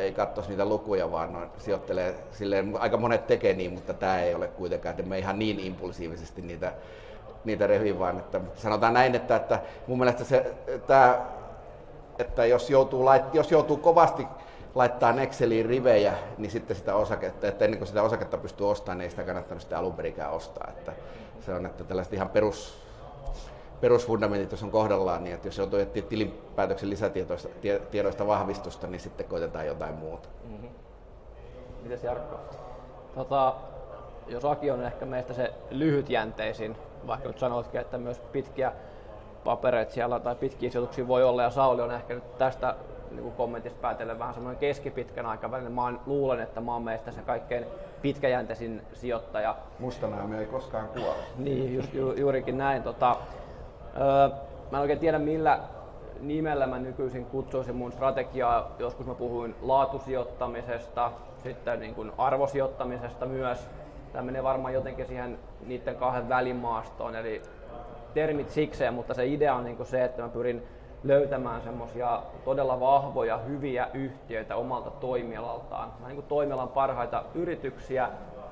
ei 0.00 0.12
katsoisi 0.12 0.50
niitä 0.50 0.64
lukuja, 0.64 1.10
vaan 1.10 1.32
noin 1.32 1.50
sijoittelee 1.58 2.14
silleen, 2.32 2.76
aika 2.78 2.96
monet 2.96 3.26
tekee 3.26 3.54
niin, 3.54 3.72
mutta 3.72 3.94
tämä 3.94 4.22
ei 4.22 4.34
ole 4.34 4.48
kuitenkaan, 4.48 4.90
että 4.90 5.02
me 5.02 5.18
ihan 5.18 5.38
niin 5.38 5.60
impulsiivisesti 5.60 6.42
niitä, 6.42 6.72
niitä 7.44 7.66
revi, 7.66 7.98
vaan 7.98 8.18
että 8.18 8.40
sanotaan 8.54 8.94
näin, 8.94 9.14
että, 9.14 9.36
että 9.36 9.60
mun 9.86 9.98
mielestä 9.98 10.24
se, 10.24 10.54
tämä, 10.86 11.26
että 12.18 12.46
jos 12.46 12.70
joutuu, 12.70 13.04
lait, 13.04 13.34
jos 13.34 13.50
joutuu 13.50 13.76
kovasti 13.76 14.26
laittaa 14.74 15.20
Exceliin 15.20 15.66
rivejä, 15.66 16.14
niin 16.38 16.50
sitten 16.50 16.76
sitä 16.76 16.94
osaketta, 16.94 17.48
että 17.48 17.64
ennen 17.64 17.78
kuin 17.78 17.88
sitä 17.88 18.02
osaketta 18.02 18.38
pystyy 18.38 18.70
ostamaan, 18.70 18.98
niin 18.98 19.04
ei 19.04 19.10
sitä 19.10 19.22
kannattanut 19.22 19.62
sitä 19.62 19.78
alun 19.78 19.94
ostaa. 20.30 20.68
Että 20.68 20.92
se 21.46 21.54
on, 21.54 21.66
että 21.66 21.84
tällaiset 21.84 22.12
ihan 22.12 22.28
perus, 22.28 22.82
perusfundamentit, 23.80 24.50
jos 24.50 24.62
on 24.62 24.70
kohdallaan, 24.70 25.24
niin 25.24 25.34
että 25.34 25.48
jos 25.48 25.58
joutuu 25.58 25.78
etsiä 25.78 26.02
tilinpäätöksen 26.02 26.90
lisätiedoista 26.90 28.26
vahvistusta, 28.26 28.86
niin 28.86 29.00
sitten 29.00 29.26
koitetaan 29.26 29.66
jotain 29.66 29.94
muuta. 29.94 30.28
Mm-hmm. 30.44 30.68
Mites 31.82 32.04
Jarkko? 32.04 32.40
Tota, 33.14 33.54
jos 34.26 34.44
Aki 34.44 34.70
on 34.70 34.82
ehkä 34.82 35.06
meistä 35.06 35.34
se 35.34 35.52
lyhytjänteisin, 35.70 36.76
vaikka 37.06 37.28
nyt 37.28 37.38
sanoitkin, 37.38 37.80
että 37.80 37.98
myös 37.98 38.18
pitkiä 38.18 38.72
papereita 39.44 39.92
siellä 39.92 40.20
tai 40.20 40.34
pitkiä 40.34 40.70
sijoituksia 40.70 41.08
voi 41.08 41.24
olla, 41.24 41.42
ja 41.42 41.50
Sauli 41.50 41.82
on 41.82 41.90
ehkä 41.90 42.14
nyt 42.14 42.38
tästä 42.38 42.74
niin 43.10 43.22
kuin 43.22 43.34
kommentista 43.34 43.78
päätellen 43.80 44.18
vähän 44.18 44.34
semmoinen 44.34 44.60
keskipitkän 44.60 45.26
aikavälin. 45.26 45.72
Mä 45.72 45.92
luulen, 46.06 46.40
että 46.40 46.60
mä 46.60 46.72
oon 46.72 46.82
meistä 46.82 47.12
se 47.12 47.22
kaikkein 47.22 47.66
pitkäjänteisin 48.02 48.82
sijoittaja. 48.92 49.56
Mustanäämi 49.78 50.38
ei 50.38 50.46
koskaan 50.46 50.88
kuole. 50.88 51.14
niin, 51.38 51.74
just, 51.74 51.94
ju, 51.94 52.12
juurikin 52.12 52.58
näin. 52.58 52.82
Tota, 52.82 53.16
öö, 54.00 54.28
mä 54.70 54.78
en 54.78 54.80
oikein 54.80 54.98
tiedä 54.98 55.18
millä 55.18 55.60
nimellä 56.20 56.66
mä 56.66 56.78
nykyisin 56.78 57.26
kutsuisin 57.26 57.76
mun 57.76 57.92
strategiaa. 57.92 58.70
Joskus 58.78 59.06
mä 59.06 59.14
puhuin 59.14 59.54
laatusijoittamisesta, 59.62 61.12
sitten 61.42 61.80
niin 61.80 61.94
kuin 61.94 62.12
arvosijoittamisesta 62.18 63.26
myös. 63.26 63.68
Tämä 64.12 64.24
menee 64.24 64.42
varmaan 64.42 64.74
jotenkin 64.74 65.06
siihen 65.06 65.38
niiden 65.66 65.96
kahden 65.96 66.28
välimaastoon, 66.28 67.16
eli 67.16 67.42
termit 68.14 68.50
sikseen, 68.50 68.94
mutta 68.94 69.14
se 69.14 69.26
idea 69.26 69.54
on 69.54 69.64
niin 69.64 69.76
kuin 69.76 69.86
se, 69.86 70.04
että 70.04 70.22
mä 70.22 70.28
pyrin 70.28 70.62
löytämään 71.04 71.62
semmoisia 71.62 72.22
todella 72.44 72.80
vahvoja, 72.80 73.38
hyviä 73.38 73.88
yhtiöitä 73.94 74.56
omalta 74.56 74.90
toimialaltaan. 74.90 75.92
Mä 76.00 76.06
niin 76.06 76.16
kuin 76.16 76.26
toimialan 76.26 76.68
parhaita 76.68 77.24
yrityksiä, 77.34 78.08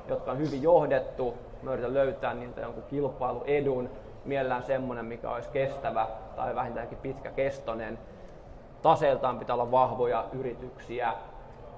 jotka 0.08 0.30
on 0.30 0.38
hyvin 0.38 0.62
johdettu. 0.62 1.34
Mä 1.62 1.72
yritän 1.72 1.94
löytää 1.94 2.34
niiltä 2.34 2.60
jonkun 2.60 2.82
kilpailuedun, 2.90 3.90
mielellään 4.28 4.62
semmoinen, 4.62 5.04
mikä 5.04 5.30
olisi 5.30 5.50
kestävä 5.50 6.06
tai 6.36 6.54
vähintäänkin 6.54 6.98
pitkäkestoinen. 6.98 7.98
Taseeltaan 8.82 9.38
pitää 9.38 9.54
olla 9.54 9.70
vahvoja 9.70 10.24
yrityksiä, 10.32 11.12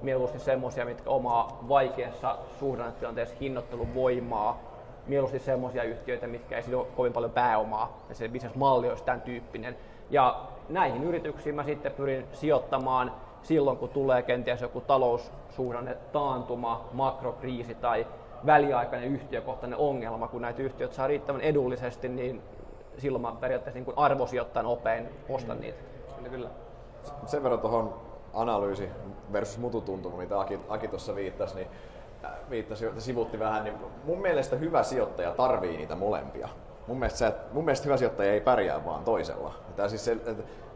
mieluusti 0.02 0.38
semmoisia, 0.38 0.84
mitkä 0.84 1.10
omaa 1.10 1.58
vaikeassa 1.68 2.38
suhdannetilanteessa 2.58 3.36
hinnoittelun 3.40 3.94
voimaa, 3.94 4.58
mieluusti 5.06 5.38
semmoisia 5.38 5.82
yhtiöitä, 5.82 6.26
mitkä 6.26 6.58
ei 6.58 6.74
ole 6.74 6.86
kovin 6.96 7.12
paljon 7.12 7.30
pääomaa, 7.30 7.98
ja 8.08 8.14
se 8.14 8.28
bisnesmalli 8.28 8.88
olisi 8.88 9.04
tämän 9.04 9.20
tyyppinen. 9.20 9.76
Ja 10.10 10.40
näihin 10.68 11.04
yrityksiin 11.04 11.54
mä 11.54 11.64
sitten 11.64 11.92
pyrin 11.92 12.26
sijoittamaan 12.32 13.12
silloin, 13.42 13.76
kun 13.76 13.88
tulee 13.88 14.22
kenties 14.22 14.60
joku 14.60 14.80
taloussuhdanne, 14.80 15.96
taantuma, 16.12 16.88
makrokriisi 16.92 17.74
tai 17.74 18.06
väliaikainen 18.46 19.08
yhtiökohtainen 19.08 19.78
ongelma, 19.78 20.28
kun 20.28 20.42
näitä 20.42 20.62
yhtiöitä 20.62 20.94
saa 20.94 21.06
riittävän 21.06 21.40
edullisesti, 21.40 22.08
niin 22.08 22.42
silloin 22.98 23.22
mä 23.22 23.32
periaatteessa 23.40 23.80
niin 23.80 23.98
arvosijoittajan 23.98 24.66
opein 24.66 25.08
ostan 25.28 25.56
mm. 25.56 25.60
niitä. 25.60 25.78
Kyllä, 26.16 26.28
kyllä. 26.28 26.48
Sen 27.26 27.42
verran 27.42 27.60
tuohon 27.60 27.94
analyysi 28.34 28.88
versus 29.32 29.58
mututuntuma, 29.58 30.16
mitä 30.16 30.40
Aki, 30.40 30.60
Aki 30.68 30.88
tuossa 30.88 31.14
viittasi, 31.14 31.54
niin 31.54 31.68
äh, 32.24 32.30
viittasi, 32.50 32.86
sivutti 32.98 33.38
vähän, 33.38 33.64
niin 33.64 33.76
mun 34.04 34.18
mielestä 34.18 34.56
hyvä 34.56 34.82
sijoittaja 34.82 35.30
tarvii 35.30 35.76
niitä 35.76 35.96
molempia 35.96 36.48
mun 36.90 36.98
mielestä, 36.98 37.18
sä, 37.18 37.32
mun 37.52 37.64
mielestä 37.64 37.84
hyvä 37.84 37.96
sijoittaja 37.96 38.32
ei 38.32 38.40
pärjää 38.40 38.84
vaan 38.84 39.04
toisella. 39.04 39.54
Tää 39.76 39.88
siis 39.88 40.04
se, 40.04 40.12
että 40.12 40.34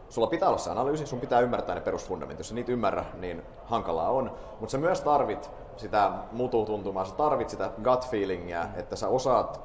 sulla 0.09 0.27
pitää 0.27 0.49
olla 0.49 0.57
se 0.57 0.69
analyysi, 0.69 1.05
sun 1.05 1.19
pitää 1.19 1.39
ymmärtää 1.39 1.75
ne 1.75 1.81
perusfundamentit. 1.81 2.39
Jos 2.39 2.49
sä 2.49 2.55
niitä 2.55 2.71
ymmärrä, 2.71 3.05
niin 3.19 3.41
hankalaa 3.65 4.09
on. 4.09 4.31
Mutta 4.59 4.71
sä 4.71 4.77
myös 4.77 5.01
tarvit 5.01 5.51
sitä 5.77 6.11
mututuntumaa, 6.31 7.05
sä 7.05 7.15
tarvit 7.15 7.49
sitä 7.49 7.69
gut 7.83 8.07
feelingia, 8.09 8.67
että 8.75 8.95
sä 8.95 9.07
osaat 9.07 9.61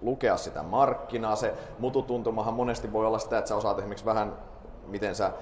lukea 0.00 0.36
sitä 0.36 0.62
markkinaa. 0.62 1.36
Se 1.36 1.54
mututuntumahan 1.78 2.54
monesti 2.54 2.92
voi 2.92 3.06
olla 3.06 3.18
sitä, 3.18 3.38
että 3.38 3.48
sä 3.48 3.56
osaat 3.56 3.78
esimerkiksi 3.78 4.04
vähän, 4.04 4.36
miten 4.86 5.14
sä 5.14 5.32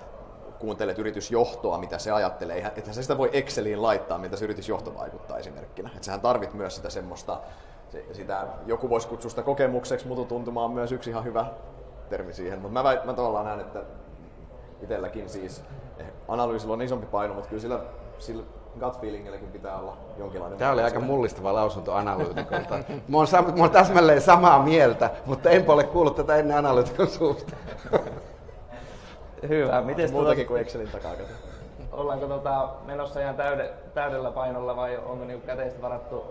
kuuntelet 0.59 0.99
yritysjohtoa, 0.99 1.79
mitä 1.79 1.99
se 1.99 2.11
ajattelee. 2.11 2.73
Että 2.77 2.93
sä 2.93 3.03
sitä 3.03 3.19
voi 3.19 3.31
Exceliin 3.33 3.83
laittaa, 3.83 4.19
mitä 4.19 4.37
se 4.37 4.45
yritysjohto 4.45 4.95
vaikuttaa 4.95 5.39
esimerkkinä. 5.39 5.91
Että 5.95 6.07
sähän 6.07 6.21
tarvit 6.21 6.55
myös 6.55 6.77
sitä 6.77 6.91
semmoista 6.91 7.41
sitä, 8.13 8.47
joku 8.67 8.91
voisi 8.91 9.09
kutsua 9.09 9.31
sitä 9.31 9.43
kokemukseksi, 9.43 10.09
mutta 10.09 10.25
tuntuma 10.25 10.65
on 10.65 10.71
myös 10.71 10.93
yksi 10.93 11.11
ihan 11.11 11.25
hyvä 11.25 11.47
termi 12.09 12.33
siihen. 12.33 12.61
Mutta 12.61 12.83
mä, 12.83 13.03
mä 13.05 13.13
tavallaan 13.13 13.45
näen, 13.45 13.61
että 13.61 13.83
itselläkin 14.83 15.29
siis 15.29 15.65
eh, 15.99 16.07
analyysillä 16.29 16.73
on 16.73 16.83
isompi 16.83 17.07
paino, 17.07 17.35
mutta 17.35 17.49
kyllä 17.49 17.63
sillä, 17.63 17.81
sillä 18.19 18.43
gut 18.81 19.01
feelingilläkin 19.01 19.49
pitää 19.49 19.79
olla 19.79 19.97
jonkinlainen... 20.19 20.59
Tämä 20.59 20.73
oli 20.73 20.83
aika 20.83 21.01
mullistava 21.01 21.55
lausunto 21.55 21.95
analyytikolta. 21.95 22.79
Mä 23.09 23.17
oon, 23.17 23.27
sam- 23.27 23.57
mä 23.57 23.63
oon 23.63 23.71
täsmälleen 23.71 24.21
samaa 24.21 24.63
mieltä, 24.63 25.11
mutta 25.27 25.51
enpä 25.51 25.73
ole 25.73 25.85
kuullut 25.85 26.17
tätä 26.17 26.37
ennen 26.37 26.57
analyytikon 26.57 27.09
suusta. 27.09 27.57
Hyvä. 29.49 29.81
Miten 29.81 30.13
Muutakin 30.13 30.47
kuin 30.47 30.61
Excelin 30.61 30.89
takaa 30.89 31.13
Ollaanko 31.93 32.27
tota, 32.27 32.69
menossa 32.87 33.21
ihan 33.21 33.35
täyde, 33.35 33.71
täydellä 33.95 34.31
painolla 34.31 34.77
vai 34.77 34.97
onko 34.97 35.25
niinku 35.25 35.47
käteistä 35.47 35.83
varattu 35.83 36.25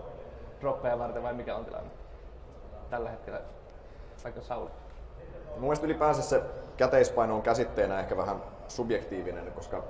droppeja 0.60 0.98
varten 0.98 1.22
vai 1.22 1.34
mikä 1.34 1.56
on 1.56 1.64
tilanne 1.64 1.90
tällä 2.90 3.10
hetkellä? 3.10 3.40
Vaikka 4.24 4.40
Sauli. 4.40 4.70
Mun 5.50 5.60
mielestä 5.60 5.86
ylipäänsä 5.86 6.22
se 6.22 6.42
käteispaino 6.76 7.34
on 7.34 7.42
käsitteenä 7.42 8.00
ehkä 8.00 8.16
vähän 8.16 8.36
subjektiivinen, 8.68 9.52
koska 9.52 9.82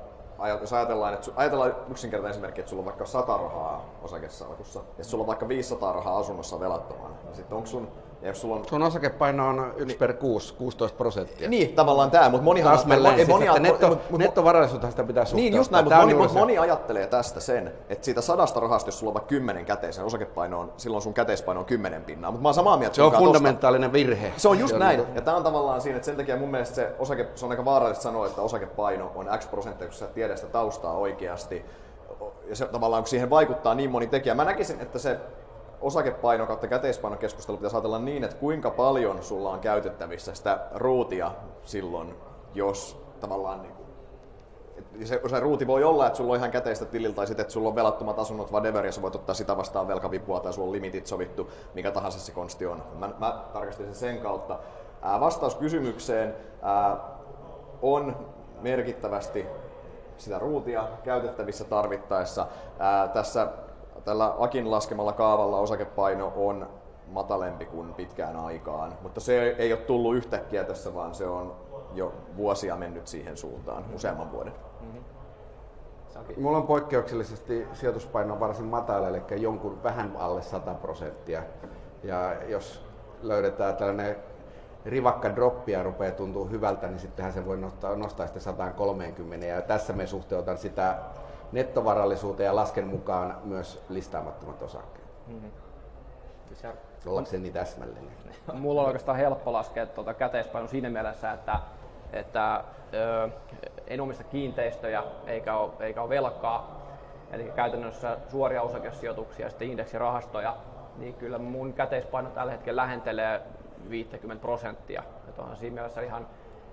jos 0.48 0.72
ajatellaan, 0.72 1.14
että 1.14 1.31
ajatellaan 1.37 1.74
yksinkertainen 1.90 2.31
esimerkki, 2.31 2.61
että 2.61 2.70
sulla 2.70 2.81
on 2.81 2.87
vaikka 2.87 3.07
100 3.07 3.37
rahaa 3.37 3.85
osakesalkussa 4.03 4.81
ja 4.98 5.05
sulla 5.05 5.22
on 5.22 5.26
vaikka 5.26 5.48
500 5.48 5.92
rahaa 5.92 6.18
asunnossa 6.18 6.61
velattomana, 6.61 7.14
niin 7.24 7.37
sitten 7.37 7.57
onko 7.57 7.68
sun 7.68 7.88
ja 8.22 8.28
jos 8.28 8.40
sulla 8.40 8.56
on... 8.56 8.64
Sun 8.68 8.83
osakepaino 8.83 9.48
on 9.48 9.74
1 9.76 9.96
per 9.96 10.12
6, 10.12 10.54
16 10.54 10.96
prosenttia. 10.98 11.48
Niin, 11.48 11.74
tavallaan 11.74 12.11
tämä, 12.11 12.28
mutta 12.28 12.44
moni, 12.44 12.62
siis, 12.62 12.87
moni, 12.87 13.24
moni, 13.24 13.61
netto, 13.61 14.00
mut, 14.11 14.18
nettovarallisuutta 14.20 14.90
sitä 14.90 15.04
pitää 15.04 15.24
suhteuttaa. 15.24 15.50
Niin, 15.50 15.56
just 15.56 15.70
näin, 15.70 15.85
mutta 15.85 16.00
moni, 16.00 16.14
moni, 16.14 16.33
moni, 16.33 16.59
ajattelee 16.59 17.06
tästä 17.06 17.40
sen, 17.40 17.72
että 17.88 18.04
siitä 18.04 18.20
sadasta 18.20 18.61
rahasta, 18.61 18.88
jos 18.88 18.98
sulla 18.98 19.11
on 19.11 19.14
vaikka 19.14 19.28
10 19.28 19.64
käteisen 19.64 20.04
osakepaino 20.04 20.61
on, 20.61 20.72
silloin 20.76 21.02
sun 21.02 21.14
käteispaino 21.14 21.61
on 21.61 21.66
10 21.66 22.04
pinnaa. 22.04 22.30
Mutta 22.30 22.42
mä 22.42 22.48
oon 22.48 22.54
samaa 22.54 22.76
mieltä 22.76 22.96
Se 22.96 23.02
on 23.02 23.12
fundamentaalinen 23.12 23.90
tosta. 23.90 24.06
virhe. 24.06 24.33
Se 24.37 24.48
on 24.48 24.59
just 24.59 24.72
se 24.72 24.78
näin. 24.78 25.00
Niin. 25.00 25.14
Ja 25.14 25.20
tämä 25.20 25.37
on 25.37 25.42
tavallaan 25.42 25.80
siinä, 25.80 25.96
että 25.96 26.06
sen 26.06 26.16
takia 26.16 26.37
mun 26.37 26.50
mielestä 26.50 26.74
se, 26.74 26.92
osake, 26.98 27.28
se 27.35 27.44
on 27.44 27.50
aika 27.50 27.64
vaarallista 27.64 28.02
sanoa, 28.02 28.26
että 28.26 28.42
osakepaino 28.42 29.12
on 29.14 29.28
X 29.38 29.50
prosenttia, 29.50 29.87
kun 29.87 29.96
sä 29.96 30.06
tiedät 30.06 30.38
sitä 30.38 30.52
taustaa 30.52 30.92
oikeasti. 30.92 31.64
Ja 32.48 32.56
se 32.56 32.66
tavallaan, 32.66 33.02
kun 33.02 33.09
siihen 33.09 33.30
vaikuttaa 33.30 33.74
niin 33.74 33.90
moni 33.90 34.06
tekijä. 34.06 34.35
Mä 34.35 34.44
näkisin, 34.44 34.80
että 34.80 34.98
se 34.98 35.18
osakepaino 35.80 36.46
kautta 36.46 36.66
käteispaino 36.66 37.16
keskustelu 37.16 37.56
pitäisi 37.56 37.76
ajatella 37.76 37.98
niin, 37.98 38.24
että 38.24 38.36
kuinka 38.36 38.70
paljon 38.70 39.22
sulla 39.22 39.50
on 39.50 39.60
käytettävissä 39.60 40.34
sitä 40.34 40.58
ruutia 40.74 41.32
silloin, 41.64 42.14
jos 42.54 43.02
tavallaan 43.20 43.62
niin 43.62 43.74
kuin, 43.74 43.80
se, 45.04 45.20
se 45.30 45.40
ruuti 45.40 45.66
voi 45.66 45.84
olla, 45.84 46.06
että 46.06 46.16
sulla 46.16 46.32
on 46.32 46.38
ihan 46.38 46.50
käteistä 46.50 46.84
tililtä 46.84 47.16
tai 47.16 47.26
sitten, 47.26 47.42
että 47.42 47.52
sulla 47.52 47.68
on 47.68 47.74
velattomat 47.74 48.18
asunnot, 48.18 48.52
whatever, 48.52 48.86
ja 48.86 48.92
sä 48.92 49.02
voit 49.02 49.14
ottaa 49.14 49.34
sitä 49.34 49.56
vastaan 49.56 49.88
velkavipua 49.88 50.40
tai 50.40 50.52
sulla 50.52 50.66
on 50.66 50.72
limitit 50.72 51.06
sovittu, 51.06 51.50
mikä 51.74 51.90
tahansa 51.90 52.18
se 52.18 52.32
konsti 52.32 52.66
on. 52.66 52.82
Mä, 52.94 53.10
mä 53.18 53.44
tarkastin 53.52 53.86
sen 53.86 53.94
sen 53.94 54.18
kautta. 54.18 54.58
Ää, 55.02 55.20
vastaus 55.20 55.54
kysymykseen 55.54 56.34
ää, 56.62 56.96
on 57.82 58.16
merkittävästi 58.60 59.46
sitä 60.16 60.38
ruutia 60.38 60.88
käytettävissä 61.04 61.64
tarvittaessa. 61.64 62.46
Ää, 62.78 63.08
tässä 63.08 63.48
tällä 64.04 64.34
Akin 64.38 64.70
laskemalla 64.70 65.12
kaavalla 65.12 65.58
osakepaino 65.58 66.32
on 66.36 66.68
matalempi 67.06 67.64
kuin 67.64 67.94
pitkään 67.94 68.36
aikaan, 68.36 68.92
mutta 69.02 69.20
se 69.20 69.54
ei 69.58 69.72
ole 69.72 69.80
tullut 69.80 70.16
yhtäkkiä 70.16 70.64
tässä, 70.64 70.94
vaan 70.94 71.14
se 71.14 71.26
on 71.26 71.56
jo 71.94 72.12
vuosia 72.36 72.76
mennyt 72.76 73.06
siihen 73.06 73.36
suuntaan, 73.36 73.84
useamman 73.94 74.32
vuoden. 74.32 74.52
Mm-hmm. 74.80 75.04
Mulla 76.36 76.56
on 76.56 76.66
poikkeuksellisesti 76.66 77.66
sijoituspaino 77.72 78.40
varsin 78.40 78.66
matala, 78.66 79.08
eli 79.08 79.22
jonkun 79.36 79.82
vähän 79.82 80.16
alle 80.18 80.42
100 80.42 80.74
prosenttia. 80.74 81.42
Ja 82.02 82.44
jos 82.48 82.84
löydetään 83.22 83.76
tällainen 83.76 84.16
rivakka 84.84 85.36
droppi 85.36 85.72
ja 85.72 85.82
rupeaa 85.82 86.12
tuntuu 86.12 86.48
hyvältä, 86.50 86.86
niin 86.86 86.98
sittenhän 86.98 87.32
se 87.32 87.46
voi 87.46 87.56
nostaa, 87.56 87.96
nostaa 87.96 88.26
sitten 88.26 88.42
130. 88.42 89.46
Ja 89.46 89.62
tässä 89.62 89.92
me 89.92 90.06
suhteutan 90.06 90.58
sitä 90.58 90.98
nettovarallisuuteen 91.52 92.46
ja 92.46 92.56
lasken 92.56 92.86
mukaan 92.86 93.36
myös 93.44 93.84
listaamattomat 93.88 94.62
osakkeet. 94.62 95.06
Mm-hmm. 95.26 95.50
Ollakseni 97.06 97.50
täsmällinen. 97.50 98.10
Mulla 98.52 98.80
on 98.80 98.86
oikeastaan 98.86 99.18
helppo 99.18 99.52
laskea 99.52 99.86
tuota 99.86 100.14
käteispaino 100.14 100.68
siinä 100.68 100.90
mielessä, 100.90 101.32
että, 101.32 101.60
että 102.12 102.64
ö, 102.94 103.28
en 103.86 104.00
omista 104.00 104.24
kiinteistöjä 104.24 105.02
eikä 105.26 105.56
ole, 105.56 105.72
eikä 105.80 106.02
ole 106.02 106.08
velkaa, 106.08 106.80
eli 107.32 107.52
käytännössä 107.56 108.16
suoria 108.28 108.62
osakesijoituksia 108.62 109.46
ja 109.46 109.50
sitten 109.50 109.70
indeksirahastoja, 109.70 110.56
niin 110.96 111.14
kyllä 111.14 111.38
mun 111.38 111.72
käteispaino 111.72 112.30
tällä 112.30 112.52
hetkellä 112.52 112.82
lähentelee 112.82 113.40
50 113.90 114.42
prosenttia. 114.42 115.02
Että 115.28 115.42
onhan 115.42 115.56
siinä 115.56 115.74
mielessä 115.74 116.00
ihan 116.00 116.26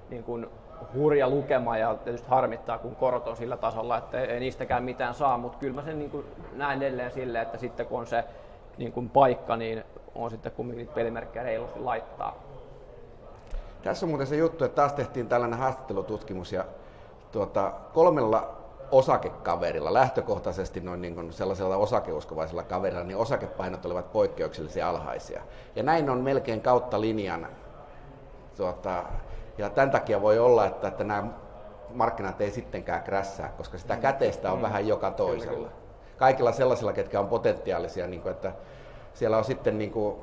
niin 0.10 0.24
kuin 0.24 0.48
hurja 0.94 1.30
lukema 1.30 1.78
ja 1.78 1.96
tietysti 1.96 2.28
harmittaa, 2.30 2.78
kun 2.78 2.96
korot 2.96 3.28
on 3.28 3.38
sillä 3.38 3.58
tasolla, 3.58 3.98
että 3.98 4.22
ei 4.22 4.40
niistäkään 4.40 4.84
mitään 4.84 5.14
saa, 5.14 5.38
mutta 5.38 5.58
kyllä 5.58 5.76
mä 5.76 5.82
sen 5.82 6.00
niin 6.00 6.12
kuin 6.12 6.26
näen 6.54 6.84
edelleen 6.84 7.12
silleen, 7.12 7.42
että 7.42 7.58
sitten 7.58 7.86
kun 7.86 8.00
on 8.00 8.08
se 8.08 8.24
niin 8.78 8.92
kuin 8.92 9.10
paikka, 9.10 9.58
niin 9.58 9.84
on 10.16 10.30
sitten 10.30 10.52
kumminkin 10.52 10.88
pelimerkkejä 10.88 11.44
reilusti 11.44 11.80
laittaa. 11.80 12.36
Tässä 13.84 14.06
on 14.06 14.10
muuten 14.10 14.28
se 14.28 14.36
juttu, 14.36 14.66
että 14.66 14.76
taas 14.76 14.94
tehtiin 14.94 15.28
tällainen 15.28 15.60
haastattelututkimus 15.60 16.54
ja 16.54 16.66
tuota, 17.32 17.72
kolmella 17.94 18.58
osakekaverilla, 18.92 19.94
lähtökohtaisesti 19.94 20.80
noin 20.80 21.02
niin 21.02 21.16
kuin 21.16 21.34
sellaisella 21.34 21.78
osakeuskovaisella 21.78 22.64
kaverilla, 22.64 23.04
niin 23.04 23.18
osakepainot 23.18 23.86
olivat 23.86 24.12
poikkeuksellisen 24.12 24.86
alhaisia. 24.86 25.42
Ja 25.76 25.84
näin 25.84 26.10
on 26.10 26.22
melkein 26.22 26.62
kautta 26.62 27.02
linjan 27.02 27.48
tuota, 28.58 29.04
ja 29.58 29.70
tämän 29.70 29.92
takia 29.92 30.22
voi 30.22 30.40
olla, 30.40 30.66
että, 30.66 30.88
että 30.88 31.04
nämä 31.04 31.24
markkinat 31.94 32.42
ei 32.42 32.52
sittenkään 32.52 33.04
krässää, 33.04 33.50
koska 33.58 33.78
sitä 33.78 33.94
mm. 33.94 34.02
käteistä 34.02 34.52
on 34.52 34.58
mm. 34.58 34.64
vähän 34.64 34.88
joka 34.88 35.12
toisella. 35.12 35.54
Kyllä, 35.54 35.70
kyllä. 35.70 35.88
Kaikilla 36.18 36.52
sellaisilla, 36.52 36.94
ketkä 36.94 37.20
on 37.20 37.28
potentiaalisia, 37.28 38.08
niin 38.08 38.22
kuin, 38.22 38.32
että 38.32 38.54
siellä 39.14 39.38
on 39.38 39.44
sitten 39.44 39.78
niin 39.78 39.92
kuin, 39.92 40.16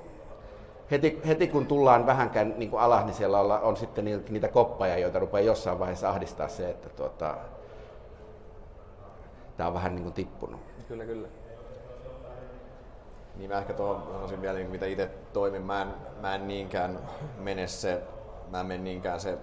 heti, 0.90 1.20
heti 1.26 1.48
kun 1.48 1.66
tullaan 1.66 2.06
vähänkään 2.06 2.54
niin 2.56 2.70
kuin 2.70 2.80
alas, 2.80 3.04
niin 3.04 3.14
siellä 3.14 3.40
on, 3.40 3.50
on 3.62 3.76
sitten 3.76 4.04
niitä 4.04 4.48
koppaja, 4.48 4.98
joita 4.98 5.18
rupeaa 5.18 5.40
jossain 5.40 5.78
vaiheessa 5.78 6.10
ahdistaa 6.10 6.48
se, 6.48 6.70
että 6.70 6.88
tuota, 6.88 7.36
tämä 9.56 9.66
on 9.66 9.74
vähän 9.74 9.94
niin 9.94 10.02
kuin 10.02 10.14
tippunut. 10.14 10.60
Kyllä, 10.88 11.04
kyllä. 11.04 11.28
Niin 13.36 13.50
mä 13.50 13.58
ehkä 13.58 13.72
tuohon 13.72 14.02
sanoisin 14.12 14.42
vielä, 14.42 14.58
niin 14.58 14.70
mitä 14.70 14.86
itse 14.86 15.10
toimin. 15.32 15.62
Mä 15.62 15.82
en, 15.82 15.88
mä 16.20 16.34
en 16.34 16.48
niinkään 16.48 16.98
mene 17.38 17.66
se 17.66 18.02
mä 18.62 18.74
en 18.74 18.84
niinkään 18.84 19.20
se 19.20 19.38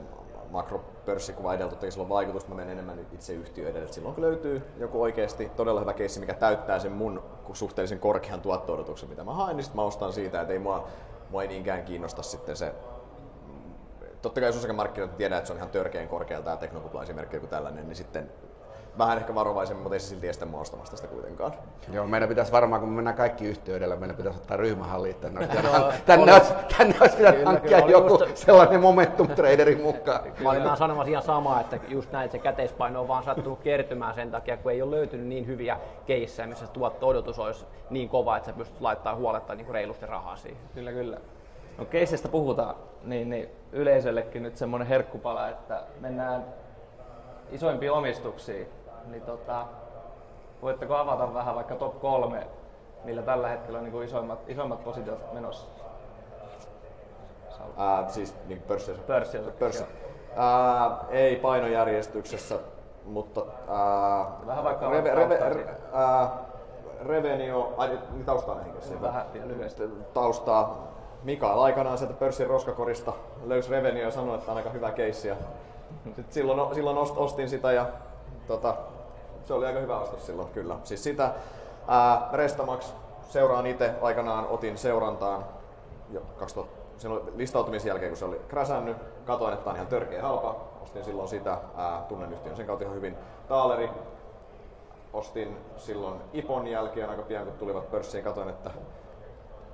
makropörssikuva 0.50 1.54
edellä, 1.54 1.70
totta 1.70 1.92
sillä 1.92 2.04
on 2.04 2.10
vaikutusta, 2.10 2.50
mä 2.50 2.56
menen 2.56 2.72
enemmän 2.72 3.08
itse 3.12 3.34
yhtiö 3.34 3.70
edellä. 3.70 3.88
Silloin 3.88 4.16
kun 4.16 4.24
löytyy 4.24 4.62
joku 4.78 5.02
oikeasti 5.02 5.52
todella 5.56 5.80
hyvä 5.80 5.94
keissi, 5.94 6.20
mikä 6.20 6.34
täyttää 6.34 6.80
sen 6.80 6.92
mun 6.92 7.24
suhteellisen 7.54 8.00
korkean 8.00 8.42
tuotto 8.42 8.96
mitä 9.10 9.24
mä 9.24 9.34
haen, 9.34 9.58
niin 9.58 9.66
sit 9.66 9.74
mä 9.74 9.82
ostan 9.82 10.14
siitä, 10.14 10.42
että 10.42 10.54
ei 10.54 10.60
mua, 10.60 10.88
mua 11.30 11.42
ei 11.42 11.48
niinkään 11.48 11.84
kiinnosta 11.84 12.22
sitten 12.22 12.56
se 12.56 12.74
Totta 14.22 14.40
kai 14.40 14.50
jos 14.50 14.58
osakemarkkinoita 14.58 15.16
tiedät, 15.16 15.38
että 15.38 15.48
se 15.48 15.54
on 15.54 15.58
ihan 15.58 15.70
törkeän 15.70 16.08
korkealta 16.08 16.46
tämä 16.46 16.58
teknokupla 16.58 17.04
esimerkki 17.04 17.36
joku 17.36 17.48
tällainen, 17.48 17.88
niin 17.88 17.96
sitten 17.96 18.32
vähän 18.98 19.18
ehkä 19.18 19.36
varovaisemmin, 19.36 19.84
mutta 19.84 19.96
ei 19.96 20.00
se 20.00 20.08
silti 20.08 20.28
estä 20.28 20.48
ostamasta 20.54 20.96
sitä 20.96 21.08
kuitenkaan. 21.08 21.52
Joo, 21.94 22.08
meidän 22.08 22.30
pitäisi 22.30 22.52
varmaan, 22.52 22.82
kun 22.82 22.90
me 22.90 22.96
mennään 22.96 23.18
kaikki 23.18 23.46
yhteydellä, 23.46 23.96
meidän 23.96 24.16
pitäisi 24.16 24.40
ottaa 24.40 24.58
ryhmähalliin 24.58 25.16
tänne. 25.16 25.48
tänne, 26.06 26.34
olisi, 26.34 26.54
tänne 26.78 26.96
olisi 27.02 27.18
pitänyt 27.18 27.46
hankkia 27.46 27.80
joku 27.80 28.24
just... 28.24 28.38
sellainen 28.38 28.82
momentum 28.82 29.28
traderin 29.28 29.82
mukaan. 29.82 30.22
Mä 30.44 30.50
olin 30.50 30.78
sanomassa 30.78 31.12
ihan 31.12 31.24
samaa, 31.24 31.62
että 31.62 31.80
just 31.88 32.12
näin, 32.12 32.26
että 32.26 32.38
se 32.38 32.44
käteispaino 32.44 33.02
on 33.02 33.08
vaan 33.08 33.24
sattunut 33.24 33.60
kertymään 33.60 34.16
sen 34.16 34.32
takia, 34.32 34.58
kun 34.58 34.72
ei 34.72 34.82
ole 34.82 34.92
löytynyt 34.92 35.28
niin 35.28 35.48
hyviä 35.48 35.80
keissejä, 36.06 36.48
missä 36.48 36.66
se 36.66 36.72
tuotto-odotus 36.72 37.40
olisi 37.40 37.66
niin 37.90 38.10
kova, 38.10 38.38
että 38.38 38.52
sä 38.52 38.58
pystyt 38.58 38.82
laittamaan 38.82 39.22
huoletta 39.22 39.56
niin 39.56 39.68
reilusti 39.70 40.06
rahaa 40.06 40.36
siihen. 40.36 40.62
Kyllä, 40.74 40.92
kyllä. 40.92 41.18
No 41.78 41.86
keissestä 41.86 42.28
puhutaan, 42.28 42.76
niin, 43.04 43.30
niin 43.30 43.50
yleisöllekin 43.72 44.44
nyt 44.44 44.58
semmoinen 44.58 44.88
herkkupala, 44.88 45.50
että 45.50 45.84
mennään 46.00 46.46
isoimpiin 47.52 47.92
omistuksiin 47.92 48.68
niin 49.12 49.24
tota, 49.24 49.66
voitteko 50.62 50.96
avata 50.96 51.34
vähän 51.34 51.56
vaikka 51.56 51.76
top 51.76 52.00
kolme, 52.00 52.48
millä 53.04 53.22
tällä 53.22 53.48
hetkellä 53.48 53.78
on 53.78 53.84
niin 53.84 53.92
kuin 53.92 54.06
isoimmat, 54.08 54.40
isoimmat 54.48 54.84
positiot 54.84 55.34
menossa? 55.34 55.68
Ää, 57.78 58.10
siis 58.10 58.36
niin? 58.48 58.62
Pörssissä. 58.62 59.02
Pörssi. 59.60 59.84
Ää, 60.36 60.98
ei 61.10 61.36
painojärjestyksessä, 61.36 62.60
mutta 63.06 63.42
ää, 63.68 64.26
vähän 64.48 64.64
vaikka 64.64 64.90
reve, 64.90 65.16
reve, 65.16 65.40
re, 65.50 65.76
ää, 65.94 66.30
revenue, 67.06 67.68
ai, 67.78 68.00
niin 68.12 68.26
taustaa 68.26 68.56
näihin 68.56 68.74
niin 68.90 69.02
Vähän 69.02 69.26
lyhyesti. 69.46 69.84
Taustaa. 70.14 70.88
Mikael 71.24 71.60
aikanaan 71.60 71.98
sieltä 71.98 72.14
pörssin 72.14 72.48
roskakorista 72.48 73.14
löysi 73.46 73.72
revenue 73.72 74.02
ja 74.02 74.12
sanoi, 74.12 74.36
että 74.36 74.52
on 74.52 74.58
aika 74.58 74.70
hyvä 74.70 74.92
keissi. 74.92 75.28
Ja 75.28 75.36
sitten 76.16 76.26
silloin, 76.30 76.76
silloin 76.76 76.98
ostin 76.98 77.50
sitä 77.50 77.72
ja 77.72 77.86
tota, 78.48 78.76
se 79.46 79.54
oli 79.54 79.66
aika 79.66 79.80
hyvä 79.80 80.00
ostos 80.00 80.26
silloin, 80.26 80.50
kyllä. 80.50 80.76
Siis 80.84 81.04
sitä 81.04 81.34
Restamax 82.34 82.94
seuraan 83.30 83.66
itse 83.66 83.94
aikanaan, 84.02 84.48
otin 84.48 84.78
seurantaan 84.78 85.46
jo 86.10 86.22
2000, 86.38 86.82
silloin 86.98 87.24
listautumisen 87.36 87.90
jälkeen, 87.90 88.12
kun 88.12 88.18
se 88.18 88.26
oli 88.26 88.42
kräsännyt, 88.48 88.98
katoin, 89.26 89.54
että 89.54 89.70
on 89.70 89.76
ihan 89.76 89.88
törkeä 89.88 90.22
halpa, 90.22 90.56
ostin 90.84 91.04
silloin 91.04 91.30
sitä, 91.30 91.58
ää, 91.78 92.06
tunnen 92.10 92.34
yhtiön 92.34 92.56
sen 92.56 92.66
kautta 92.66 92.86
ihan 92.86 92.96
hyvin. 92.96 93.18
Taaleri, 93.48 93.90
ostin 95.14 95.58
silloin 95.78 96.22
Ipon 96.34 96.68
jälkeen 96.68 97.10
aika 97.10 97.22
pian 97.22 97.46
kun 97.46 97.54
tulivat 97.54 97.92
pörssiin, 97.92 98.24
katoin, 98.24 98.50
että 98.50 98.72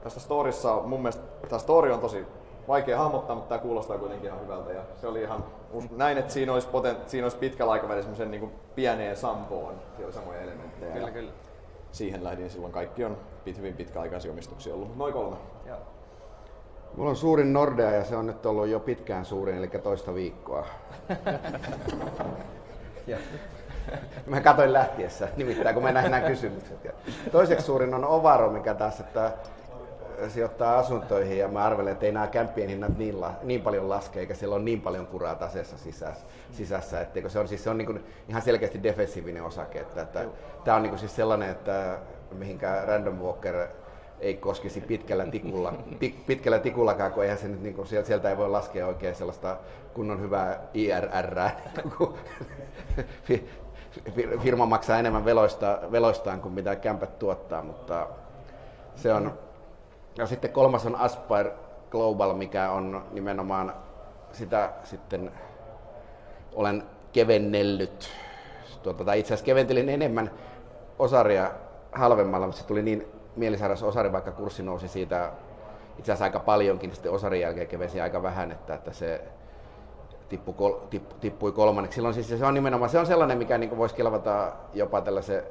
tästä 0.04 0.20
storissa, 0.20 0.74
mun 0.74 1.02
mielestä 1.02 1.24
tämä 1.50 1.60
story 1.60 1.92
on 1.92 2.00
tosi 2.00 2.28
vaikea 2.68 2.98
hahmottaa, 2.98 3.36
mutta 3.36 3.50
tämä 3.50 3.62
kuulostaa 3.62 3.98
kuitenkin 3.98 4.28
ihan 4.28 4.42
hyvältä. 4.42 4.72
Ja 4.72 4.82
se 4.96 5.08
oli 5.08 5.22
ihan, 5.22 5.46
näin, 5.92 6.18
että 6.18 6.34
siinä 6.34 6.54
olisi, 6.54 6.68
poten, 6.68 6.96
siinä 7.08 7.26
olisi 7.26 7.38
pitkällä 7.38 7.74
aikavälillä 7.74 8.02
semmoisen 8.02 8.32
niin 8.32 8.52
pieneen 8.76 9.18
sampoon, 9.18 9.74
siellä 9.98 10.14
samoja 10.14 10.42
elementtejä. 10.42 10.94
Kyllä, 10.94 11.12
kyllä. 11.12 11.32
Siihen 11.92 12.24
lähdin 12.24 12.50
silloin. 12.50 12.74
Kaikki 12.74 13.06
on 13.06 13.18
pit, 13.44 13.58
hyvin 13.58 13.74
pitkäaikaisia 13.74 14.32
omistuksia 14.32 14.74
ollut. 14.74 14.98
Noin 14.98 15.14
kolme. 15.14 15.38
Joo. 15.66 15.78
Mulla 16.96 17.10
on 17.10 17.16
suurin 17.16 17.54
Nordea 17.54 17.92
ja 17.92 18.04
se 18.04 18.16
on 18.16 18.28
nyt 18.28 18.46
ollut 18.46 18.68
jo 18.68 18.80
pitkään 18.80 19.26
suurin, 19.26 19.58
eli 19.58 19.68
toista 19.68 20.14
viikkoa. 20.14 20.66
Mä 24.26 24.42
katsoin 24.42 24.74
lähtiessä, 24.74 25.28
nimittäin 25.38 25.76
kun 25.76 25.84
mennään 25.84 26.12
nämä 26.12 26.28
kysymykset. 26.28 26.84
Ja 26.84 26.92
toiseksi 27.32 27.66
suurin 27.66 27.94
on 27.94 28.06
Ovaro, 28.06 28.50
mikä 28.50 28.74
taas 28.74 29.00
että 29.00 29.32
sijoittaa 30.28 30.78
asuntoihin 30.78 31.38
ja 31.38 31.48
mä 31.48 31.64
arvelen, 31.64 31.94
että 31.94 32.06
ei 32.06 32.12
nämä 32.12 32.28
kämppien 32.28 32.70
hinnat 32.70 32.98
niin, 32.98 33.22
la, 33.22 33.32
niin 33.44 33.62
paljon 33.62 33.90
laske, 33.90 34.20
eikä 34.20 34.34
siellä 34.34 34.56
ole 34.56 34.64
niin 34.64 34.82
paljon 34.82 35.08
kuraa 35.08 35.36
taseessa 35.36 35.78
sisässä. 35.78 36.26
sisässä 36.52 37.02
etteikö 37.02 37.30
se 37.30 37.40
on, 37.40 37.48
siis 37.48 37.64
se 37.64 37.70
on 37.70 37.78
niin 37.78 37.86
kuin 37.86 38.04
ihan 38.30 38.42
selkeästi 38.42 38.84
defensiivinen 38.84 39.44
osake. 39.44 39.80
Että, 39.80 40.02
että 40.02 40.26
tämä 40.64 40.78
on 40.78 40.84
niin 40.84 40.90
kuin 40.90 41.00
siis 41.00 41.16
sellainen, 41.16 41.50
että 41.50 41.98
mihinkä 42.32 42.84
Random 42.86 43.16
Walker 43.16 43.68
ei 44.20 44.38
koskisi 44.38 44.82
pitkällä 44.82 45.26
tikulla, 45.26 45.74
tik, 46.00 46.26
pitkällä 46.26 46.60
tikullakaan, 46.60 47.12
kun 47.12 47.24
eihän 47.24 47.38
se 47.38 47.48
nyt, 47.48 47.62
niin 47.62 47.76
kuin, 47.76 47.88
sieltä, 47.88 48.08
sieltä 48.08 48.30
ei 48.30 48.38
voi 48.38 48.50
laskea 48.50 48.88
oikein 48.88 49.16
sellaista 49.16 49.58
kunnon 49.94 50.22
hyvää 50.22 50.60
IRR, 50.74 51.50
kun 51.98 52.18
firma 54.44 54.66
maksaa 54.66 55.00
enemmän 55.00 55.26
veloista, 55.26 55.80
veloistaan 55.92 56.42
kuin 56.42 56.54
mitä 56.54 56.76
kämpät 56.76 57.20
tuottaa, 57.20 57.64
mutta 57.64 58.08
se 58.96 59.14
on, 59.14 59.47
ja 60.18 60.26
sitten 60.26 60.52
kolmas 60.52 60.86
on 60.86 60.96
Aspire 60.96 61.54
Global, 61.92 62.34
mikä 62.34 62.72
on 62.72 63.04
nimenomaan 63.12 63.74
sitä 64.32 64.70
sitten 64.84 65.32
olen 66.54 66.84
kevennellyt. 67.14 68.10
Tuota, 68.84 69.04
tai 69.04 69.20
itse 69.20 69.34
asiassa 69.34 69.46
keventelin 69.46 69.90
enemmän 69.90 70.32
osaria 71.00 71.52
halvemmalla, 71.92 72.46
mutta 72.46 72.62
se 72.62 72.68
tuli 72.68 72.82
niin 72.82 73.08
mielisairas 73.36 73.84
osari, 73.84 74.12
vaikka 74.12 74.32
kurssi 74.32 74.64
nousi 74.64 74.88
siitä 74.88 75.32
itse 76.00 76.12
asiassa 76.12 76.26
aika 76.26 76.40
paljonkin, 76.40 76.88
niin 76.88 76.96
sitten 76.96 77.12
osarin 77.12 77.42
jälkeen 77.42 77.68
kevensi 77.68 78.02
aika 78.02 78.24
vähän, 78.24 78.52
että, 78.52 78.74
että 78.74 78.94
se 78.94 79.22
tippu, 80.30 80.54
kol, 80.54 80.74
tipp, 80.90 81.12
tippui 81.20 81.52
kolmanneksi. 81.52 81.96
Silloin 81.96 82.14
siis 82.14 82.30
se 82.30 82.46
on 82.46 82.54
nimenomaan 82.54 82.90
se 82.90 83.00
on 83.00 83.06
sellainen, 83.06 83.38
mikä 83.38 83.58
niin 83.58 83.78
voisi 83.78 83.96
kelvata 83.96 84.52
jopa 84.74 85.02
tällaisen 85.02 85.44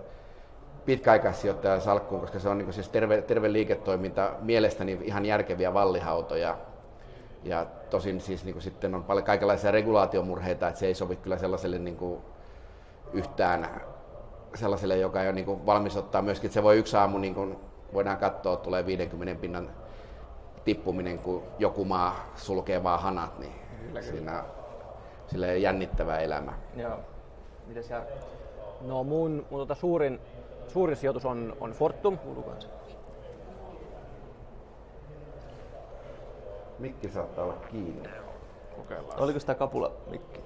pitkäaikaissijoittajan 0.87 1.81
salkkuun, 1.81 2.21
koska 2.21 2.39
se 2.39 2.49
on 2.49 2.59
niin 2.59 2.73
siis 2.73 2.89
terve, 2.89 3.23
terve 3.23 3.53
liiketoiminta, 3.53 4.33
mielestäni 4.41 4.99
ihan 5.03 5.27
järkeviä 5.27 5.75
vallihautoja. 5.75 6.57
Ja 7.45 7.67
tosin 7.91 8.21
siis 8.21 8.45
niin 8.45 8.63
sitten 8.63 8.95
on 8.95 9.05
paljon 9.05 9.25
kaikenlaisia 9.25 9.71
regulaatiomurheita, 9.71 10.69
että 10.69 10.81
se 10.81 10.87
ei 10.87 10.95
sovi 10.95 11.17
kyllä 11.17 11.39
sellaiselle 11.39 11.79
niin 11.79 11.97
kuin 11.97 12.21
yhtään 13.13 13.81
sellaiselle, 14.55 14.97
joka 14.97 15.23
ei 15.23 15.29
ole 15.29 15.35
niin 15.35 15.67
valmis 15.67 15.97
ottaa 15.97 16.23
myöskin, 16.23 16.49
että 16.49 16.55
se 16.55 16.63
voi 16.63 16.79
yksi 16.79 16.97
aamu, 16.97 17.19
niin 17.19 17.35
kuin 17.35 17.57
voidaan 17.93 18.17
katsoa, 18.17 18.57
tulee 18.57 18.87
50 18.87 19.41
pinnan 19.41 19.71
tippuminen, 20.65 21.19
kun 21.19 21.43
joku 21.59 21.85
maa 21.85 22.31
sulkee 22.35 22.83
vaan 22.83 23.01
hanat, 23.01 23.39
niin 23.39 23.53
kyllä, 23.87 24.03
siinä 24.03 24.45
sille 25.27 25.59
jännittävä 25.59 26.19
elämä. 26.19 26.53
Joo. 26.77 26.99
Mites 27.67 27.91
Jarkko? 27.91 28.15
No 28.81 29.05
mun, 29.05 29.47
mun 29.51 29.61
tota 29.61 29.75
suurin, 29.75 30.21
suurin 30.77 30.97
sijoitus 30.97 31.25
on, 31.25 31.57
on 31.61 31.71
Fortum. 31.71 32.19
Mikki 36.79 37.09
saattaa 37.11 37.45
olla 37.45 37.55
kiinni. 37.71 38.09
Kokeillaan. 38.77 39.21
Oliko 39.23 39.41
sitä 39.41 39.55
kapula 39.55 39.93
mikki? 40.11 40.41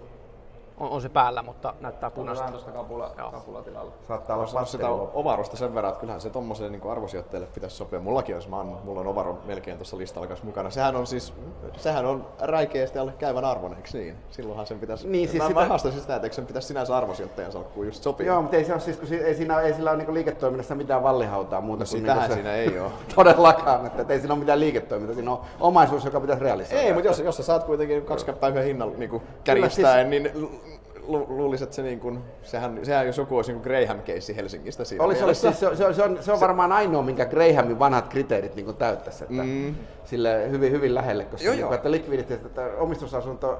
On, 0.81 0.90
on 0.90 1.03
se 1.03 1.09
päällä, 1.09 1.43
mutta 1.43 1.75
näyttää 1.81 2.11
punaista. 2.11 2.43
Vähän 2.43 2.53
tuosta 2.53 2.71
kapula, 2.71 3.12
kapulatilalla. 3.31 3.93
Saattaa 4.09 4.37
olla 4.37 4.64
sitä 4.64 4.90
ovarosta 4.90 5.57
sen 5.57 5.75
verran, 5.75 5.90
että 5.90 6.01
kyllähän 6.01 6.21
se 6.21 6.31
tommoselle 6.31 6.71
niin 6.71 6.90
arvosijoittajalle 6.90 7.49
pitäisi 7.55 7.77
sopia. 7.77 8.01
Mullakin 8.01 8.35
olisi, 8.35 8.49
mä 8.49 8.64
mulla 8.64 9.01
on 9.01 9.07
ovaro 9.07 9.38
melkein 9.45 9.77
tuossa 9.77 9.99
listalla 9.99 10.27
kanssa 10.27 10.47
mukana. 10.47 10.71
Sehän 10.71 10.97
on 10.97 11.07
siis, 11.07 11.35
sehän 11.77 12.07
on 12.07 12.27
räikeästi 12.40 12.99
alle 12.99 13.12
käyvän 13.19 13.45
arvon, 13.45 13.75
eikö 13.75 13.88
niin? 13.93 14.16
Silloinhan 14.31 14.66
sen 14.66 14.79
pitäisi, 14.79 15.09
niin, 15.09 15.29
siis 15.29 15.43
mä, 15.43 15.49
sitä... 15.49 15.61
mä 15.61 15.66
haastaisin 15.66 16.01
sitä, 16.01 16.16
että 16.16 16.27
eikö 16.27 16.35
sen 16.35 16.47
pitäisi 16.47 16.69
sinänsä 16.69 16.97
arvosijoittajan 16.97 17.53
salkkuun 17.53 17.87
just 17.87 18.03
sopia. 18.03 18.27
Joo, 18.27 18.43
mutta 18.43 18.57
ei, 18.57 18.64
se 18.64 18.73
ole, 18.73 18.81
siis, 18.81 18.97
kun 18.97 19.09
ei, 19.12 19.35
siinä, 19.35 19.61
ei 19.61 19.75
sillä 19.75 19.90
ole 19.90 20.05
niin 20.05 20.14
liiketoiminnassa 20.14 20.75
mitään 20.75 21.03
vallihautaa 21.03 21.61
muuta 21.61 21.85
no, 21.85 21.90
kuin 21.90 22.03
niin 22.03 22.29
se, 22.29 22.35
siinä 22.35 22.55
ei 22.55 22.79
ole. 22.79 22.90
todellakaan, 23.14 23.87
että, 23.87 24.03
että 24.03 24.14
ei 24.14 24.21
siinä 24.21 24.35
ole 24.35 24.40
mitään 24.40 24.61
liiketoimintaa, 24.61 25.14
siinä 25.14 25.33
on 25.33 25.40
omaisuus, 25.61 26.05
joka 26.05 26.21
pitäisi 26.21 26.43
realisoida. 26.43 26.83
Ei, 26.83 26.93
mutta 26.93 27.09
jos, 27.09 27.19
jos 27.19 27.37
sä 27.37 27.43
saat 27.43 27.64
kuitenkin 27.64 28.03
kaksi 28.03 28.33
päivän 28.33 28.64
hinnan 28.64 28.93
niin 28.97 29.23
kärjistäen, 29.45 30.11
siis... 30.11 30.35
niin 30.35 30.61
lu, 31.07 31.27
luulisin, 31.29 31.65
että 31.65 31.77
se 31.77 31.83
niin 31.83 32.01
kuin, 32.01 32.19
sehän, 32.43 32.81
sehän 32.83 33.07
jos 33.07 33.19
joku 33.19 33.37
olisi 33.37 33.53
niin 33.53 33.63
Graham-keissi 33.63 34.37
Helsingistä 34.37 34.85
siinä 34.85 35.05
olisi, 35.05 35.25
olisi, 35.25 35.41
siis 35.41 35.61
se, 35.61 35.77
se, 35.77 35.95
se, 35.95 36.03
on, 36.03 36.19
se 36.21 36.33
on 36.33 36.41
varmaan 36.41 36.73
ainoa, 36.73 37.03
minkä 37.03 37.27
Grahamin 37.27 37.79
vanhat 37.79 38.09
kriteerit 38.09 38.57
niin 38.57 38.77
täyttäisi. 38.77 39.25
Että 39.25 39.43
mm. 39.43 39.75
Sille 40.05 40.51
hyvin, 40.51 40.73
hyvin 40.73 40.95
lähelle, 40.95 41.25
koska 41.25 41.47
joo, 41.47 41.55
niin 41.55 41.67
kuin, 41.67 41.75
että 41.75 41.91
likviditeetti, 41.91 42.47
että 42.47 42.71
omistusasunto, 42.79 43.59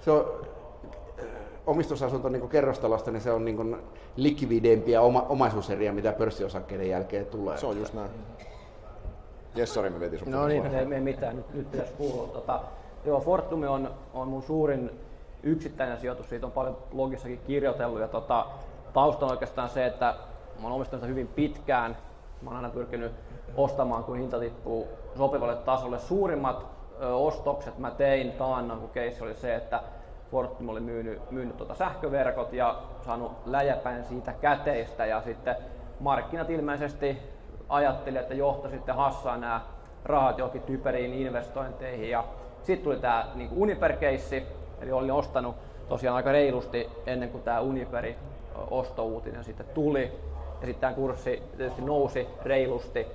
se 0.00 0.10
on, 0.10 0.46
omistusasunto 1.66 2.28
niin 2.28 2.48
kerrostalosta, 2.48 3.10
niin 3.10 3.20
se 3.20 3.32
on 3.32 3.44
niin 3.44 3.76
likvidempiä 4.16 5.00
oma, 5.00 5.26
omaisuuseriä, 5.28 5.92
mitä 5.92 6.12
pörssiosakkeiden 6.12 6.88
jälkeen 6.88 7.26
tulee. 7.26 7.56
Se 7.56 7.66
on 7.66 7.78
just 7.78 7.94
näin. 7.94 8.10
Jes, 9.54 9.74
sori, 9.74 9.90
me 9.90 10.00
vetin 10.00 10.18
sun 10.18 10.30
No 10.30 10.46
niin, 10.46 10.66
ei, 10.66 10.86
ei 10.94 11.00
mitään, 11.00 11.36
nyt, 11.36 11.54
nyt 11.54 11.70
pitäisi 11.70 11.92
kuulla. 11.92 12.28
Tota, 12.28 12.60
joo, 13.04 13.20
Fortumi 13.20 13.66
on, 13.66 13.90
on 14.14 14.28
mun 14.28 14.42
suurin 14.42 14.90
yksittäinen 15.44 15.98
sijoitus, 15.98 16.28
siitä 16.28 16.46
on 16.46 16.52
paljon 16.52 16.78
blogissakin 16.90 17.40
kirjoitellut 17.46 18.00
ja 18.00 18.08
tota, 18.08 18.46
tausta 18.92 19.26
on 19.26 19.30
oikeastaan 19.30 19.68
se, 19.68 19.86
että 19.86 20.14
mä 20.60 20.66
oon 20.66 20.72
omistanut 20.72 21.08
hyvin 21.08 21.28
pitkään. 21.28 21.96
Mä 22.42 22.50
oon 22.50 22.56
aina 22.56 22.70
pyrkinyt 22.70 23.12
ostamaan, 23.56 24.04
kun 24.04 24.16
hinta 24.16 24.40
tippuu 24.40 24.88
sopivalle 25.18 25.56
tasolle. 25.56 25.98
Suurimmat 25.98 26.66
ö, 27.02 27.14
ostokset 27.14 27.78
mä 27.78 27.90
tein 27.90 28.32
taannan, 28.32 28.80
kun 28.80 28.90
keissi 28.90 29.24
oli 29.24 29.34
se, 29.34 29.54
että 29.54 29.80
Fortum 30.30 30.68
oli 30.68 30.80
myynyt, 30.80 31.30
myynyt 31.30 31.56
tuota 31.56 31.74
sähköverkot 31.74 32.52
ja 32.52 32.82
saanut 33.04 33.32
läjäpäin 33.46 34.04
siitä 34.04 34.32
käteistä 34.32 35.06
ja 35.06 35.22
sitten 35.22 35.56
markkinat 36.00 36.50
ilmeisesti 36.50 37.18
ajatteli, 37.68 38.18
että 38.18 38.34
johto 38.34 38.68
sitten 38.68 38.94
hassaa 38.94 39.36
nämä 39.36 39.60
rahat 40.04 40.38
johonkin 40.38 40.62
typeriin 40.62 41.14
investointeihin 41.14 42.10
ja 42.10 42.24
sitten 42.62 42.84
tuli 42.84 42.96
tämä 42.96 43.26
niin 43.34 43.50
Uniper-keissi, 43.52 44.46
Eli 44.84 44.92
olin 44.92 45.12
ostanut 45.12 45.56
tosiaan 45.88 46.16
aika 46.16 46.32
reilusti 46.32 46.90
ennen 47.06 47.30
kuin 47.30 47.42
tämä 47.42 47.60
Uniperi 47.60 48.16
ostouutinen 48.70 49.44
sitten 49.44 49.66
tuli. 49.74 50.02
Ja 50.60 50.66
sitten 50.66 50.80
tämä 50.80 50.92
kurssi 50.92 51.42
tietysti 51.56 51.82
nousi 51.82 52.28
reilusti. 52.42 53.06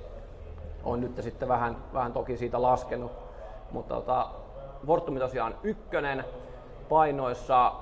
On 0.84 1.00
nyt 1.00 1.22
sitten 1.22 1.48
vähän, 1.48 1.76
vähän 1.94 2.12
toki 2.12 2.36
siitä 2.36 2.62
laskenut. 2.62 3.12
Mutta 3.70 3.94
tota, 3.94 4.28
Fortumi 4.86 5.20
tosiaan 5.20 5.54
ykkönen 5.62 6.24
painoissa. 6.88 7.72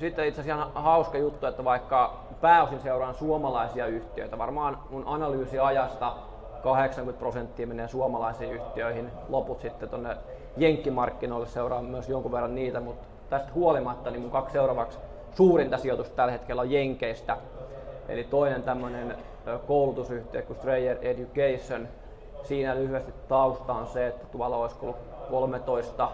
Sitten 0.00 0.26
itse 0.26 0.40
asiassa 0.40 0.68
hauska 0.74 1.18
juttu, 1.18 1.46
että 1.46 1.64
vaikka 1.64 2.20
pääosin 2.40 2.80
seuraan 2.80 3.14
suomalaisia 3.14 3.86
yhtiöitä, 3.86 4.38
varmaan 4.38 4.78
mun 4.90 5.02
analyysiajasta 5.06 6.16
80 6.62 7.18
prosenttia 7.18 7.66
menee 7.66 7.88
suomalaisiin 7.88 8.52
yhtiöihin, 8.52 9.10
loput 9.28 9.60
sitten 9.60 9.88
tuonne 9.88 10.16
jenkkimarkkinoille 10.56 11.46
seuraan 11.46 11.84
myös 11.84 12.08
jonkun 12.08 12.32
verran 12.32 12.54
niitä, 12.54 12.80
mutta 12.80 13.11
tästä 13.32 13.52
huolimatta 13.54 14.10
niin 14.10 14.20
mun 14.22 14.30
kaksi 14.30 14.52
seuraavaksi 14.52 14.98
suurinta 15.34 15.78
sijoitusta 15.78 16.16
tällä 16.16 16.32
hetkellä 16.32 16.62
on 16.62 16.70
Jenkeistä. 16.70 17.36
Eli 18.08 18.24
toinen 18.24 18.62
tämmöinen 18.62 19.16
koulutusyhtiö 19.66 20.42
kuin 20.42 20.56
Strayer 20.56 20.98
Education. 21.02 21.88
Siinä 22.42 22.74
lyhyesti 22.74 23.12
tausta 23.28 23.72
on 23.72 23.86
se, 23.86 24.06
että 24.06 24.26
tuolla 24.26 24.56
olisi 24.56 24.76
ollut 24.82 24.96
13 25.30 26.08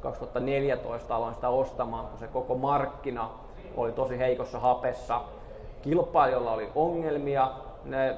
2014 0.00 1.16
aloin 1.16 1.34
sitä 1.34 1.48
ostamaan, 1.48 2.06
kun 2.06 2.18
se 2.18 2.26
koko 2.26 2.54
markkina 2.54 3.30
oli 3.76 3.92
tosi 3.92 4.18
heikossa 4.18 4.58
hapessa. 4.58 5.20
Kilpailijoilla 5.82 6.52
oli 6.52 6.68
ongelmia, 6.74 7.50
ne 7.84 8.16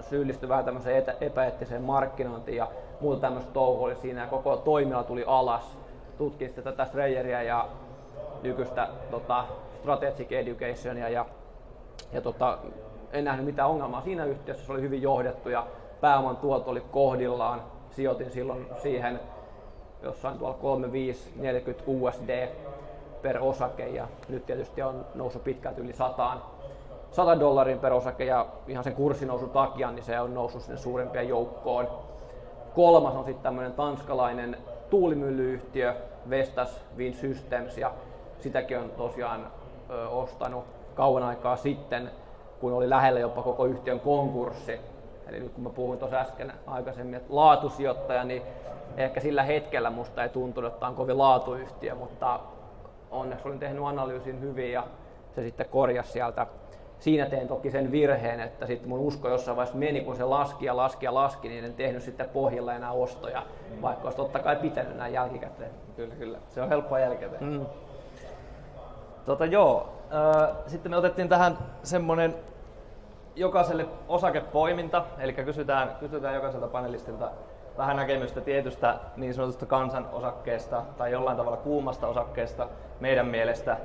syyllistyivät 0.00 0.50
vähän 0.50 0.64
tämmöiseen 0.64 1.04
epäeettiseen 1.20 1.82
markkinointiin 1.82 2.56
ja 2.56 2.68
muuta 3.00 3.20
tämmöistä 3.20 3.52
touhua 3.52 3.86
oli 3.86 3.96
siinä 3.96 4.20
ja 4.20 4.26
koko 4.26 4.56
toimiala 4.56 5.04
tuli 5.04 5.24
alas. 5.26 5.81
Tutkin 6.22 6.48
sitten 6.48 6.64
tätä 6.64 6.84
Strayeria 6.84 7.42
ja 7.42 7.68
nykyistä 8.42 8.88
tota, 9.10 9.44
Strategic 9.80 10.32
Educationia 10.32 11.08
ja, 11.08 11.26
ja 12.12 12.20
tota, 12.20 12.58
en 13.12 13.24
nähnyt 13.24 13.46
mitään 13.46 13.68
ongelmaa 13.68 14.00
siinä 14.02 14.24
yhtiössä, 14.24 14.66
se 14.66 14.72
oli 14.72 14.80
hyvin 14.80 15.02
johdettu 15.02 15.48
ja 15.48 15.66
pääoman 16.00 16.36
tuotto 16.36 16.70
oli 16.70 16.80
kohdillaan. 16.80 17.62
Sijoitin 17.90 18.30
silloin 18.30 18.66
siihen 18.82 19.20
jossain 20.02 20.38
tuolla 20.38 20.54
3540 20.54 21.84
USD 21.86 22.48
per 23.22 23.38
osake 23.40 23.88
ja 23.88 24.08
nyt 24.28 24.46
tietysti 24.46 24.82
on 24.82 25.06
noussut 25.14 25.44
pitkälti 25.44 25.80
yli 25.80 25.92
sataan. 25.92 26.42
100 27.10 27.40
dollarin 27.40 27.78
per 27.78 27.92
osake 27.92 28.24
ja 28.24 28.46
ihan 28.68 28.84
sen 28.84 28.94
kurssinousun 28.94 29.50
takia 29.50 29.90
niin 29.90 30.04
se 30.04 30.20
on 30.20 30.34
noussut 30.34 30.62
sinne 30.62 30.78
suurimpien 30.78 31.28
joukkoon. 31.28 31.88
Kolmas 32.74 33.14
on 33.14 33.24
sitten 33.24 33.42
tämmöinen 33.42 33.72
tanskalainen 33.72 34.56
tuulimyllyyhtiö 34.90 36.11
Vestas 36.30 36.84
Wind 36.96 37.14
Systems 37.14 37.78
ja 37.78 37.92
sitäkin 38.40 38.78
on 38.78 38.90
tosiaan 38.90 39.46
ostanut 40.10 40.64
kauan 40.94 41.22
aikaa 41.22 41.56
sitten, 41.56 42.10
kun 42.60 42.72
oli 42.72 42.90
lähellä 42.90 43.20
jopa 43.20 43.42
koko 43.42 43.64
yhtiön 43.64 44.00
konkurssi. 44.00 44.80
Eli 45.26 45.40
nyt 45.40 45.52
kun 45.52 45.64
mä 45.64 45.70
puhuin 45.70 45.98
tuossa 45.98 46.16
äsken 46.16 46.52
aikaisemmin, 46.66 47.14
että 47.14 47.34
laatusijoittaja, 47.34 48.24
niin 48.24 48.42
ehkä 48.96 49.20
sillä 49.20 49.42
hetkellä 49.42 49.90
musta 49.90 50.22
ei 50.22 50.28
tuntunut, 50.28 50.72
että 50.72 50.86
on 50.86 50.94
kovin 50.94 51.18
laatuyhtiö, 51.18 51.94
mutta 51.94 52.40
onneksi 53.10 53.48
olin 53.48 53.58
tehnyt 53.58 53.84
analyysin 53.84 54.40
hyvin 54.40 54.72
ja 54.72 54.84
se 55.34 55.42
sitten 55.42 55.66
korjasi 55.68 56.12
sieltä. 56.12 56.46
Siinä 57.02 57.26
tein 57.26 57.48
toki 57.48 57.70
sen 57.70 57.92
virheen, 57.92 58.40
että 58.40 58.66
sitten 58.66 58.88
mun 58.88 59.00
usko 59.00 59.28
jossain 59.28 59.56
vaiheessa 59.56 59.78
meni, 59.78 60.00
kun 60.00 60.16
se 60.16 60.24
laski 60.24 60.66
ja 60.66 60.76
laski 60.76 61.06
ja 61.06 61.14
laski, 61.14 61.48
niin 61.48 61.64
en 61.64 61.74
tehnyt 61.74 62.02
sitten 62.02 62.28
pohjalla 62.28 62.74
enää 62.74 62.92
ostoja, 62.92 63.42
vaikka 63.82 64.04
olisi 64.04 64.16
totta 64.16 64.38
kai 64.38 64.56
pitänyt 64.56 64.96
näin 64.96 65.12
jälkikäteen. 65.12 65.70
Kyllä, 65.96 66.14
kyllä. 66.14 66.38
Se 66.48 66.62
on 66.62 66.68
helppoa 66.68 66.98
jälkikäteen. 66.98 67.44
Mm. 67.44 67.66
Tota 69.24 69.44
joo, 69.46 69.92
äh, 70.14 70.56
sitten 70.66 70.92
me 70.92 70.96
otettiin 70.96 71.28
tähän 71.28 71.58
semmonen 71.82 72.34
jokaiselle 73.36 73.86
osakepoiminta, 74.08 75.04
eli 75.18 75.32
kysytään, 75.32 75.96
kysytään 76.00 76.34
jokaiselta 76.34 76.68
panelistilta 76.68 77.30
vähän 77.78 77.96
näkemystä 77.96 78.40
tietystä 78.40 78.98
niin 79.16 79.34
sanotusta 79.34 79.66
kansanosakkeesta 79.66 80.82
tai 80.98 81.12
jollain 81.12 81.36
tavalla 81.36 81.56
kuumasta 81.56 82.06
osakkeesta 82.06 82.68
meidän 83.00 83.26
mielestä. 83.26 83.76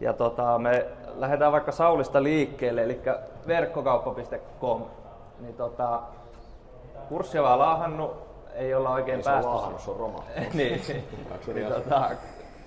Ja 0.00 0.12
tota, 0.12 0.58
me 0.58 0.86
lähdetään 1.14 1.52
vaikka 1.52 1.72
Saulista 1.72 2.22
liikkeelle, 2.22 2.82
eli 2.82 3.00
verkkokauppa.com. 3.46 4.82
Niin 5.40 5.54
tota, 5.54 6.02
kurssi 7.08 7.38
on 7.38 7.44
vähän 7.44 7.58
laahannut, 7.58 8.16
ei 8.54 8.74
olla 8.74 8.90
oikein 8.90 9.18
Ei 9.18 9.24
päästy. 9.24 9.42
se 9.42 9.48
on 9.48 9.54
laahannut, 9.54 9.80
se 9.80 9.90
on 9.90 9.96
romahtanut. 9.96 10.54
niin, 10.54 10.82
niin 11.54 11.66
tota, 11.66 12.10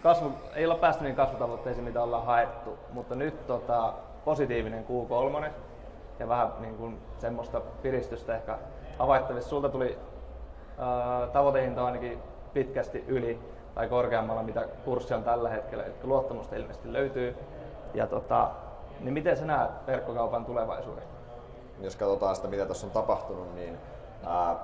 kasvu, 0.03 0.31
ei 0.55 0.65
olla 0.65 0.75
päästy 0.75 1.03
niin 1.03 1.15
kasvutavoitteisiin, 1.15 1.83
mitä 1.83 2.03
ollaan 2.03 2.25
haettu, 2.25 2.77
mutta 2.93 3.15
nyt 3.15 3.47
tota, 3.47 3.93
positiivinen 4.25 4.85
Q3 4.85 5.49
ja 6.19 6.27
vähän 6.27 6.51
niin 6.59 6.77
kuin 6.77 6.99
semmoista 7.17 7.61
piristystä 7.81 8.35
ehkä 8.35 8.57
havaittavissa. 8.99 9.49
Sulta 9.49 9.69
tuli 9.69 9.97
ää, 10.77 11.27
tavoitehinta 11.27 11.85
ainakin 11.85 12.19
pitkästi 12.53 13.03
yli 13.07 13.39
tai 13.79 13.87
korkeammalla, 13.87 14.43
mitä 14.43 14.65
kurssi 14.85 15.13
on 15.13 15.23
tällä 15.23 15.49
hetkellä, 15.49 15.83
eli 15.83 15.93
luottamusta 16.03 16.55
ilmeisesti 16.55 16.93
löytyy. 16.93 17.35
Ja 17.93 18.07
tota, 18.07 18.51
niin 18.99 19.13
miten 19.13 19.37
sä 19.37 19.45
näet 19.45 19.71
verkkokaupan 19.87 20.45
tulevaisuuden? 20.45 21.03
jos 21.81 21.95
katsotaan 21.95 22.35
sitä, 22.35 22.47
mitä 22.47 22.65
tässä 22.65 22.87
on 22.87 22.91
tapahtunut, 22.91 23.55
niin 23.55 23.77
ää, 24.25 24.55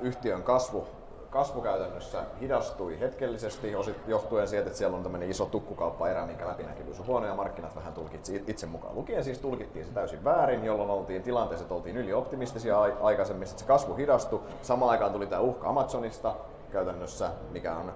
yhtiön 0.00 0.42
kasvu, 0.42 0.86
kasvu 1.30 1.60
käytännössä 1.60 2.22
hidastui 2.40 3.00
hetkellisesti, 3.00 3.76
osit 3.76 3.96
johtuen 4.06 4.48
siitä, 4.48 4.66
että 4.66 4.78
siellä 4.78 4.96
on 4.96 5.02
tämmöinen 5.02 5.30
iso 5.30 5.46
tukkukauppaerä, 5.46 6.26
minkä 6.26 6.48
läpinäkyvyys 6.48 7.00
on 7.00 7.06
huono 7.06 7.26
ja 7.26 7.34
markkinat 7.34 7.76
vähän 7.76 7.92
tulkitsi 7.92 8.44
itse 8.46 8.66
mukaan 8.66 8.94
lukien. 8.94 9.24
Siis 9.24 9.38
tulkittiin 9.38 9.86
se 9.86 9.92
täysin 9.92 10.24
väärin, 10.24 10.64
jolloin 10.64 10.90
oltiin 10.90 11.22
tilanteessa, 11.22 11.64
että 11.64 11.74
oltiin 11.74 11.96
ylioptimistisia 11.96 12.80
ai- 12.80 12.96
aikaisemmin, 13.02 13.48
sitten 13.48 13.60
se 13.60 13.68
kasvu 13.68 13.94
hidastui. 13.94 14.40
Samaan 14.62 14.90
aikaan 14.90 15.12
tuli 15.12 15.26
tämä 15.26 15.42
uhka 15.42 15.68
Amazonista 15.68 16.34
käytännössä, 16.70 17.30
mikä 17.50 17.76
on 17.76 17.92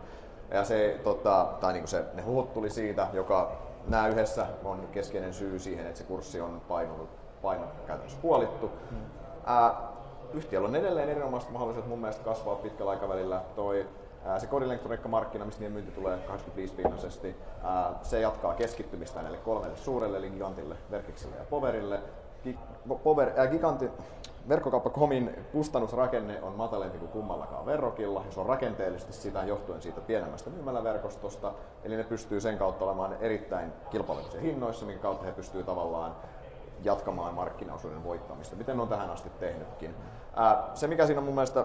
ja 0.51 0.65
se, 0.65 1.01
tota, 1.05 1.49
tai 1.61 1.73
niin 1.73 1.89
se, 1.89 2.05
ne 2.15 2.23
huhut 2.23 2.55
tuli 2.55 2.71
siitä, 2.71 3.07
joka 3.13 3.53
nämä 3.89 4.09
yhdessä 4.09 4.47
on 4.65 4.89
keskeinen 4.93 5.35
syy 5.35 5.59
siihen, 5.59 5.87
että 5.87 5.99
se 5.99 6.05
kurssi 6.05 6.41
on 6.41 6.63
painunut, 6.69 7.09
paino 7.43 7.65
käytännössä 7.87 8.19
puolittu. 8.23 8.71
Hmm. 8.91 8.99
Ää, 9.47 9.75
yhtiöllä 10.35 10.69
on 10.69 10.77
edelleen 10.77 11.09
erinomaiset 11.09 11.51
mahdollisuudet 11.51 11.89
mun 11.89 11.99
mielestä 11.99 12.25
kasvaa 12.25 12.55
pitkällä 12.55 12.91
aikavälillä. 12.91 13.41
Toi, 13.57 13.87
ää, 14.25 14.39
se 14.39 14.47
kodielektroniikkamarkkina, 14.47 15.45
mistä 15.45 15.61
niiden 15.61 15.73
myynti 15.73 15.93
tulee 15.93 16.19
85 16.19 16.75
pinnaisesti, 16.75 17.37
ää, 17.65 17.93
se 18.03 18.21
jatkaa 18.21 18.55
keskittymistä 18.55 19.23
näille 19.23 19.39
kolmelle 19.39 19.77
suurelle, 19.77 20.17
eli 20.17 20.31
Gigantille, 20.31 20.77
Verkikselle 20.91 21.37
ja 21.37 21.45
Powerille. 21.51 22.01
Gi- 22.45 22.59
Power, 23.03 23.33
ää, 23.37 23.47
giganti, 23.47 23.91
verkkokauppa.comin 24.49 25.47
kustannusrakenne 25.53 26.43
on 26.43 26.53
matalempi 26.53 26.99
kuin 26.99 27.11
kummallakaan 27.11 27.67
verrokilla, 27.67 28.23
ja 28.27 28.33
se 28.33 28.41
on 28.41 28.47
rakenteellisesti 28.47 29.13
sitä 29.13 29.45
johtuen 29.45 29.83
siitä 29.83 30.01
pienemmästä 30.01 30.51
myymäläverkostosta, 30.51 31.53
eli 31.85 31.97
ne 31.97 32.05
pystyy 32.05 32.41
sen 32.41 32.59
kautta 32.59 32.85
olemaan 32.85 33.17
erittäin 33.21 33.73
kilpailullisia 33.91 34.41
hinnoissa, 34.41 34.87
minkä 34.87 35.03
kautta 35.03 35.25
he 35.25 35.33
pystyy 35.33 35.63
tavallaan 35.63 36.17
jatkamaan 36.83 37.35
markkinaosuuden 37.35 38.05
voittamista, 38.05 38.57
miten 38.57 38.81
on 38.81 38.89
tähän 38.89 39.11
asti 39.11 39.31
tehnytkin. 39.31 39.95
Ää, 40.37 40.71
se 40.75 40.87
mikä 40.87 41.07
siinä 41.07 41.21
on 41.21 41.25
mun 41.25 41.35
mielestä 41.35 41.65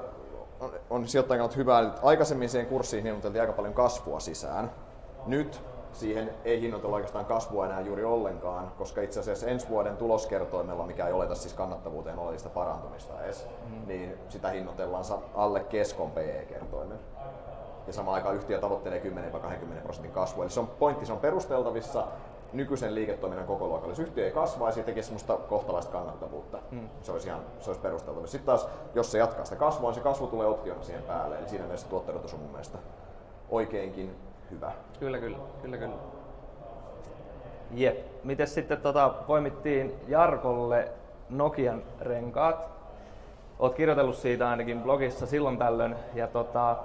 on, 0.60 0.72
on 0.90 1.08
sijoittajan 1.08 1.40
kannalta 1.40 1.58
hyvä, 1.58 1.80
että 1.80 2.02
aikaisemmin 2.08 2.50
siihen 2.50 2.68
kurssiin 2.68 3.04
hinnoiteltiin 3.04 3.42
aika 3.42 3.54
paljon 3.54 3.74
kasvua 3.74 4.20
sisään. 4.20 4.72
Nyt 5.26 5.62
siihen 6.00 6.30
ei 6.46 6.62
hinnoitella 6.62 6.96
oikeastaan 6.96 7.26
kasvua 7.26 7.66
enää 7.66 7.82
juuri 7.82 8.04
ollenkaan, 8.04 8.72
koska 8.78 9.02
itse 9.02 9.20
asiassa 9.20 9.48
ensi 9.48 9.70
vuoden 9.70 9.98
tuloskertoimella, 9.98 10.86
mikä 10.86 11.08
ei 11.08 11.14
oleta 11.14 11.36
siis 11.36 11.54
kannattavuuteen 11.54 12.20
oleellista 12.20 12.50
parantumista 12.50 13.24
edes, 13.24 13.48
mm. 13.70 13.88
niin 13.88 14.18
sitä 14.30 14.50
hinnoitellaan 14.50 15.06
alle 15.36 15.60
keskon 15.60 16.12
PE-kertoimen. 16.12 17.00
Ja 17.88 17.94
samaan 17.94 18.16
aikaan 18.16 18.36
yhtiö 18.36 18.60
tavoittelee 18.60 19.02
10-20 19.80 19.82
prosentin 19.84 20.12
kasvua. 20.12 20.44
Eli 20.44 20.52
se 20.52 20.60
on 20.60 20.68
pointti, 20.68 21.06
se 21.06 21.14
on 21.14 21.20
perusteltavissa 21.20 22.08
nykyisen 22.54 22.96
liiketoiminnan 22.96 23.48
koko 23.48 23.68
luokalla. 23.68 23.92
Jos 23.92 24.00
yhtiö 24.00 24.26
ei 24.26 24.32
kasvaisi 24.32 24.80
ja 24.80 24.84
tekisi 24.84 25.06
semmoista 25.06 25.38
kohtalaista 25.38 25.92
kannattavuutta, 25.92 26.60
mm. 26.72 26.90
se 27.02 27.12
olisi 27.12 27.28
ihan 27.28 27.42
se 27.60 27.70
olisi 27.70 27.82
perusteltavissa. 27.82 28.32
Sitten 28.32 28.46
taas, 28.46 28.68
jos 28.96 29.12
se 29.12 29.18
jatkaa 29.18 29.46
sitä 29.46 29.56
kasvua, 29.56 29.90
niin 29.90 29.96
se 29.96 30.02
kasvu 30.02 30.28
tulee 30.28 30.48
optiona 30.48 30.84
siihen 30.84 31.04
päälle. 31.04 31.40
Eli 31.40 31.50
siinä 31.50 31.66
mielessä 31.66 31.88
tuotteedotus 31.88 32.34
on 32.34 32.40
mun 32.40 32.52
mielestä 32.52 32.78
oikeinkin 33.50 34.27
hyvä. 34.52 34.72
Kyllä, 35.00 35.18
kyllä, 35.18 35.38
kyllä, 35.62 35.78
kyllä. 35.78 35.96
Jep. 37.72 37.98
Miten 38.24 38.48
sitten 38.48 38.82
tota, 38.82 39.10
poimittiin 39.10 39.96
Jarkolle 40.08 40.92
Nokian 41.30 41.84
renkaat? 42.02 42.70
Oot 43.60 43.76
kirjoitellut 43.76 44.16
siitä 44.16 44.50
ainakin 44.50 44.82
blogissa 44.82 45.26
silloin 45.26 45.58
tällöin. 45.58 45.96
Ja 46.14 46.28
tota, 46.28 46.78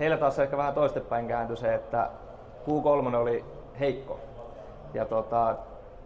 heillä 0.00 0.16
taas 0.16 0.38
ehkä 0.38 0.56
vähän 0.56 0.74
toistepäin 0.74 1.28
kääntyi 1.28 1.56
se, 1.56 1.74
että 1.74 2.10
Q3 2.66 3.16
oli 3.16 3.44
heikko. 3.80 4.20
Ja 4.94 5.04
tota, 5.04 5.56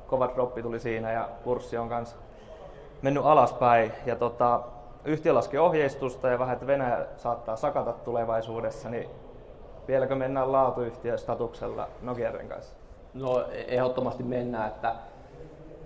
kova 0.07 0.31
droppi 0.35 0.63
tuli 0.63 0.81
siinä 0.81 1.13
ja 1.13 1.29
kurssi 1.45 1.77
on 1.77 1.89
kanssa 1.89 2.17
mennyt 3.03 3.25
alaspäin. 3.25 3.93
Ja 4.07 4.17
tota, 4.17 4.61
yhtiö 5.05 5.35
laski 5.35 5.59
ohjeistusta 5.59 6.29
ja 6.29 6.39
vähän, 6.39 6.55
että 6.55 6.67
Venäjä 6.67 7.07
saattaa 7.17 7.57
sakata 7.57 7.93
tulevaisuudessa, 7.93 8.91
niin 8.91 9.11
vieläkö 9.89 10.15
mennään 10.15 10.53
laatuyhtiöstatuksella 10.53 11.89
Nokian 12.03 12.49
kanssa? 12.49 12.75
No 13.15 13.45
ehdottomasti 13.51 14.23
mennään, 14.23 14.69
että 14.69 14.95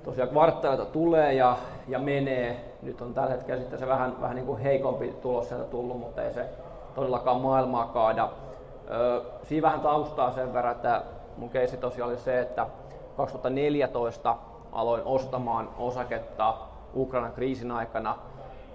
tosiaan 0.05 0.29
kvartaaleita 0.29 0.85
tulee 0.85 1.35
ja, 1.35 1.57
ja 1.89 1.99
menee. 1.99 2.75
Nyt 2.83 3.01
on 3.01 3.15
tällä 3.15 3.31
hetkellä 3.31 3.61
sitten 3.61 3.79
se 3.79 3.87
vähän, 3.87 4.21
vähän 4.21 4.37
niin 4.37 4.47
kuin 4.47 4.59
heikompi 4.59 5.15
tulos 5.23 5.49
sieltä 5.49 5.65
tullut, 5.65 5.99
mutta 5.99 6.23
ei 6.23 6.35
se 6.35 6.49
todellakaan 6.95 7.41
maailmaa 7.41 7.87
kaada. 7.87 8.29
Öö, 8.91 9.21
siinä 9.43 9.63
vähän 9.63 9.81
taustaa 9.81 10.33
sen 10.33 10.53
verran, 10.53 10.73
että 10.73 11.03
mun 11.37 11.51
keisi 11.51 11.77
tosiaan 11.77 12.11
oli 12.11 12.19
se, 12.19 12.41
että 12.41 12.67
2014 13.17 14.37
aloin 14.73 15.03
ostamaan 15.05 15.69
osaketta 15.79 16.55
Ukrainan 16.95 17.33
kriisin 17.33 17.71
aikana. 17.71 18.17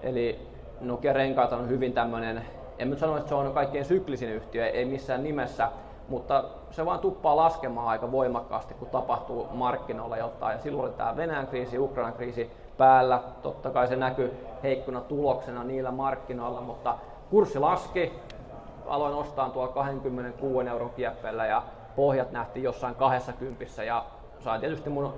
Eli 0.03 0.47
Nokia 0.81 1.13
Renkaat 1.13 1.53
on 1.53 1.69
hyvin 1.69 1.93
tämmöinen, 1.93 2.45
en 2.83 2.89
nyt 2.89 2.99
sano, 2.99 3.17
että 3.17 3.29
se 3.29 3.35
on 3.35 3.53
kaikkein 3.53 3.85
syklisin 3.85 4.29
yhtiö, 4.29 4.67
ei 4.67 4.85
missään 4.85 5.23
nimessä, 5.23 5.69
mutta 6.07 6.43
se 6.71 6.85
vaan 6.85 6.99
tuppaa 6.99 7.35
laskemaan 7.35 7.87
aika 7.87 8.11
voimakkaasti, 8.11 8.73
kun 8.73 8.87
tapahtuu 8.87 9.47
markkinoilla 9.51 10.17
jotain. 10.17 10.53
Ja 10.53 10.59
silloin 10.63 10.89
oli 10.89 10.97
tämä 10.97 11.17
Venäjän 11.17 11.47
kriisi, 11.47 11.79
Ukrainan 11.79 12.13
kriisi 12.13 12.51
päällä. 12.77 13.21
Totta 13.41 13.69
kai 13.69 13.87
se 13.87 13.95
näkyy 13.95 14.33
heikkona 14.63 15.01
tuloksena 15.01 15.63
niillä 15.63 15.91
markkinoilla, 15.91 16.61
mutta 16.61 16.95
kurssi 17.29 17.59
laski. 17.59 18.13
Aloin 18.87 19.13
ostaa 19.13 19.49
tuolla 19.49 19.71
26 19.71 20.67
euron 20.69 20.89
kieppeillä 20.89 21.45
ja 21.45 21.63
pohjat 21.95 22.31
nähtiin 22.31 22.63
jossain 22.63 22.95
20 22.95 23.83
ja 23.83 24.05
sain 24.39 24.61
tietysti 24.61 24.89
mun 24.89 25.13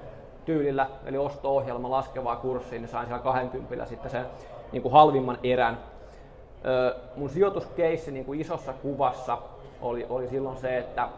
tyylillä, 0.46 0.88
eli 1.06 1.18
osto-ohjelma 1.18 1.92
laskevaa 1.92 2.36
kurssiin, 2.36 2.82
niin 2.82 2.90
sain 2.90 3.08
siellä 3.08 3.24
20 3.24 3.86
sitten 3.86 4.12
sen 4.12 4.26
niin 4.72 4.82
kuin 4.82 4.92
halvimman 4.92 5.38
erän. 5.44 5.78
Mun 7.16 7.30
sijoituskeissi 7.30 8.12
niin 8.12 8.26
kuin 8.26 8.42
isossa 8.42 8.74
kuvassa 8.74 9.38
oli, 9.82 10.06
oli 10.10 10.28
silloin 10.28 10.58
se, 10.58 10.78
että 10.78 11.10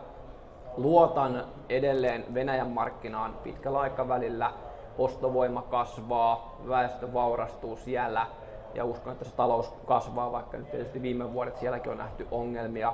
luotan 0.78 1.44
edelleen 1.70 2.26
Venäjän 2.34 2.70
markkinaan 2.70 3.34
pitkällä 3.44 3.80
aikavälillä, 3.80 4.52
ostovoima 4.98 5.62
kasvaa, 5.62 6.58
väestö 6.68 7.14
vaurastuu 7.14 7.78
siellä 7.78 8.28
ja 8.74 8.86
uskon, 8.86 9.14
että 9.14 9.26
se 9.26 9.36
talous 9.36 9.74
kasvaa, 9.86 10.32
vaikka 10.32 10.58
nyt 10.58 10.72
tietysti 10.72 11.02
viime 11.02 11.34
vuodet 11.34 11.58
sielläkin 11.58 11.92
on 11.92 11.98
nähty 11.98 12.28
ongelmia. 12.32 12.94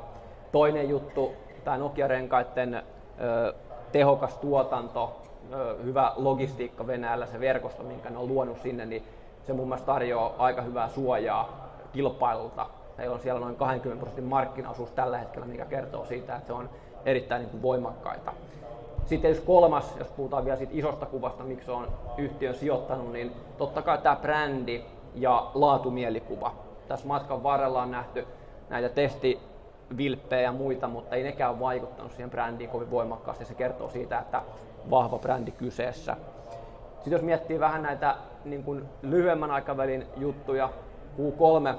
Toinen 0.52 0.90
juttu, 0.90 1.34
tämä 1.64 1.78
Nokia-renkaiden 1.78 2.84
tehokas 3.92 4.38
tuotanto, 4.38 5.22
hyvä 5.84 6.14
logistiikka 6.16 6.88
Venäjällä, 6.88 7.26
se 7.26 7.40
verkosto, 7.40 7.84
minkä 7.84 8.10
ne 8.10 8.18
on 8.18 8.28
luonut 8.28 8.62
sinne, 8.62 8.86
niin 8.86 9.04
se 9.44 9.54
mun 9.54 9.68
mielestä 9.68 9.86
tarjoaa 9.86 10.34
aika 10.38 10.62
hyvää 10.62 10.90
suojaa 10.90 11.73
kilpailulta. 11.94 12.66
Heillä 12.98 13.14
on 13.14 13.20
siellä 13.20 13.40
noin 13.40 13.56
20 13.56 14.00
prosentin 14.00 14.30
markkinaosuus 14.30 14.92
tällä 14.92 15.18
hetkellä, 15.18 15.48
mikä 15.48 15.66
kertoo 15.66 16.06
siitä, 16.06 16.36
että 16.36 16.48
se 16.48 16.54
on 16.54 16.70
erittäin 17.06 17.42
niin 17.42 17.50
kuin 17.50 17.62
voimakkaita. 17.62 18.34
Sitten 19.06 19.30
jos 19.30 19.40
kolmas, 19.40 19.96
jos 19.98 20.08
puhutaan 20.08 20.46
vielä 20.46 20.58
siitä 20.58 20.74
isosta 20.76 21.06
kuvasta, 21.06 21.44
miksi 21.44 21.72
on 21.72 21.88
yhtiön 22.18 22.56
sijoittanut, 22.56 23.12
niin 23.12 23.32
totta 23.58 23.82
kai 23.82 23.98
tämä 23.98 24.16
brändi 24.16 24.84
ja 25.16 25.52
laatumielikuva. 25.54 26.56
Tässä 26.88 27.08
matkan 27.08 27.44
varrella 27.44 27.82
on 27.82 27.92
nähty 27.92 28.28
näitä 28.70 28.90
testivilppejä 28.90 30.42
ja 30.42 30.52
muita, 30.52 30.88
mutta 30.88 31.16
ei 31.16 31.24
nekään 31.24 31.60
vaikuttanut 31.60 32.12
siihen 32.12 32.30
brändiin 32.30 32.70
kovin 32.70 32.92
voimakkaasti. 32.92 33.46
Se 33.46 33.54
kertoo 33.54 33.90
siitä, 33.90 34.20
että 34.20 34.42
vahva 34.90 35.20
brändi 35.20 35.52
kyseessä. 35.52 36.18
Sitten 36.94 37.14
jos 37.14 37.22
miettii 37.22 37.60
vähän 37.60 37.84
näitä 37.84 38.16
niin 38.46 38.64
kuin 38.64 38.86
lyhyemmän 39.02 39.52
aikavälin 39.52 40.08
juttuja, 40.18 40.70
Q3 41.18 41.78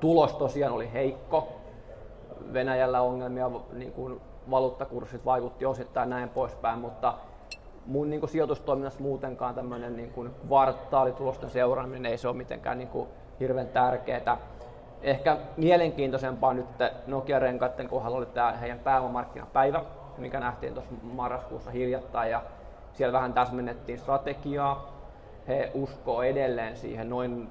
tulos 0.00 0.32
tosiaan 0.32 0.72
oli 0.72 0.92
heikko. 0.92 1.48
Venäjällä 2.52 3.00
ongelmia, 3.00 3.50
niin 3.72 3.92
kuin 3.92 4.20
valuuttakurssit 4.50 5.24
vaikutti 5.24 5.66
osittain 5.66 6.10
näin 6.10 6.28
poispäin, 6.28 6.78
mutta 6.78 7.14
mun 7.86 8.10
niin 8.10 8.20
kuin, 8.20 8.30
sijoitustoiminnassa 8.30 9.00
muutenkaan 9.00 9.54
tämmöinen 9.54 9.96
niin 9.96 10.10
kuin, 10.10 10.30
kvartaalitulosten 10.46 11.50
seuraaminen 11.50 12.06
ei 12.06 12.18
se 12.18 12.28
ole 12.28 12.36
mitenkään 12.36 12.78
niin 12.78 12.88
kuin, 12.88 13.08
hirveän 13.40 13.68
tärkeää. 13.68 14.36
Ehkä 15.02 15.36
mielenkiintoisempaa 15.56 16.54
nyt 16.54 16.66
Nokia-renkaiden 17.06 17.88
kohdalla 17.88 18.16
oli 18.16 18.26
tämä 18.26 18.52
heidän 18.52 18.78
pääomamarkkinapäivä, 18.78 19.84
mikä 20.18 20.40
nähtiin 20.40 20.74
tuossa 20.74 20.92
marraskuussa 21.02 21.70
hiljattain 21.70 22.30
ja 22.30 22.42
siellä 22.92 23.12
vähän 23.12 23.32
täsmennettiin 23.32 23.98
strategiaa. 23.98 24.92
He 25.48 25.70
uskoo 25.74 26.22
edelleen 26.22 26.76
siihen 26.76 27.10
noin 27.10 27.48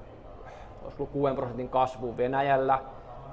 6 1.12 1.34
prosentin 1.34 1.68
kasvuun 1.68 2.16
Venäjällä, 2.16 2.78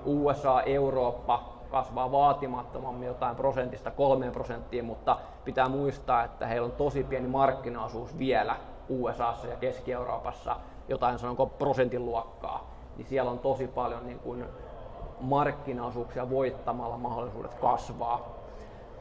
USA, 0.05 0.61
Eurooppa 0.61 1.59
kasvaa 1.71 2.11
vaatimattomammin 2.11 3.07
jotain 3.07 3.35
prosentista 3.35 3.91
kolmeen 3.91 4.31
prosenttiin, 4.31 4.85
mutta 4.85 5.17
pitää 5.45 5.69
muistaa, 5.69 6.23
että 6.23 6.47
heillä 6.47 6.65
on 6.65 6.71
tosi 6.71 7.03
pieni 7.03 7.27
markkinaosuus 7.27 8.17
vielä 8.17 8.55
USAssa 8.89 9.47
ja 9.47 9.55
Keski-Euroopassa, 9.55 10.55
jotain 10.87 11.19
sanonko 11.19 11.45
prosentin 11.45 12.05
luokkaa, 12.05 12.69
niin 12.97 13.07
siellä 13.07 13.31
on 13.31 13.39
tosi 13.39 13.67
paljon 13.67 14.07
niin 14.07 14.19
kuin 14.19 14.45
markkinaosuuksia 15.21 16.29
voittamalla 16.29 16.97
mahdollisuudet 16.97 17.53
kasvaa. 17.53 18.27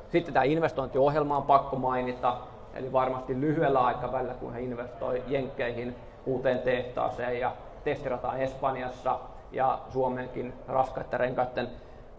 Sitten 0.09 0.35
tämä 0.35 0.45
investointiohjelma 0.45 1.37
on 1.37 1.43
pakko 1.43 1.77
mainita, 1.77 2.37
eli 2.75 2.93
varmasti 2.93 3.41
lyhyellä 3.41 3.81
aikavälillä, 3.85 4.35
kun 4.35 4.53
he 4.53 4.61
investoi 4.61 5.23
Jenkkeihin 5.27 5.97
uuteen 6.27 6.59
tehtaaseen 6.59 7.41
ja 7.41 7.53
testirataan 7.85 8.41
Espanjassa 8.41 9.19
ja 9.53 9.79
Suomenkin 9.91 10.55
raskaiden 10.69 11.21
renkaiden 11.21 11.69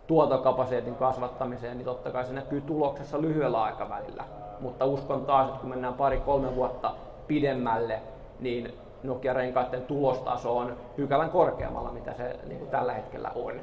tuotokapasiteetin 0.08 0.96
kasvattamiseen, 0.96 1.78
niin 1.78 1.86
totta 1.86 2.12
kai 2.12 2.26
se 2.26 2.34
näkyy 2.34 2.62
tuloksessa 2.62 3.22
lyhyellä 3.22 3.64
aikavälillä. 3.64 4.24
Mutta 4.60 4.86
uskon 4.86 5.26
taas, 5.26 5.48
että 5.48 5.60
kun 5.60 5.70
mennään 5.70 5.94
pari-kolme 5.94 6.56
vuotta 6.56 6.92
pidemmälle, 7.28 8.02
niin 8.40 8.74
Nokia-renkaiden 9.04 9.82
tulostaso 9.82 10.58
on 10.58 10.78
pykälän 10.96 11.30
korkeammalla, 11.30 11.92
mitä 11.92 12.14
se 12.14 12.40
niin 12.48 12.60
kuin 12.60 12.72
tällä 12.72 12.94
hetkellä 12.94 13.32
on. 13.36 13.54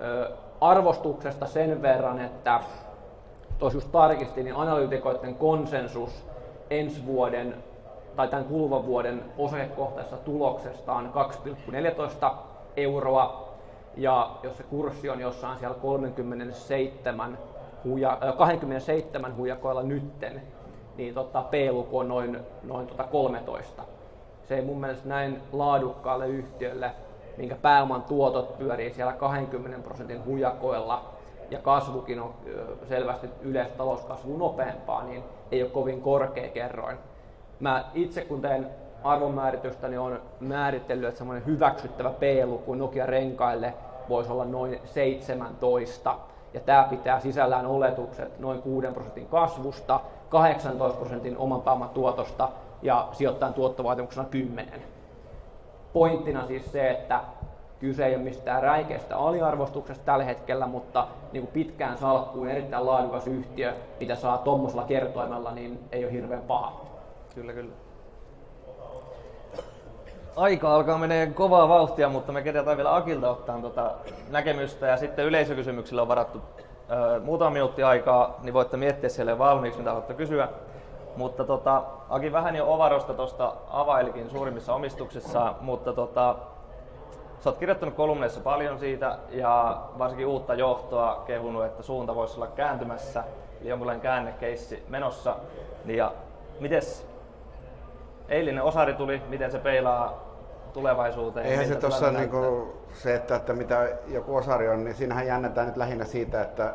Ö, 0.00 0.30
arvostuksesta 0.60 1.46
sen 1.46 1.82
verran, 1.82 2.20
että 2.20 2.60
just 3.72 3.92
tarkistin, 3.92 4.44
niin 4.44 4.56
analyytikoiden 4.56 5.34
konsensus 5.34 6.26
ensi 6.70 7.06
vuoden 7.06 7.54
tai 8.16 8.28
tämän 8.28 8.44
kuluvan 8.44 8.86
vuoden 8.86 9.24
osakekohtaisesta 9.38 10.16
tuloksesta 10.16 10.92
on 10.92 11.12
2,14 12.22 12.30
euroa 12.76 13.50
ja 13.96 14.30
jos 14.42 14.56
se 14.56 14.62
kurssi 14.62 15.10
on 15.10 15.20
jossain 15.20 15.58
siellä 15.58 15.76
37 15.76 17.38
huja, 17.84 18.18
27 18.38 19.36
hujakoilla 19.36 19.82
nytten, 19.82 20.42
niin 20.96 21.14
tota, 21.14 21.42
P-luku 21.42 21.98
on 21.98 22.08
noin, 22.08 22.38
noin 22.62 22.86
tota 22.86 23.04
13. 23.04 23.82
Se 24.48 24.56
ei 24.56 24.62
mun 24.62 24.80
mielestä 24.80 25.08
näin 25.08 25.42
laadukkaalle 25.52 26.28
yhtiölle, 26.28 26.90
minkä 27.36 27.56
pääoman 27.56 28.02
tuotot 28.02 28.58
pyörii 28.58 28.94
siellä 28.94 29.12
20 29.12 29.84
prosentin 29.84 30.24
hujakoilla 30.24 31.04
ja 31.50 31.58
kasvukin 31.58 32.20
on 32.20 32.34
selvästi 32.88 33.28
yleistä 33.42 33.78
talouskasvu 33.78 34.36
nopeampaa, 34.36 35.04
niin 35.04 35.22
ei 35.52 35.62
ole 35.62 35.70
kovin 35.70 36.02
korkea 36.02 36.48
kerroin. 36.48 36.98
Mä 37.60 37.84
itse 37.94 38.24
kun 38.24 38.40
teen 38.40 38.66
arvonmääritystä, 39.04 39.88
niin 39.88 40.00
on 40.00 40.20
määritellyt, 40.40 41.08
että 41.08 41.18
semmoinen 41.18 41.46
hyväksyttävä 41.46 42.10
P-luku 42.10 42.74
Nokia-renkaille 42.74 43.74
voisi 44.08 44.32
olla 44.32 44.44
noin 44.44 44.80
17. 44.84 46.16
Ja 46.54 46.60
tämä 46.60 46.86
pitää 46.90 47.20
sisällään 47.20 47.66
oletukset 47.66 48.38
noin 48.38 48.62
6 48.62 48.86
prosentin 48.86 49.26
kasvusta, 49.26 50.00
18 50.28 50.98
prosentin 50.98 51.36
oman 51.36 51.62
pääoman 51.62 51.88
tuotosta 51.88 52.48
ja 52.82 53.08
sijoittajan 53.12 53.54
tuottovaatimuksena 53.54 54.26
10. 54.26 54.82
Pointtina 55.92 56.46
siis 56.46 56.72
se, 56.72 56.90
että 56.90 57.20
kyse 57.80 58.06
ei 58.06 58.14
ole 58.14 58.22
mistään 58.22 58.62
räikeästä 58.62 59.16
aliarvostuksesta 59.16 60.04
tällä 60.04 60.24
hetkellä, 60.24 60.66
mutta 60.66 61.06
niin 61.32 61.42
kuin 61.42 61.52
pitkään 61.52 61.98
salkkuun 61.98 62.48
erittäin 62.48 62.86
laadukas 62.86 63.26
yhtiö, 63.26 63.74
mitä 64.00 64.14
saa 64.14 64.38
tuommoisella 64.38 64.84
kertoimella, 64.84 65.52
niin 65.52 65.78
ei 65.92 66.04
ole 66.04 66.12
hirveän 66.12 66.42
paha. 66.42 66.89
Kyllä, 67.34 67.52
kyllä 67.52 67.72
aika 70.36 70.74
alkaa 70.74 70.98
menee 70.98 71.26
kovaa 71.26 71.68
vauhtia, 71.68 72.08
mutta 72.08 72.32
me 72.32 72.42
kerätään 72.42 72.76
vielä 72.76 72.96
Akilta 72.96 73.30
ottaa 73.30 73.58
tota 73.58 73.90
näkemystä 74.30 74.86
ja 74.86 74.96
sitten 74.96 75.24
yleisökysymyksillä 75.24 76.02
on 76.02 76.08
varattu 76.08 76.40
ö, 76.90 77.20
muutama 77.20 77.50
minuutti 77.50 77.82
aikaa, 77.82 78.40
niin 78.42 78.54
voitte 78.54 78.76
miettiä 78.76 79.08
siellä 79.08 79.38
valmiiksi, 79.38 79.78
mitä 79.78 79.90
haluatte 79.90 80.14
kysyä. 80.14 80.48
Mutta 81.16 81.44
tota, 81.44 81.82
Aki 82.08 82.32
vähän 82.32 82.56
jo 82.56 82.74
Ovarosta 82.74 83.14
tuosta 83.14 83.52
availikin 83.70 84.30
suurimmissa 84.30 84.74
omistuksissa, 84.74 85.54
mutta 85.60 85.92
tota, 85.92 86.36
sä 87.40 87.50
oot 87.50 87.58
kirjoittanut 87.58 87.94
kolumneissa 87.94 88.40
paljon 88.40 88.78
siitä 88.78 89.18
ja 89.30 89.82
varsinkin 89.98 90.26
uutta 90.26 90.54
johtoa 90.54 91.22
kehunut, 91.26 91.64
että 91.64 91.82
suunta 91.82 92.14
voisi 92.14 92.36
olla 92.36 92.46
kääntymässä, 92.46 93.24
eli 93.60 93.68
jonkinlainen 93.68 94.02
käännekeissi 94.02 94.84
menossa. 94.88 95.36
Niin 95.84 95.98
ja 95.98 96.12
mites 96.60 97.09
eilinen 98.30 98.62
osari 98.62 98.94
tuli, 98.94 99.22
miten 99.28 99.50
se 99.50 99.58
peilaa 99.58 100.30
tulevaisuuteen? 100.72 101.46
Eihän 101.46 101.68
se 101.68 101.74
tuossa 101.74 102.10
niinku, 102.10 102.72
se, 102.92 103.14
että, 103.14 103.36
että 103.36 103.52
mitä 103.52 103.88
joku 104.08 104.36
osari 104.36 104.68
on, 104.68 104.84
niin 104.84 104.94
siinähän 104.94 105.26
jännätään 105.26 105.66
nyt 105.66 105.76
lähinnä 105.76 106.04
siitä, 106.04 106.42
että 106.42 106.74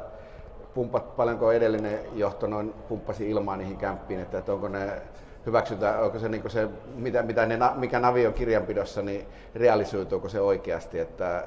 pumpat, 0.73 1.15
paljonko 1.15 1.51
edellinen 1.51 1.99
johto 2.13 2.47
noin 2.47 2.73
pumppasi 2.87 3.29
ilmaa 3.29 3.57
niihin 3.57 3.77
kämppiin, 3.77 4.19
että, 4.19 4.37
että 4.37 4.53
onko 4.53 4.67
ne 4.67 5.01
hyväksytä, 5.45 5.99
onko 5.99 6.19
se, 6.19 6.29
niin 6.29 6.49
se 6.49 6.67
mitä, 6.95 7.23
mitä 7.23 7.45
ne, 7.45 7.59
mikä 7.75 7.99
Navi 7.99 8.27
on 8.27 8.33
kirjanpidossa, 8.33 9.01
niin 9.01 9.27
realisoituuko 9.55 10.29
se 10.29 10.41
oikeasti, 10.41 10.99
että 10.99 11.43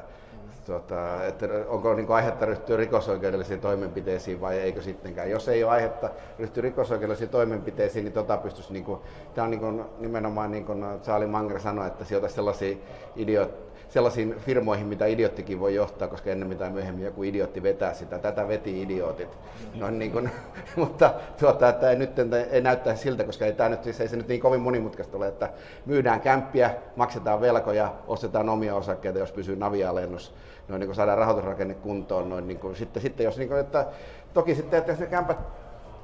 tota, 0.69 1.25
että 1.25 1.47
onko 1.69 1.95
niin 1.95 2.11
aihetta 2.11 2.47
ryhtyä 2.47 2.77
rikosoikeudellisiin 2.77 3.61
toimenpiteisiin 3.61 4.41
vai 4.41 4.59
eikö 4.59 4.83
sittenkään. 4.83 5.31
Jos 5.31 5.49
ei 5.49 5.65
ole 5.65 5.73
aihetta 5.73 6.11
ryhtyä 6.39 6.63
rikosoikeudellisiin 6.63 7.31
toimenpiteisiin, 7.31 8.05
niin 8.05 8.13
tota 8.13 8.37
pystyisi, 8.37 8.73
niin 8.73 8.85
kuin, 8.85 9.01
tämä 9.35 9.45
on 9.45 9.51
niin 9.51 9.61
kuin, 9.61 9.85
nimenomaan 9.99 10.51
niin 10.51 10.65
kuin 10.65 10.85
Charlie 11.03 11.29
Manger 11.29 11.61
sanoi, 11.61 11.87
että 11.87 12.05
sijoita 12.05 12.29
sellaisia 12.29 12.77
idiot, 13.17 13.68
sellaisiin 13.89 14.35
firmoihin, 14.39 14.87
mitä 14.87 15.07
idioottikin 15.07 15.61
voi 15.61 15.75
johtaa, 15.75 16.09
koska 16.09 16.31
ennen 16.31 16.49
mitä 16.49 16.71
myöhemmin 16.71 17.05
joku 17.05 17.23
idiootti 17.23 17.63
vetää 17.63 17.95
sitä. 17.95 18.19
Tätä 18.19 18.49
veti 18.49 18.83
idiootit. 18.83 19.39
No, 19.75 19.91
niin 19.91 20.13
kuin, 20.13 20.31
mutta 20.77 21.15
tuota, 21.41 21.69
että 21.69 21.91
ei, 21.91 21.97
nyt 21.97 22.11
ei 22.51 22.61
näyttää 22.61 22.97
siltä, 22.97 23.25
koska 23.25 23.45
ei, 23.45 23.53
tämä 23.53 23.69
nyt, 23.69 23.85
siis 23.85 24.01
ei 24.01 24.09
se 24.09 24.17
nyt 24.17 24.29
niin 24.29 24.41
kovin 24.41 24.61
monimutkaista 24.61 25.17
ole, 25.17 25.29
että 25.29 25.51
myydään 25.87 26.21
kämppiä, 26.21 26.75
maksetaan 26.97 27.41
velkoja, 27.41 27.95
ostetaan 28.07 28.49
omia 28.49 28.75
osakkeita, 28.75 29.19
jos 29.19 29.33
pysyy 29.33 29.57
navialennus 29.57 30.35
noin 30.69 30.81
niin 30.81 30.89
kuin 30.89 30.97
saadaan 30.97 31.19
rahoitusrakenne 31.19 31.75
kuntoon. 31.75 32.29
Noin 32.29 32.49
niin 32.49 32.59
kuin, 32.59 32.77
sitten, 32.77 33.03
sitten 33.03 33.25
jos, 33.25 33.39
niin 33.39 33.49
kuin, 33.49 33.61
että, 33.61 33.87
toki 34.35 34.55
sitten, 34.55 34.79
että 34.79 34.97
se 34.97 35.07
kämpät 35.07 35.39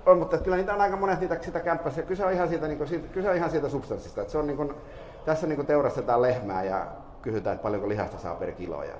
on, 0.06 0.18
mutta 0.18 0.38
kyllä 0.38 0.56
niitä 0.56 0.74
on 0.74 0.80
aika 0.80 0.96
monet 0.96 1.20
niitä, 1.20 1.38
sitä 1.40 1.60
kämppässä. 1.60 2.02
Kyse 2.02 2.24
on 2.24 2.32
ihan 2.32 2.48
siitä, 2.48 2.68
niin 2.68 2.78
kuin, 2.78 3.08
kyse 3.12 3.30
on 3.30 3.36
ihan 3.36 3.50
siitä 3.50 3.68
substanssista. 3.68 4.20
Että 4.20 4.32
se 4.32 4.38
on 4.38 4.46
niin 4.46 4.56
kuin, 4.56 4.74
tässä 5.24 5.46
niin 5.46 5.56
kuin 5.56 5.66
teurastetaan 5.66 6.22
lehmää 6.22 6.64
ja 6.64 6.86
kysytään, 7.24 7.54
että 7.54 7.62
paljonko 7.62 7.88
lihasta 7.88 8.18
saa 8.18 8.34
per 8.34 8.52
kilo. 8.52 8.82
Ja, 8.82 8.94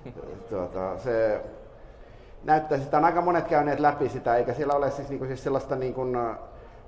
tuota, 0.50 0.98
se 0.98 1.40
näyttää, 2.44 2.78
että 2.78 2.96
on 2.96 3.04
aika 3.04 3.20
monet 3.20 3.48
käyneet 3.48 3.80
läpi 3.80 4.08
sitä, 4.08 4.36
eikä 4.36 4.54
siellä 4.54 4.74
ole 4.74 4.90
siis, 4.90 5.08
niin 5.08 5.18
kuin, 5.18 5.28
siis 5.28 5.44
sellaista 5.44 5.76
niin 5.76 5.94
kuin, 5.94 6.16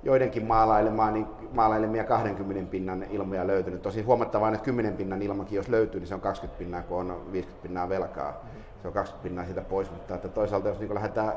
joidenkin 0.03 0.45
maalailemaa, 0.45 1.11
niin 1.11 1.27
maalailemia 1.53 2.03
20 2.03 2.71
pinnan 2.71 3.03
ilmoja 3.03 3.47
löytynyt. 3.47 3.81
Tosi 3.81 4.01
huomattavaa, 4.01 4.49
että 4.49 4.65
10 4.65 4.93
pinnan 4.93 5.21
ilmakin, 5.21 5.55
jos 5.55 5.69
löytyy, 5.69 5.99
niin 5.99 6.07
se 6.07 6.15
on 6.15 6.21
20 6.21 6.59
pinnaa, 6.59 6.81
kun 6.81 6.97
on 6.97 7.31
50 7.31 7.63
pinnaa 7.63 7.89
velkaa. 7.89 8.45
Se 8.81 8.87
on 8.87 8.93
20 8.93 9.23
pinnaa 9.23 9.45
siitä 9.45 9.61
pois, 9.61 9.91
mutta 9.91 10.15
että 10.15 10.27
toisaalta 10.27 10.67
jos 10.67 10.79
niin 10.79 10.93
lähdetään 10.93 11.33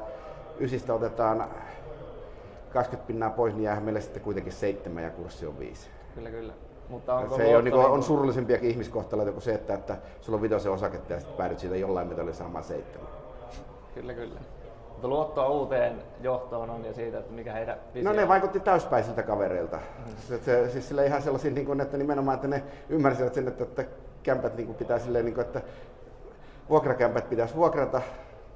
ysistä 0.59 0.95
otetaan 0.95 1.45
20 2.73 3.07
pinnaa 3.07 3.31
pois, 3.31 3.55
niin 3.55 3.65
jää 3.65 3.81
meille 3.81 4.01
sitten 4.01 4.23
kuitenkin 4.23 4.53
seitsemän 4.53 5.05
ja 5.05 5.11
kurssi 5.11 5.47
on 5.47 5.59
viisi. 5.59 5.89
Kyllä, 6.15 6.31
kyllä. 6.31 6.53
Mutta 6.89 7.15
onko 7.15 7.37
se 7.37 7.43
ei 7.43 7.55
ole, 7.55 7.63
niin 7.63 7.73
kuin, 7.73 7.81
luotto 7.81 7.95
on 7.95 8.03
surullisempiakin 8.03 8.71
ihmiskohtaloita 8.71 9.33
kuin 9.33 9.43
se, 9.43 9.55
että, 9.55 9.75
että 9.75 9.97
sulla 10.21 10.37
on 10.37 10.43
vitosen 10.43 10.73
osaketta 10.73 11.13
ja 11.13 11.21
sitten 11.21 11.37
päädyt 11.37 11.59
siitä 11.59 11.77
jollain 11.77 12.09
metallilla 12.09 12.37
saamaan 12.37 12.65
seitsemän. 12.65 13.09
Kyllä, 13.95 14.15
kyllä. 14.15 14.41
Mutta 14.89 15.09
luottoa 15.09 15.49
uuteen 15.49 16.03
johtoon 16.21 16.71
on 16.71 16.85
ja 16.85 16.95
siitä, 16.95 17.19
että 17.19 17.33
mikä 17.33 17.53
heidän 17.53 17.79
visio 17.95 18.11
No 18.11 18.17
ne 18.17 18.29
vaikutti 18.29 18.61
täyspäisiltä 18.61 19.23
kavereilta. 19.23 19.79
Se, 20.29 20.39
se, 20.39 20.71
siis 20.71 20.89
sille 20.89 21.07
ihan 21.07 21.23
sellaisia, 21.23 21.51
niin 21.51 21.67
kuin, 21.67 21.81
että 21.81 21.97
nimenomaan, 21.97 22.35
että 22.35 22.49
ne 22.49 22.63
ymmärsivät 22.89 23.35
sen, 23.35 23.49
että, 23.49 23.65
että 23.65 23.85
kämpät 24.23 24.57
niin 24.57 24.67
kuin 24.67 24.77
pitää 24.77 24.99
silleen, 24.99 25.25
niin 25.25 25.35
kuin, 25.35 25.47
että 25.47 25.61
vuokrakämpät 26.69 27.29
pitäisi 27.29 27.57
vuokrata, 27.57 28.01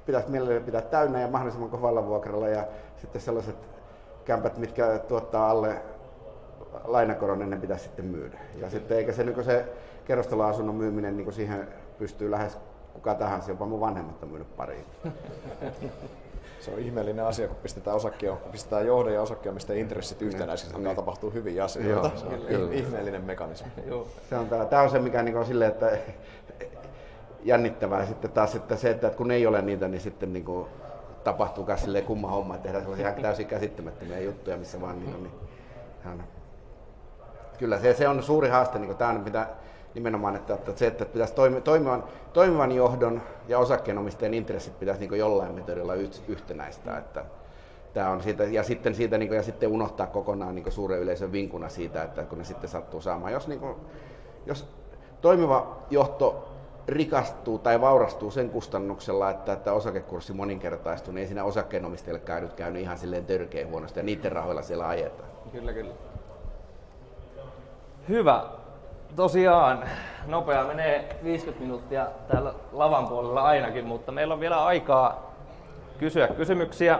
pitäisi 0.05 0.29
mielelläni 0.29 0.65
pitää 0.65 0.81
täynnä 0.81 1.21
ja 1.21 1.27
mahdollisimman 1.27 1.69
kovalla 1.69 2.05
vuokralla 2.05 2.47
ja 2.47 2.63
sitten 2.97 3.21
sellaiset 3.21 3.55
kämpät, 4.25 4.57
mitkä 4.57 4.99
tuottaa 5.07 5.49
alle 5.49 5.75
lainakoron, 6.83 7.39
niin 7.39 7.49
ne 7.49 7.57
pitäisi 7.57 7.83
sitten 7.83 8.05
myydä. 8.05 8.39
Ja 8.55 8.69
sitten 8.69 8.97
eikä 8.97 9.11
se, 9.11 9.23
niin 9.23 9.43
se 9.43 9.65
kerrostaloasunnon 10.05 10.75
myyminen, 10.75 11.17
niin 11.17 11.33
siihen 11.33 11.67
pystyy 11.97 12.31
lähes 12.31 12.57
kuka 12.93 13.15
tahansa, 13.15 13.51
jopa 13.51 13.65
mun 13.65 13.79
vanhemmat 13.79 14.23
on 14.23 14.29
myynyt 14.29 14.55
pariin. 14.55 14.85
Se 16.59 16.71
on 16.71 16.79
ihmeellinen 16.79 17.25
asia, 17.25 17.47
kun 17.47 17.57
pistetään, 17.63 17.95
osakkeen, 17.95 18.37
kun 18.37 18.51
pistetään 18.51 18.87
johdon 18.87 19.13
ja 19.13 19.21
osakkeenomistajien 19.21 19.81
intressit 19.81 20.21
yhtenäisiksi, 20.21 20.79
niin 20.79 20.95
tapahtuu 20.95 21.31
hyviä 21.33 21.63
asioita. 21.63 22.07
Joo, 22.07 22.17
se 22.17 22.25
on 22.25 22.39
kyllä. 22.47 22.73
ihmeellinen 22.73 23.23
mekanismi. 23.23 23.71
Joo. 23.87 24.07
Se 24.29 24.37
on, 24.37 24.49
tää, 24.49 24.65
tää 24.65 24.81
on 24.81 24.89
se, 24.89 24.99
mikä 24.99 25.23
niin 25.23 25.37
on 25.37 25.45
silleen, 25.45 25.71
että 25.71 25.97
jännittävää 27.43 28.05
sitten 28.05 28.31
taas 28.31 28.55
että 28.55 28.75
se, 28.75 28.89
että 28.89 29.09
kun 29.09 29.31
ei 29.31 29.47
ole 29.47 29.61
niitä, 29.61 29.87
niin 29.87 30.01
sitten 30.01 30.33
niin 30.33 30.45
kuin 30.45 30.67
tapahtuu 31.23 31.65
myös 31.65 31.81
silleen 31.81 32.05
kumma 32.05 32.31
homma, 32.31 32.55
että 32.55 32.63
tehdään 32.63 32.83
sellaisia 32.83 33.09
ihan 33.09 33.21
täysin 33.21 33.47
käsittämättömiä 33.47 34.19
juttuja, 34.19 34.57
missä 34.57 34.81
vaan 34.81 34.99
niin 34.99 35.15
on, 35.15 35.23
niin. 35.23 35.33
Kyllä 37.61 37.79
se, 37.79 37.93
se 37.93 38.07
on 38.07 38.23
suuri 38.23 38.49
haaste, 38.49 38.79
niin 38.79 38.95
tämä 38.95 39.09
on 39.09 39.21
mitä 39.21 39.47
nimenomaan, 39.93 40.35
että, 40.35 40.53
että 40.53 40.71
se, 40.75 40.87
että 40.87 41.05
pitäisi 41.05 41.33
toimi, 41.33 41.61
toimivan, 41.61 42.03
toimivan 42.33 42.71
johdon 42.71 43.21
ja 43.47 43.59
osakkeenomistajien 43.59 44.33
intressit 44.33 44.79
pitäisi 44.79 45.07
niin 45.07 45.19
jollain 45.19 45.55
metodilla 45.55 45.93
yhtenäistää. 46.27 46.97
Että, 46.97 47.25
Tämä 47.93 48.09
on 48.09 48.23
siitä, 48.23 48.43
ja 48.43 48.63
sitten, 48.63 48.95
siitä, 48.95 49.17
niin 49.17 49.27
kuin, 49.27 49.35
ja 49.35 49.43
sitten 49.43 49.69
unohtaa 49.69 50.07
kokonaan 50.07 50.55
niin 50.55 50.71
suuren 50.71 50.99
yleisön 50.99 51.31
vinkuna 51.31 51.69
siitä, 51.69 52.03
että 52.03 52.23
kun 52.23 52.37
ne 52.37 52.43
sitten 52.43 52.69
sattuu 52.69 53.01
saamaan. 53.01 53.33
Jos, 53.33 53.47
niin 53.47 53.59
kuin, 53.59 53.75
jos 54.45 54.67
toimiva 55.21 55.77
johto 55.89 56.53
rikastuu 56.87 57.59
tai 57.59 57.81
vaurastuu 57.81 58.31
sen 58.31 58.49
kustannuksella, 58.49 59.29
että, 59.29 59.53
että 59.53 59.73
osakekurssi 59.73 60.33
moninkertaistuu, 60.33 61.13
niin 61.13 61.21
ei 61.21 61.27
siinä 61.27 61.43
osakkeenomistajille 61.43 62.19
käynyt 62.19 62.53
käynyt 62.53 62.81
ihan 62.81 62.97
silleen 62.97 63.25
törkeä 63.25 63.67
huonosti 63.67 63.99
ja 63.99 64.03
niiden 64.03 64.31
rahoilla 64.31 64.61
siellä 64.61 64.87
ajetaan. 64.87 65.29
Kyllä, 65.51 65.73
kyllä. 65.73 66.10
Hyvä. 68.09 68.43
Tosiaan, 69.15 69.83
nopea 70.25 70.63
menee 70.63 71.19
50 71.23 71.63
minuuttia 71.63 72.07
täällä 72.27 72.53
lavan 72.71 73.07
puolella 73.07 73.41
ainakin, 73.41 73.85
mutta 73.85 74.11
meillä 74.11 74.33
on 74.33 74.39
vielä 74.39 74.65
aikaa 74.65 75.31
kysyä 75.99 76.27
kysymyksiä, 76.27 76.99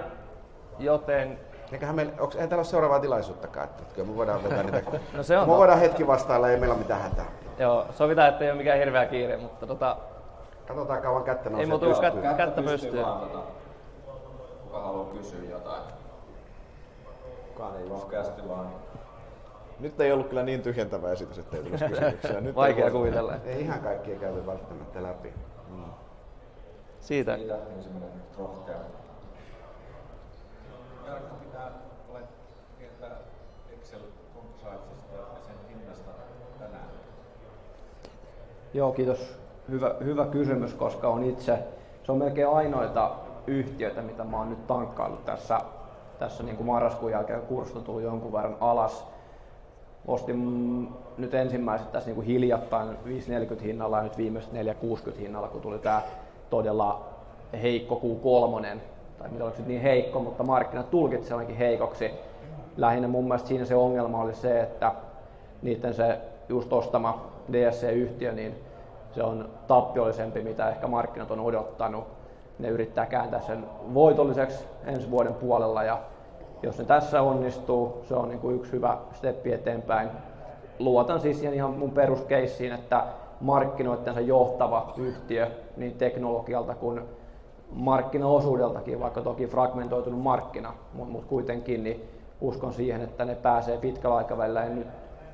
joten... 0.80 1.40
Eiköhän 1.72 1.96
meillä, 1.96 2.14
onko, 2.20 2.34
ei 2.34 2.48
täällä 2.48 2.56
ole 2.56 2.64
seuraavaa 2.64 3.00
tilaisuuttakaan, 3.00 3.66
että 3.66 3.84
kyllä 3.96 4.08
me 4.08 4.16
voidaan 4.16 4.44
vetää 4.44 4.64
niitä. 4.64 4.82
no 5.18 5.24
se 5.24 5.38
on 5.38 5.50
me 5.50 5.58
voidaan 5.58 5.80
hetki 5.80 6.08
vastailla, 6.08 6.50
ei 6.50 6.58
meillä 6.58 6.74
ole 6.74 6.82
mitään 6.82 7.02
hätää. 7.02 7.26
Joo, 7.60 7.86
sovitaan, 7.94 8.30
että 8.30 8.44
ei 8.44 8.52
ole 8.52 8.58
mikään 8.58 8.80
hirveä 8.80 9.06
kiire, 9.06 9.38
mutta 9.38 9.68
tota... 9.68 9.98
Katsotaan 10.68 11.02
kauan 11.02 11.24
kättä 11.24 11.50
nousee. 11.50 11.64
Ei 11.64 11.70
muuta 11.70 11.86
kuin 11.86 12.02
kättä, 12.02 12.34
kättä 12.34 12.62
pystyy. 12.62 13.04
Tota, 13.04 13.40
kuka 14.64 14.82
haluaa 14.82 15.06
kysyä 15.06 15.50
jotain? 15.50 15.82
Kukaan 17.48 17.78
ei 17.78 17.90
Rohkeasti 17.90 18.50
vaan. 18.50 18.68
Nyt 19.82 20.02
ei 20.02 20.12
ollut 20.12 20.28
kyllä 20.28 20.44
niin 20.44 20.62
tyhjentävä 20.62 21.12
esitys, 21.12 21.38
että 21.38 21.58
ei 21.58 21.64
tulisi 21.64 21.86
kysymyksiä. 21.90 22.42
Nyt 22.42 22.56
Vaikea 22.56 22.86
ei 22.86 22.92
kuvitella. 22.92 23.36
Ei 23.46 23.62
ihan 23.62 23.80
kaikkia 23.80 24.20
käyty 24.20 24.46
välttämättä 24.46 25.04
läpi. 25.04 25.34
Mm. 25.70 25.84
Siitä. 27.00 27.38
Siitä 27.38 27.58
ensimmäinen 27.78 28.10
rohkea. 28.38 28.76
Jarkko 31.08 31.36
pitää 31.36 31.72
olet 32.10 32.26
tietää 32.78 33.18
Excel 33.74 34.00
Compositesista 34.36 35.16
ja 35.16 35.24
sen 35.46 35.56
hinnasta 35.70 36.12
tänään. 36.60 36.90
Joo, 38.74 38.92
kiitos. 38.92 39.38
Hyvä, 39.70 39.96
hyvä 40.04 40.26
kysymys, 40.26 40.74
koska 40.74 41.08
on 41.08 41.24
itse, 41.24 41.60
se 42.04 42.12
on 42.12 42.18
melkein 42.18 42.48
ainoita 42.48 43.12
yhtiöitä, 43.48 44.02
mitä 44.02 44.24
mä 44.24 44.38
oon 44.38 44.50
nyt 44.50 44.68
tankkaillut 44.68 45.26
tässä, 45.26 45.62
tässä 46.20 46.44
niin 46.44 46.58
kuin 46.58 46.68
marraskuun 46.68 47.12
jälkeen, 47.12 47.40
kun 47.40 47.48
kurssi 47.48 47.78
on 47.78 47.84
tullut 47.84 48.02
jonkun 48.02 48.34
verran 48.34 48.58
alas. 48.60 49.11
Ostin 50.08 50.90
nyt 51.18 51.34
ensimmäiset 51.34 51.92
tässä 51.92 52.08
niin 52.08 52.16
kuin 52.16 52.28
hiljattain 52.28 52.98
540 53.06 53.66
hinnalla 53.66 53.98
ja 53.98 54.04
nyt 54.04 54.18
viimeiset 54.18 54.52
460 54.54 55.22
hinnalla, 55.22 55.48
kun 55.48 55.62
tuli 55.62 55.80
tämä 55.80 56.02
todella 56.50 57.06
heikko 57.62 58.02
Q3, 58.04 58.78
tai 59.20 59.30
mitä 59.30 59.44
oliko 59.44 59.58
niin 59.66 59.82
heikko, 59.82 60.20
mutta 60.20 60.44
markkinat 60.44 60.90
tulkitsi 60.92 61.34
ainakin 61.34 61.56
heikoksi. 61.56 62.12
Lähinnä 62.78 63.08
mun 63.08 63.24
mielestä 63.24 63.48
siinä 63.48 63.66
se 63.66 63.76
ongelma 63.76 64.22
oli 64.22 64.34
se, 64.34 64.62
että 64.62 64.92
niiden 65.62 65.94
se 65.94 66.20
just 66.50 66.74
ostama 66.74 67.26
DSC-yhtiö, 67.52 68.32
niin 68.32 68.56
se 69.16 69.24
on 69.24 69.50
tappiollisempi, 69.68 70.42
mitä 70.42 70.70
ehkä 70.70 70.88
markkinat 70.88 71.32
on 71.32 71.40
odottanut. 71.40 72.04
Ne 72.60 72.68
yrittää 72.68 73.06
kääntää 73.06 73.42
sen 73.42 73.66
voitolliseksi 73.94 74.66
ensi 74.86 75.12
vuoden 75.12 75.34
puolella 75.34 75.84
ja 75.84 76.00
jos 76.64 76.78
ne 76.78 76.86
tässä 76.86 77.22
onnistuu, 77.22 78.02
se 78.08 78.16
on 78.16 78.30
niin 78.30 78.40
kuin 78.40 78.56
yksi 78.56 78.72
hyvä 78.72 78.98
steppi 79.14 79.54
eteenpäin. 79.54 80.10
Luotan 80.80 81.20
siis 81.20 81.38
siihen 81.38 81.54
ihan 81.56 81.72
mun 81.72 81.92
peruskeissiin, 81.92 82.74
että 82.74 83.04
markkinoittensa 83.42 84.20
johtava 84.20 84.94
yhtiö 84.98 85.48
niin 85.78 85.94
teknologialta 85.94 86.76
kuin 86.76 87.02
markkinaosuudeltakin, 87.72 89.00
vaikka 89.00 89.22
toki 89.22 89.48
fragmentoitunut 89.48 90.22
markkina, 90.22 90.74
mutta 90.94 91.12
mut 91.12 91.26
kuitenkin 91.26 91.84
niin 91.84 92.10
uskon 92.42 92.74
siihen, 92.74 93.02
että 93.02 93.26
ne 93.26 93.36
pääsee 93.36 93.78
pitkällä 93.78 94.16
aikavälillä. 94.16 94.64
En 94.64 94.76
nyt 94.76 94.88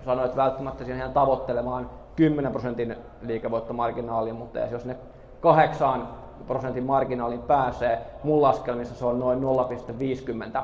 sano, 0.06 0.26
että 0.26 0.38
välttämättä 0.38 0.84
siihen 0.84 1.00
ihan 1.00 1.14
tavoittelemaan 1.14 1.90
10 2.16 2.52
prosentin 2.52 2.96
liikevoittomarginaaliin, 3.22 4.36
mutta 4.36 4.60
jos 4.60 4.86
ne 4.86 4.96
8 5.42 6.08
prosentin 6.48 6.84
marginaaliin 6.84 7.42
pääsee, 7.42 8.02
mun 8.24 8.42
laskelmissa 8.42 8.96
se 8.96 9.06
on 9.06 9.20
noin 9.20 9.40
0,50 9.40 10.62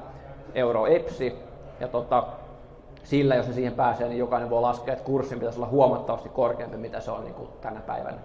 euro 0.56 0.86
EPSI, 0.86 1.36
ja 1.80 1.88
tota, 1.88 2.24
sillä 3.04 3.36
jos 3.36 3.47
ne 3.47 3.54
siihen 3.54 3.74
pääsee, 3.74 4.08
niin 4.08 4.20
jokainen 4.20 4.49
voi 4.49 4.62
laskea, 4.62 4.93
että 4.93 5.06
kurssin 5.06 5.39
pitäisi 5.39 5.60
olla 5.60 5.70
huomattavasti 5.70 6.30
korkeampi, 6.30 6.78
mitä 6.78 6.99
se 6.99 7.12
on 7.12 7.24
niin 7.24 7.34
kuin 7.34 7.49
tänä 7.62 7.80
päivänä. 7.80 8.18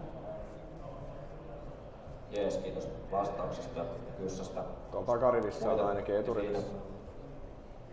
Jees, 2.30 2.56
kiitos 2.56 2.88
vastauksesta 3.12 3.84
Kyssästä. 4.18 4.64
Tuolla 4.90 5.06
takarivissä 5.06 5.72
on 5.72 5.86
ainakin 5.86 6.16
eturivissä. 6.16 6.72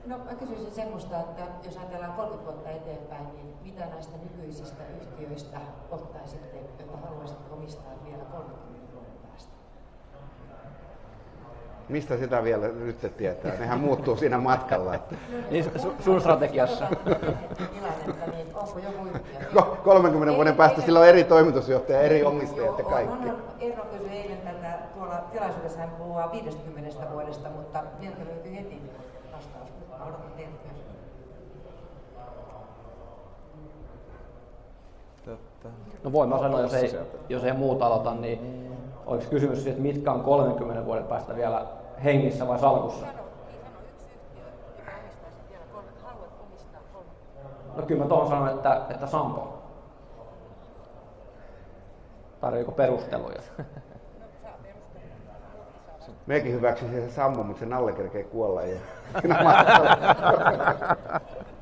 No 0.06 0.18
mä 0.18 0.36
kysyisin 0.36 0.72
semmoista, 0.72 1.20
että 1.20 1.44
jos 1.64 1.78
ajatellaan 1.78 2.14
30 2.14 2.52
vuotta 2.52 2.70
eteenpäin, 2.70 3.26
niin 3.34 3.54
mitä 3.64 3.86
näistä 3.86 4.18
nykyisistä 4.18 4.84
yhtiöistä 5.02 5.58
ottaisitte, 5.92 6.58
joita 6.58 6.98
haluaisitte 7.08 7.54
omistaa 7.54 7.92
vielä 8.06 8.24
30 8.24 8.94
vuoden 8.94 9.12
päästä? 9.30 9.52
Mistä 11.90 12.18
sitä 12.18 12.44
vielä 12.44 12.68
nyt 12.68 13.18
tietää? 13.18 13.52
Nehän 13.60 13.80
muuttuu 13.80 14.16
siinä 14.16 14.38
matkalla. 14.38 14.96
Että. 14.96 15.16
Niin 15.52 15.66
su- 15.66 16.04
sun 16.04 16.22
strategiassa. 16.22 16.88
Niin? 17.06 18.48
Ko- 19.56 19.76
30 19.84 20.36
vuoden 20.36 20.56
päästä 20.56 20.82
sillä 20.82 21.00
on 21.00 21.08
eri 21.08 21.24
toimitusjohtaja, 21.24 22.02
eri 22.02 22.24
omistajat 22.24 22.78
ja 22.78 22.84
kaikki. 22.86 23.30
On, 23.30 23.38
Eero 23.60 23.84
kysyi 23.86 24.10
eilen 24.18 24.38
tätä, 24.38 24.78
tuolla 24.96 25.18
tilaisuudessa 25.32 25.80
hän 25.80 25.90
puhuu 25.90 26.16
50 26.32 27.12
vuodesta, 27.14 27.50
mutta 27.50 27.84
sieltä 28.00 28.18
löytyy 28.26 28.56
heti 28.56 28.82
vastaus. 29.32 29.70
Odotan 30.02 30.32
teiltä. 30.38 30.56
No 36.04 36.12
voin 36.12 36.30
mä 36.30 36.40
sanoa, 36.40 36.62
jos 36.62 36.74
ei, 36.74 37.00
jos 37.30 37.44
ei 37.44 37.54
muuta 37.54 37.86
aloita, 37.86 38.14
niin 38.14 38.72
oliko 39.06 39.26
kysymys 39.30 39.58
siitä, 39.58 39.70
että 39.70 39.82
mitkä 39.82 40.12
on 40.12 40.22
30 40.22 40.86
vuoden 40.86 41.04
päästä 41.04 41.36
vielä 41.36 41.66
hengissä 42.04 42.48
vai 42.48 42.60
salkussa? 42.60 43.06
No 47.76 47.84
kyllä 47.84 48.04
mä 48.04 48.10
tuohon 48.10 48.28
sanon, 48.28 48.50
että, 48.50 48.82
että 48.90 49.08
Sampo. 49.08 49.54
Tarjoiko 52.42 52.72
perusteluja? 52.72 53.42
Mekin 56.26 56.54
hyväksy 56.54 56.86
sen 56.92 57.12
Sammu, 57.12 57.44
mutta 57.44 57.60
sen 57.60 57.74
alle 57.74 57.92
kerkee 57.92 58.24
kuolla. 58.24 58.62
Ja... 58.62 58.80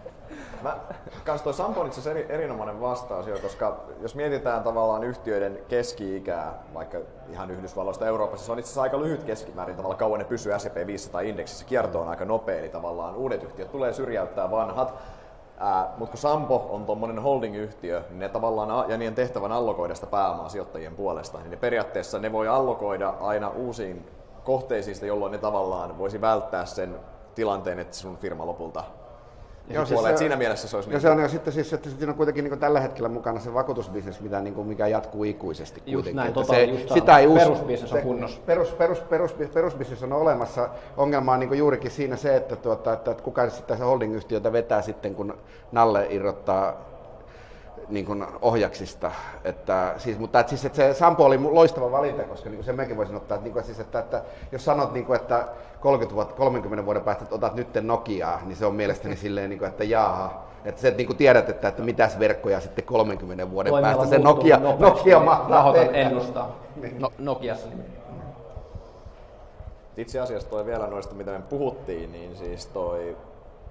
Mä, 0.64 0.78
kans 1.26 1.42
toi 1.42 1.54
Sampo 1.54 1.82
on 1.82 1.88
itse 1.88 2.12
eri, 2.12 2.26
erinomainen 2.30 2.82
vastaus 2.82 3.28
jo, 3.28 3.40
koska 3.40 3.78
jos 4.02 4.16
mietitään 4.16 4.64
tavallaan 4.64 5.04
yhtiöiden 5.04 5.60
keski-ikää, 5.68 6.64
vaikka 6.74 6.98
ihan 7.30 7.52
Yhdysvalloista 7.52 8.08
Euroopassa, 8.08 8.46
se 8.46 8.52
on 8.52 8.60
itse 8.60 8.68
asiassa 8.68 8.82
aika 8.82 9.00
lyhyt 9.00 9.24
keskimäärin 9.24 9.76
tavallaan 9.76 10.00
kauan 10.00 10.20
ne 10.20 10.26
pysyy 10.26 10.60
S&P 10.60 10.88
500 10.88 11.22
indeksissä, 11.22 11.66
kierto 11.66 12.02
on 12.02 12.08
aika 12.08 12.26
nopea, 12.26 12.60
eli 12.60 12.70
tavallaan 12.70 13.16
uudet 13.16 13.44
yhtiöt 13.44 13.72
tulee 13.72 13.94
syrjäyttää 13.94 14.52
vanhat, 14.52 14.94
mutta 15.98 16.12
kun 16.12 16.18
Sampo 16.18 16.68
on 16.70 16.86
tuommoinen 16.86 17.20
holding-yhtiö, 17.20 18.04
niin 18.10 18.20
ne 18.20 18.30
tavallaan, 18.30 18.90
ja 18.92 18.98
niiden 18.98 19.16
tehtävän 19.16 19.52
allokoida 19.52 19.96
sitä 19.96 20.08
pääomaa 20.08 20.50
sijoittajien 20.50 20.96
puolesta, 20.96 21.38
niin 21.38 21.52
ne 21.52 21.58
periaatteessa 21.58 22.20
ne 22.20 22.32
voi 22.32 22.48
allokoida 22.48 23.14
aina 23.22 23.50
uusiin 23.50 24.08
kohteisiin, 24.44 25.08
jolloin 25.08 25.32
ne 25.32 25.38
tavallaan 25.38 25.98
voisi 25.98 26.22
välttää 26.22 26.66
sen 26.66 27.00
tilanteen, 27.36 27.80
että 27.80 27.96
sun 27.96 28.18
firma 28.18 28.46
lopulta 28.46 28.84
Joo, 29.70 29.86
siis 29.86 30.04
se, 30.04 30.18
siinä 30.18 30.36
mielessä 30.36 30.68
se 30.68 30.76
olisi... 30.76 30.90
Ja 30.90 30.94
niin 30.94 31.02
se 31.02 31.10
on 31.10 31.20
jo 31.20 31.30
sitten 31.30 31.54
siis, 31.54 31.74
että 31.74 31.90
siinä 31.90 32.12
on 32.12 32.18
kuitenkin 32.18 32.44
niin 32.44 32.60
tällä 32.60 32.80
hetkellä 32.80 33.10
mukana 33.10 33.40
se 33.40 33.54
vakuutusbisnes, 33.54 34.22
mitä, 34.22 34.42
niin 34.42 34.54
kuin, 34.54 34.68
mikä 34.68 34.88
jatkuu 34.88 35.24
ikuisesti 35.24 35.82
just 35.86 35.94
kuitenkin. 35.94 36.16
Näin, 36.16 36.34
tota, 36.34 36.54
se, 36.54 36.64
just 36.64 36.94
sitä 36.94 37.18
ei 37.18 37.28
perusbisnes 37.28 37.94
on 37.94 38.02
kunnossa. 38.02 38.42
Perus, 38.46 38.74
perus, 38.74 39.00
perus, 39.00 39.34
perus, 39.34 39.54
perusbisnes 39.54 40.04
on 40.04 40.14
olemassa. 40.14 40.70
Ongelma 40.98 41.34
on 41.34 41.40
niin 41.40 41.58
juurikin 41.58 41.92
siinä 41.92 42.16
se, 42.16 42.36
että, 42.36 42.56
tuota, 42.56 42.94
että, 42.94 43.12
että 43.12 43.24
kuka 43.24 43.50
sitä 43.50 43.76
holding-yhtiötä 43.76 44.52
vetää 44.52 44.82
sitten, 44.82 45.16
kun 45.16 45.38
Nalle 45.72 46.08
irrottaa 46.10 46.93
niin 47.90 48.06
kuin 48.06 48.26
ohjaksista. 48.42 49.12
Että, 49.44 49.94
siis, 49.98 50.20
mutta 50.20 50.40
että, 50.40 50.50
siis, 50.50 50.66
että 50.66 50.76
se 50.76 50.94
Sampo 50.94 51.26
oli 51.26 51.38
loistava 51.38 51.92
valinta, 51.92 52.24
koska 52.24 52.50
niin 52.50 52.58
kuin 52.58 52.66
sen 52.66 52.76
mäkin 52.76 52.98
voisin 52.98 53.16
ottaa, 53.16 53.36
että, 53.36 53.44
niin 53.44 53.54
kuin, 53.54 53.66
siis, 53.66 53.80
että, 53.80 54.00
että 54.00 54.22
jos 54.52 54.66
sanot, 54.66 54.94
niin 54.94 55.06
kuin, 55.06 55.16
että 55.16 55.48
30, 55.80 56.16
vuotta, 56.16 56.36
30 56.36 56.86
vuoden 56.86 57.02
päästä 57.02 57.24
että 57.24 57.36
otat 57.36 57.56
nyt 57.56 57.68
Nokiaa, 57.82 58.42
niin 58.46 58.56
se 58.56 58.66
on 58.66 58.76
mielestäni 58.76 59.16
silleen, 59.16 59.50
niin 59.50 59.60
kuin, 59.60 59.70
että 59.70 59.84
jaaha. 59.84 60.44
Että 60.66 60.82
sä 60.82 60.92
niin 60.92 61.08
kuin 61.08 61.18
tiedät, 61.18 61.50
että, 61.50 61.68
että 61.68 61.82
mitäs 61.82 62.20
verkkoja 62.20 62.60
sitten 62.62 62.86
30 62.86 63.52
vuoden 63.52 63.72
Toimilla 63.72 63.96
päästä 63.96 64.16
se 64.16 64.24
Nokia, 64.24 64.60
Nokia 64.80 65.20
mahtaa 65.20 65.74
tehdä. 65.74 65.92
ennustaa 65.92 66.56
no, 67.00 67.12
Nokiassa. 67.18 67.68
Itse 69.98 70.20
asiassa 70.20 70.50
toi 70.50 70.66
vielä 70.66 70.88
noista, 70.88 71.16
mitä 71.16 71.32
me 71.32 71.42
puhuttiin, 71.50 72.12
niin 72.12 72.36
siis 72.36 72.66
toi 72.66 73.18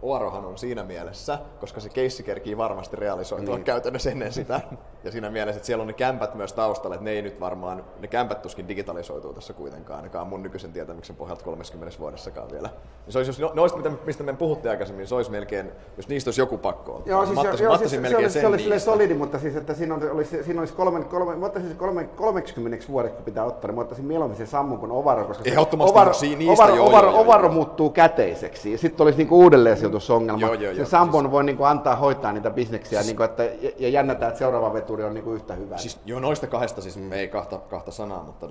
Oarohan 0.03 0.45
on 0.45 0.59
siinä 0.59 0.83
mielessä, 0.85 1.39
koska 1.61 1.81
se 1.81 1.89
keissi 1.89 2.23
kerkii 2.23 2.57
varmasti 2.57 2.97
realisoitua 2.97 3.55
niin. 3.55 3.65
käytännössä 3.65 4.11
ennen 4.11 4.33
sitä. 4.33 4.61
Ja 5.05 5.11
siinä 5.11 5.31
mielessä, 5.31 5.57
että 5.57 5.67
siellä 5.67 5.83
on 5.83 5.87
ne 5.87 5.93
kämpät 5.93 6.35
myös 6.35 6.53
taustalla, 6.53 6.95
että 6.95 7.05
ne 7.05 7.11
ei 7.11 7.23
nyt 7.23 7.41
varmaan, 7.41 7.85
ne 8.01 8.09
kämpät 8.09 8.43
tuskin 8.43 8.69
digitalisoituu 8.69 9.33
tässä 9.33 9.53
kuitenkaan, 9.53 9.97
ainakaan 9.97 10.27
mun 10.27 10.43
nykyisen 10.43 10.73
tietämyksen 10.73 11.17
pohjalta 11.17 11.45
30 11.45 11.99
vuodessakaan 11.99 12.51
vielä. 12.51 12.69
Niin 12.69 13.13
se 13.13 13.19
olisi, 13.19 13.43
jos 13.43 13.55
noista, 13.55 13.91
mistä 14.05 14.25
me 14.25 14.33
puhuttiin 14.33 14.71
aikaisemmin, 14.71 15.07
se 15.07 15.15
olisi 15.15 15.31
melkein, 15.31 15.71
jos 15.97 16.09
niistä 16.09 16.29
olisi 16.29 16.41
joku 16.41 16.59
pakko 16.59 17.03
Joo, 17.07 17.25
siis, 17.25 17.35
mattaisin, 17.35 17.65
joo, 17.65 17.79
siis 17.79 17.91
se, 17.91 18.01
melkein 18.01 18.31
se 18.31 18.47
olisi, 18.47 18.65
se 18.65 18.71
olisi 18.71 18.85
solidi, 18.85 19.15
mutta 19.15 19.39
siis, 19.39 19.57
että 19.57 19.75
siinä, 19.75 19.95
olisi, 19.95 20.45
siinä 20.45 20.61
olisi 20.61 20.75
kolme, 20.75 21.05
kolme, 21.05 21.37
mä 21.37 21.47
ottaisin 21.47 21.77
kolme, 21.77 22.05
30 22.05 22.87
vuodeksi, 22.89 23.17
kun 23.17 23.25
pitää 23.25 23.45
ottaa, 23.45 23.69
niin 23.69 23.75
mä 23.75 23.81
ottaisin 23.81 24.07
mieluummin 24.07 24.37
sen 24.39 24.47
sammun 24.47 24.79
kuin 24.79 24.93
Ovaro, 24.93 25.25
koska 25.25 25.45
se 25.45 25.59
Ovaro, 25.59 26.13
niistä, 26.21 26.53
Ovaro, 26.53 26.75
joo, 26.77 26.87
Ovaro, 26.87 27.07
joo, 27.07 27.15
joo, 27.15 27.23
Ovaro 27.23 27.49
muuttuu 27.49 27.91
käteiseksi. 27.91 28.73
Ja 28.73 28.79
sitten 28.79 29.05
olisi 29.05 29.19
niinku 29.19 29.43
uudelleen 29.43 29.77
sijoitusongelma. 30.01 30.47
Joo, 30.47 30.55
joo, 30.55 30.75
se 30.75 30.85
Sambon 30.85 31.25
siis... 31.25 31.33
voi 31.33 31.45
niinku 31.45 31.65
antaa 31.65 31.97
hoitaa 31.97 32.33
niitä 32.33 32.51
bisneksiä 32.51 32.99
siis... 32.99 33.07
niinku, 33.07 33.23
että, 33.23 33.43
ja 33.79 33.89
jännätään, 33.89 34.29
että 34.29 34.39
seuraava 34.39 34.73
veturi 34.73 35.05
on 35.05 35.15
niinku 35.15 35.33
yhtä 35.33 35.55
hyvä. 35.55 35.79
Siis, 35.79 36.01
joo, 36.05 36.21
noista 36.21 36.47
kahdesta 36.47 36.81
siis 36.81 36.97
me 36.97 37.17
ei 37.17 37.29
kahta, 37.29 37.59
kahta 37.59 37.91
sanaa, 37.91 38.23
mutta 38.23 38.49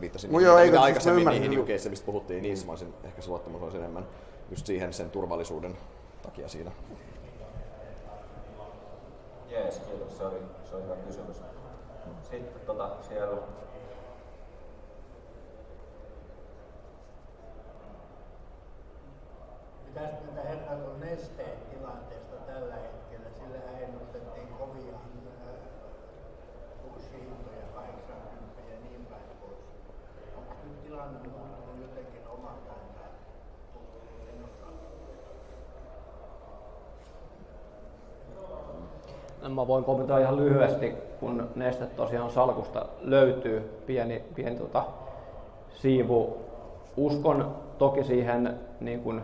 viittasin 0.00 0.32
no, 0.32 0.40
joo, 0.40 0.58
eikö, 0.58 0.76
siis 0.76 0.84
aikaisemmin 0.84 1.24
siis 1.24 1.34
niihin 1.34 1.52
jukeissa, 1.52 1.90
mistä 1.90 2.06
puhuttiin, 2.06 2.42
niin 2.42 2.58
mä 2.66 2.72
olisin, 2.72 2.94
ehkä 3.04 3.22
se 3.22 3.28
luottamus 3.28 3.62
olisi 3.62 3.76
enemmän 3.76 4.06
just 4.50 4.66
siihen 4.66 4.92
sen 4.92 5.10
turvallisuuden 5.10 5.78
takia 6.22 6.48
siinä. 6.48 6.70
Jees, 9.50 9.78
kiitos. 9.78 10.18
Se 10.18 10.24
oli, 10.26 10.36
se 10.70 10.76
oli 10.76 10.84
hyvä 10.84 10.94
kysymys. 11.06 11.36
Sitten 12.22 12.60
tota, 12.66 12.90
siellä 13.08 13.36
Mitäs 19.94 20.10
mieltä 20.22 20.48
herrat 20.48 20.88
on 20.88 21.00
nesteen 21.00 21.58
tilanteesta 21.70 22.36
tällä 22.46 22.74
hetkellä? 22.74 23.28
Sillä 23.38 23.78
ennustettiin 23.80 24.48
kovia 24.58 24.98
kurssihintoja, 26.82 27.66
80 27.74 28.60
ja 28.70 28.76
niin 28.84 29.06
päin 29.10 29.22
pois. 29.40 29.58
Onko 30.36 30.54
nyt 30.64 30.82
tilanne 30.84 31.18
muuttunut 31.18 31.80
jotenkin 31.80 32.20
oman 32.28 32.54
päin 32.68 32.78
No, 39.42 39.48
mä 39.48 39.66
voin 39.66 39.84
kommentoida 39.84 40.22
ihan 40.22 40.36
lyhyesti, 40.36 40.94
kun 41.20 41.48
neste 41.54 41.86
tosiaan 41.86 42.30
salkusta 42.30 42.86
löytyy 43.00 43.82
pieni, 43.86 44.24
pieni 44.34 44.56
tota, 44.56 44.84
siivu. 45.70 46.36
Uskon 46.96 47.56
toki 47.78 48.04
siihen 48.04 48.60
niin 48.80 49.02
kuin 49.02 49.22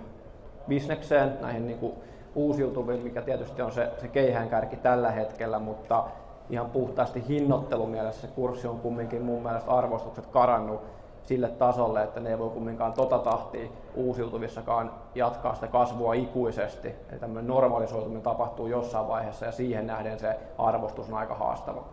bisnekseen, 0.69 1.39
näihin 1.41 1.67
niin 1.67 1.79
kuin 1.79 1.93
uusiutuviin, 2.35 3.03
mikä 3.03 3.23
tietysti 3.23 3.63
on 3.63 3.73
se, 3.73 3.91
se 4.01 4.09
keihäänkärki 4.09 4.77
tällä 4.77 5.11
hetkellä, 5.11 5.59
mutta 5.59 6.05
ihan 6.51 6.71
puhtaasti 6.71 7.25
hinnoittelumielessä 7.29 8.21
se 8.21 8.27
kurssi 8.35 8.67
on 8.67 8.81
kumminkin 8.81 9.23
mun 9.23 9.43
mielestä 9.43 9.71
arvostukset 9.71 10.27
karannut 10.27 10.81
sille 11.23 11.49
tasolle, 11.49 12.03
että 12.03 12.21
ne 12.21 12.31
ei 12.31 12.39
voi 12.39 12.51
kumminkaan 12.51 12.93
tota 12.93 13.19
tahtia 13.19 13.69
uusiutuvissakaan 13.95 14.93
jatkaa 15.15 15.55
sitä 15.55 15.67
kasvua 15.67 16.15
ikuisesti. 16.15 16.89
Eli 16.89 17.21
tämmöinen 17.21 17.47
normalisoituminen 17.47 18.23
tapahtuu 18.23 18.67
jossain 18.67 19.09
vaiheessa 19.09 19.47
ja 19.47 19.53
siihen 19.53 19.87
nähden 19.87 20.19
se 20.19 20.37
arvostus 20.59 21.09
on 21.09 21.15
aika 21.15 21.35
haastava. 21.35 21.85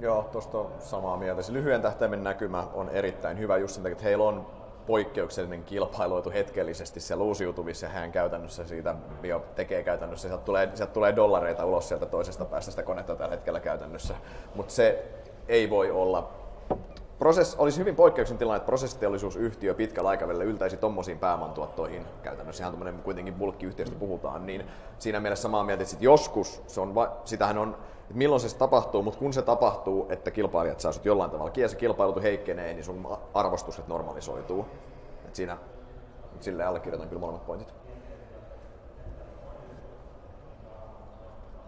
Joo, 0.00 0.28
tuosta 0.32 0.58
on 0.58 0.66
samaa 0.78 1.16
mieltä. 1.16 1.42
Se 1.42 1.52
lyhyen 1.52 1.82
tähtäimen 1.82 2.24
näkymä 2.24 2.64
on 2.74 2.88
erittäin 2.88 3.38
hyvä 3.38 3.56
just 3.56 3.74
sen 3.74 3.82
takia, 3.82 3.92
että 3.92 4.04
heillä 4.04 4.24
on 4.24 4.46
poikkeuksellinen 4.86 5.64
kilpailuetu 5.64 6.30
hetkellisesti 6.30 7.00
siellä 7.00 7.24
uusiutuvissa 7.24 7.88
hän 7.88 8.12
käytännössä 8.12 8.64
siitä 8.64 8.94
bio 9.20 9.44
tekee 9.56 9.82
käytännössä. 9.82 10.28
Sieltä 10.28 10.44
tulee, 10.44 10.70
sieltä 10.74 10.92
tulee 10.92 11.16
dollareita 11.16 11.64
ulos 11.64 11.88
sieltä 11.88 12.06
toisesta 12.06 12.44
päästä 12.44 12.70
sitä 12.70 12.82
konetta 12.82 13.16
tällä 13.16 13.34
hetkellä 13.34 13.60
käytännössä. 13.60 14.14
Mutta 14.54 14.72
se 14.72 15.04
ei 15.48 15.70
voi 15.70 15.90
olla 15.90 16.30
Prosess, 17.18 17.54
olisi 17.58 17.80
hyvin 17.80 17.96
poikkeuksen 17.96 18.38
tilanne, 18.38 18.56
että 18.56 18.66
prosessiteollisuusyhtiö 18.66 19.74
pitkällä 19.74 20.10
aikavälillä 20.10 20.44
yltäisi 20.44 20.76
tuommoisiin 20.76 21.18
pääomantuottoihin 21.18 22.06
käytännössä, 22.22 22.62
ihan 22.62 22.72
tuommoinen 22.72 23.02
kuitenkin 23.02 23.34
bulkkiyhtiöstä 23.34 23.96
puhutaan, 23.96 24.46
niin 24.46 24.64
siinä 24.98 25.20
mielessä 25.20 25.42
samaa 25.42 25.64
mieltä, 25.64 25.82
että 25.82 25.96
joskus, 26.00 26.62
se 26.66 26.80
on, 26.80 26.94
sitähän 27.24 27.58
on, 27.58 27.76
että 28.04 28.14
milloin 28.14 28.40
se 28.40 28.56
tapahtuu, 28.56 29.02
mutta 29.02 29.18
kun 29.18 29.32
se 29.32 29.42
tapahtuu, 29.42 30.06
että 30.10 30.30
kilpailijat 30.30 30.80
saa 30.80 30.92
sut 30.92 31.04
jollain 31.04 31.30
tavalla 31.30 31.50
kiesi, 31.50 31.76
kilpailutu 31.76 32.20
heikkenee, 32.20 32.72
niin 32.72 32.84
sun 32.84 33.18
arvostukset 33.34 33.88
normalisoituu. 33.88 34.66
Et 35.26 35.34
siinä 35.34 35.58
sille 36.40 36.64
allekirjoitan 36.64 37.08
kyllä 37.08 37.20
molemmat 37.20 37.46
pointit. 37.46 37.74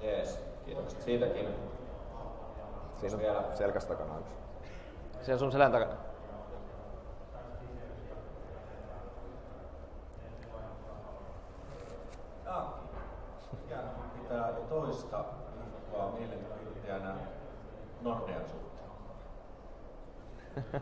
Jees, 0.01 0.41
kiitokset 0.65 1.03
siitäkin. 1.03 1.49
Siinä 3.01 3.17
on 3.17 3.23
vielä 3.23 3.45
selkästä 3.55 3.95
takana 3.95 4.19
yksi. 4.19 4.35
Siellä 5.23 5.39
sun 5.39 5.53
selän 5.53 5.73
takana. 5.73 5.93
Ja 13.71 13.81
pitää 14.23 14.49
jo 14.49 14.65
toista 14.69 15.25
viikkoa 15.97 16.19
mielenkiintoisena 16.19 17.15
Nordean 18.03 18.43
suhteen. 18.45 18.87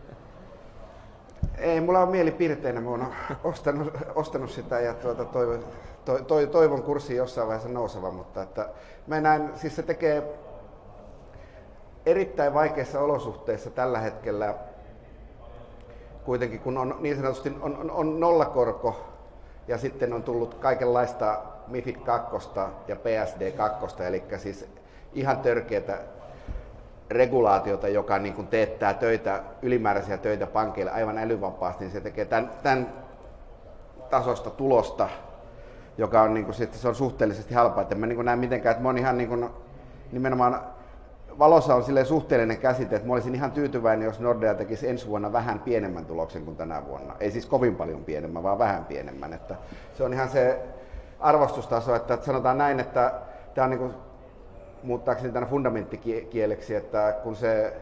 Ei, 1.58 1.80
mulla 1.80 2.00
on 2.00 2.08
mielipirteinä, 2.08 2.80
mä 2.80 2.90
oon 2.90 3.06
ostanut, 3.44 3.94
ostanut 4.14 4.50
sitä 4.50 4.80
ja 4.80 4.94
tuota, 4.94 5.24
toivon, 5.24 5.64
to, 6.04 6.18
to, 6.18 6.46
toivon 6.46 6.82
kurssi 6.82 7.16
jossain 7.16 7.48
vaiheessa 7.48 7.68
nouseva, 7.68 8.10
mutta 8.10 8.42
että 8.42 8.68
mä 9.06 9.20
näen, 9.20 9.50
siis 9.54 9.76
se 9.76 9.82
tekee 9.82 10.38
erittäin 12.06 12.54
vaikeissa 12.54 13.00
olosuhteissa 13.00 13.70
tällä 13.70 13.98
hetkellä 13.98 14.54
kuitenkin, 16.24 16.60
kun 16.60 16.78
on 16.78 16.96
niin 17.00 17.16
sanotusti 17.16 17.52
on, 17.60 17.76
on, 17.76 17.90
on 17.90 18.20
nollakorko 18.20 18.96
ja 19.68 19.78
sitten 19.78 20.12
on 20.12 20.22
tullut 20.22 20.54
kaikenlaista 20.54 21.42
MIFID 21.66 21.96
2 21.96 22.36
ja 22.88 22.96
PSD 22.96 23.50
2, 23.50 24.02
eli 24.02 24.24
siis 24.36 24.68
ihan 25.14 25.38
törkeätä 25.38 25.98
regulaatiota, 27.10 27.88
joka 27.88 28.18
niin 28.18 28.34
kuin 28.34 28.46
teettää 28.46 28.94
töitä, 28.94 29.42
ylimääräisiä 29.62 30.16
töitä 30.16 30.46
pankeille 30.46 30.92
aivan 30.92 31.18
älyvapaasti, 31.18 31.84
niin 31.84 31.92
se 31.92 32.00
tekee 32.00 32.24
tämän, 32.24 32.50
tämän 32.62 32.92
tasosta 34.10 34.50
tulosta, 34.50 35.08
joka 35.98 36.22
on, 36.22 36.34
niin 36.34 36.44
kuin, 36.44 36.54
se 36.54 36.88
on 36.88 36.94
suhteellisesti 36.94 37.54
halpaa. 37.54 37.82
Että 37.82 37.94
mä 37.94 38.06
niin 38.06 38.24
näen 38.24 38.38
mitenkään, 38.38 38.76
että 38.76 38.92
mä 38.92 38.98
ihan 38.98 39.18
niin 39.18 39.28
kuin, 39.28 39.48
nimenomaan 40.12 40.60
valossa 41.38 41.74
on 41.74 41.84
sille 41.84 42.04
suhteellinen 42.04 42.58
käsite, 42.58 42.96
että 42.96 43.08
mä 43.08 43.14
olisin 43.14 43.34
ihan 43.34 43.52
tyytyväinen, 43.52 44.06
jos 44.06 44.20
Nordea 44.20 44.54
tekisi 44.54 44.88
ensi 44.88 45.08
vuonna 45.08 45.32
vähän 45.32 45.60
pienemmän 45.60 46.06
tuloksen 46.06 46.44
kuin 46.44 46.56
tänä 46.56 46.86
vuonna. 46.86 47.14
Ei 47.20 47.30
siis 47.30 47.46
kovin 47.46 47.76
paljon 47.76 48.04
pienemmän, 48.04 48.42
vaan 48.42 48.58
vähän 48.58 48.84
pienemmän. 48.84 49.32
Että 49.32 49.54
se 49.94 50.04
on 50.04 50.12
ihan 50.12 50.28
se 50.28 50.60
arvostustaso, 51.20 51.94
että 51.94 52.18
sanotaan 52.20 52.58
näin, 52.58 52.80
että 52.80 53.12
tämä 53.54 53.64
on 53.64 53.70
niin 53.70 53.78
kuin, 53.78 53.94
muuttaakseni 54.84 55.32
tänne 55.32 55.48
fundamenttikieleksi, 55.48 56.74
että 56.74 57.16
kun 57.22 57.36
se 57.36 57.76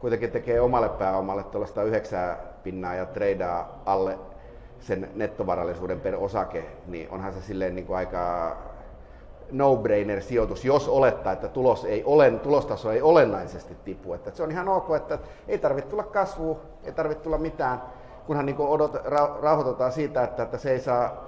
kuitenkin 0.00 0.30
tekee 0.30 0.60
omalle 0.60 0.88
pääomalle 0.88 1.44
tuollaista 1.44 1.82
yhdeksää 1.82 2.36
pinnaa 2.62 2.94
ja 2.94 3.06
treidaa 3.06 3.82
alle 3.86 4.18
sen 4.80 5.10
nettovarallisuuden 5.14 6.00
per 6.00 6.16
osake, 6.16 6.64
niin 6.86 7.10
onhan 7.10 7.32
se 7.32 7.40
silleen 7.40 7.74
niin 7.74 7.86
kuin 7.86 7.96
aika 7.96 8.56
no-brainer 9.50 10.22
sijoitus, 10.22 10.64
jos 10.64 10.88
olettaa, 10.88 11.32
että 11.32 11.48
tulos 11.48 11.84
ei 11.84 12.04
ole, 12.04 12.30
tulostaso 12.30 12.92
ei 12.92 13.02
olennaisesti 13.02 13.76
tipu. 13.84 14.12
Että 14.12 14.30
se 14.30 14.42
on 14.42 14.50
ihan 14.50 14.68
ok, 14.68 14.94
että 14.96 15.18
ei 15.48 15.58
tarvitse 15.58 15.90
tulla 15.90 16.02
kasvua, 16.02 16.60
ei 16.84 16.92
tarvitse 16.92 17.24
tulla 17.24 17.38
mitään, 17.38 17.82
kunhan 18.26 18.46
niin 18.46 18.56
odot, 18.58 18.94
ra, 19.04 19.38
rauhoitetaan 19.42 19.92
siitä, 19.92 20.22
että, 20.22 20.42
että 20.42 20.58
se 20.58 20.70
ei 20.70 20.80
saa 20.80 21.24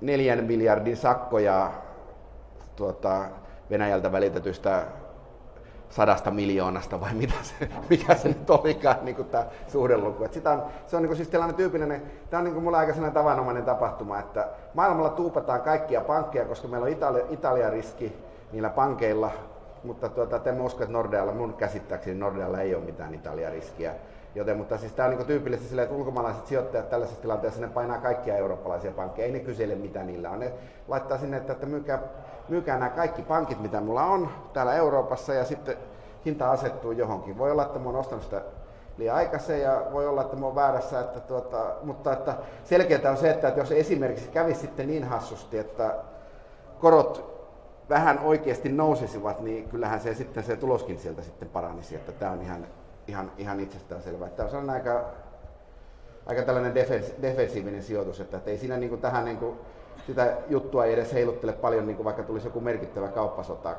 neljän 0.00 0.44
miljardin 0.44 0.96
sakkoja 0.96 1.70
tuota, 2.76 3.24
Venäjältä 3.70 4.12
välitetystä 4.12 4.82
sadasta 5.90 6.30
miljoonasta 6.30 7.00
vai 7.00 7.14
mitä 7.14 7.34
se, 7.42 7.68
mikä 7.90 8.14
se 8.14 8.28
nyt 8.28 8.50
olikaan 8.50 8.96
niin 9.02 9.16
kuin 9.16 9.28
tämä 9.28 9.46
suhdeluku. 9.68 10.24
Että 10.24 10.34
sitä 10.34 10.50
on, 10.50 10.62
se 10.86 10.96
on 10.96 11.02
niin 11.02 11.08
kuin 11.08 11.16
siis 11.16 11.28
tällainen 11.28 11.56
tyypillinen, 11.56 12.02
tämä 12.30 12.38
on 12.38 12.44
niin 12.44 12.54
kuin 12.54 12.64
mulla 12.64 12.78
aika 12.78 12.92
sellainen 12.92 13.14
tavanomainen 13.14 13.64
tapahtuma, 13.64 14.18
että 14.18 14.48
maailmalla 14.74 15.10
tuupataan 15.10 15.60
kaikkia 15.60 16.00
pankkeja, 16.00 16.44
koska 16.44 16.68
meillä 16.68 16.84
on 16.84 16.92
Italia, 16.92 17.24
Italia-riski 17.30 18.12
niillä 18.52 18.70
pankeilla, 18.70 19.30
mutta 19.84 20.08
tuota, 20.08 20.38
te 20.38 20.52
usko, 20.52 20.82
että 20.82 20.92
Nordealla, 20.92 21.32
mun 21.32 21.54
käsittääkseni 21.54 22.18
Nordealla 22.18 22.60
ei 22.60 22.74
ole 22.74 22.84
mitään 22.84 23.14
Italia-riskiä. 23.14 23.94
Joten, 24.34 24.56
mutta 24.56 24.78
siis 24.78 24.92
tämä 24.92 25.08
on 25.08 25.16
niin 25.16 25.26
tyypillistä 25.26 25.68
sille, 25.68 25.82
että 25.82 25.94
ulkomaalaiset 25.94 26.46
sijoittajat 26.46 26.90
tällaisessa 26.90 27.22
tilanteessa 27.22 27.60
ne 27.60 27.68
painaa 27.68 27.98
kaikkia 27.98 28.36
eurooppalaisia 28.36 28.90
pankkeja, 28.90 29.26
ei 29.26 29.32
ne 29.32 29.40
kysele 29.40 29.74
mitä 29.74 30.02
niillä 30.02 30.30
on. 30.30 30.40
Ne 30.40 30.52
laittaa 30.88 31.18
sinne, 31.18 31.36
että, 31.36 31.52
että 31.52 31.66
myykää, 31.66 31.98
myykää 32.48 32.78
nämä 32.78 32.90
kaikki 32.90 33.22
pankit, 33.22 33.60
mitä 33.60 33.80
mulla 33.80 34.04
on 34.04 34.28
täällä 34.52 34.74
Euroopassa 34.74 35.34
ja 35.34 35.44
sitten 35.44 35.76
hinta 36.24 36.50
asettuu 36.50 36.92
johonkin. 36.92 37.38
Voi 37.38 37.50
olla, 37.50 37.66
että 37.66 37.78
mä 37.78 37.84
oon 37.84 37.96
ostanut 37.96 38.24
sitä 38.24 38.42
liian 38.96 39.16
aikaisen 39.16 39.60
ja 39.60 39.82
voi 39.92 40.06
olla, 40.06 40.22
että 40.22 40.36
mä 40.36 40.46
oon 40.46 40.54
väärässä, 40.54 41.00
että 41.00 41.20
tuota, 41.20 41.66
mutta 41.82 42.12
että 42.12 42.34
selkeää 42.64 43.10
on 43.10 43.16
se, 43.16 43.30
että, 43.30 43.52
jos 43.56 43.72
esimerkiksi 43.72 44.28
kävisi 44.28 44.60
sitten 44.60 44.86
niin 44.86 45.04
hassusti, 45.04 45.58
että 45.58 45.94
korot 46.80 47.36
vähän 47.88 48.18
oikeasti 48.18 48.68
nousisivat, 48.68 49.40
niin 49.40 49.68
kyllähän 49.68 50.00
se 50.00 50.14
sitten 50.14 50.44
se 50.44 50.56
tuloskin 50.56 50.98
sieltä 50.98 51.22
sitten 51.22 51.48
paranisi, 51.48 51.94
että 51.94 52.12
tämä 52.12 52.32
on 52.32 52.42
ihan 52.42 52.66
ihan, 53.08 53.32
ihan 53.38 53.60
itsestäänselvää. 53.60 54.28
Tämä 54.28 54.58
on 54.58 54.70
aika, 54.70 55.04
aika 56.26 56.42
tällainen 56.42 56.74
defens, 56.74 57.14
defensiivinen 57.22 57.82
sijoitus, 57.82 58.20
että, 58.20 58.36
että 58.36 58.50
ei 58.50 58.58
siinä 58.58 58.76
niin 58.76 58.90
kuin 58.90 59.00
tähän 59.00 59.24
niin 59.24 59.36
kuin, 59.36 59.58
sitä 60.06 60.36
juttua 60.48 60.84
ei 60.84 60.92
edes 60.92 61.12
heiluttele 61.12 61.52
paljon, 61.52 61.86
niin 61.86 61.96
kuin 61.96 62.04
vaikka 62.04 62.22
tulisi 62.22 62.46
joku 62.46 62.60
merkittävä 62.60 63.08
kauppasota 63.08 63.76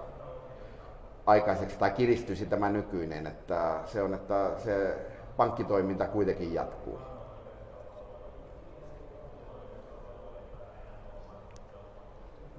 aikaiseksi 1.26 1.80
tai 1.80 1.92
kiristyisi 1.92 2.46
tämä 2.46 2.70
nykyinen. 2.70 3.28
Että 3.28 3.80
se 3.86 4.02
on, 4.02 4.14
että 4.14 4.52
se 4.58 4.98
pankkitoiminta 5.38 6.08
kuitenkin 6.08 6.54
jatkuu. 6.54 7.00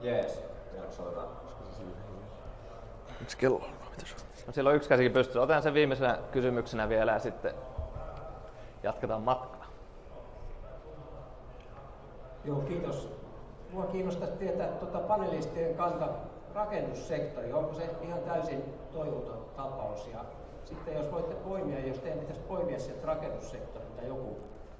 Jees, 0.03 0.45
Miksi 3.21 3.37
kello 3.37 3.65
No 4.47 4.53
silloin 4.53 4.77
yksi 4.77 4.89
käsikin 4.89 5.13
pystyy. 5.13 5.43
Otan 5.43 5.63
sen 5.63 5.75
viimeisenä 5.75 6.19
kysymyksenä 6.33 6.89
vielä 6.89 7.13
ja 7.13 7.19
sitten 7.19 7.55
jatketaan 8.83 9.23
matkaa. 9.23 9.67
Joo, 12.45 12.61
kiitos. 12.61 13.18
Mua 13.73 13.85
kiinnostaisi 13.85 14.35
tietää 14.35 14.67
tuota 14.67 14.99
panelistien 14.99 15.75
kanta 15.75 16.09
rakennussektori. 16.55 17.53
Onko 17.53 17.75
se 17.75 17.91
ihan 18.03 18.21
täysin 18.21 18.65
toivoton 18.93 19.45
tapaus? 19.57 20.09
Ja 20.13 20.19
sitten 20.65 20.95
jos 20.95 21.13
voitte 21.13 21.35
poimia, 21.35 21.87
jos 21.87 21.99
teidän 21.99 22.19
pitäisi 22.19 22.43
poimia 22.49 22.79
sieltä 22.79 23.07
rakennussektorilta 23.07 24.03
joku 24.03 24.37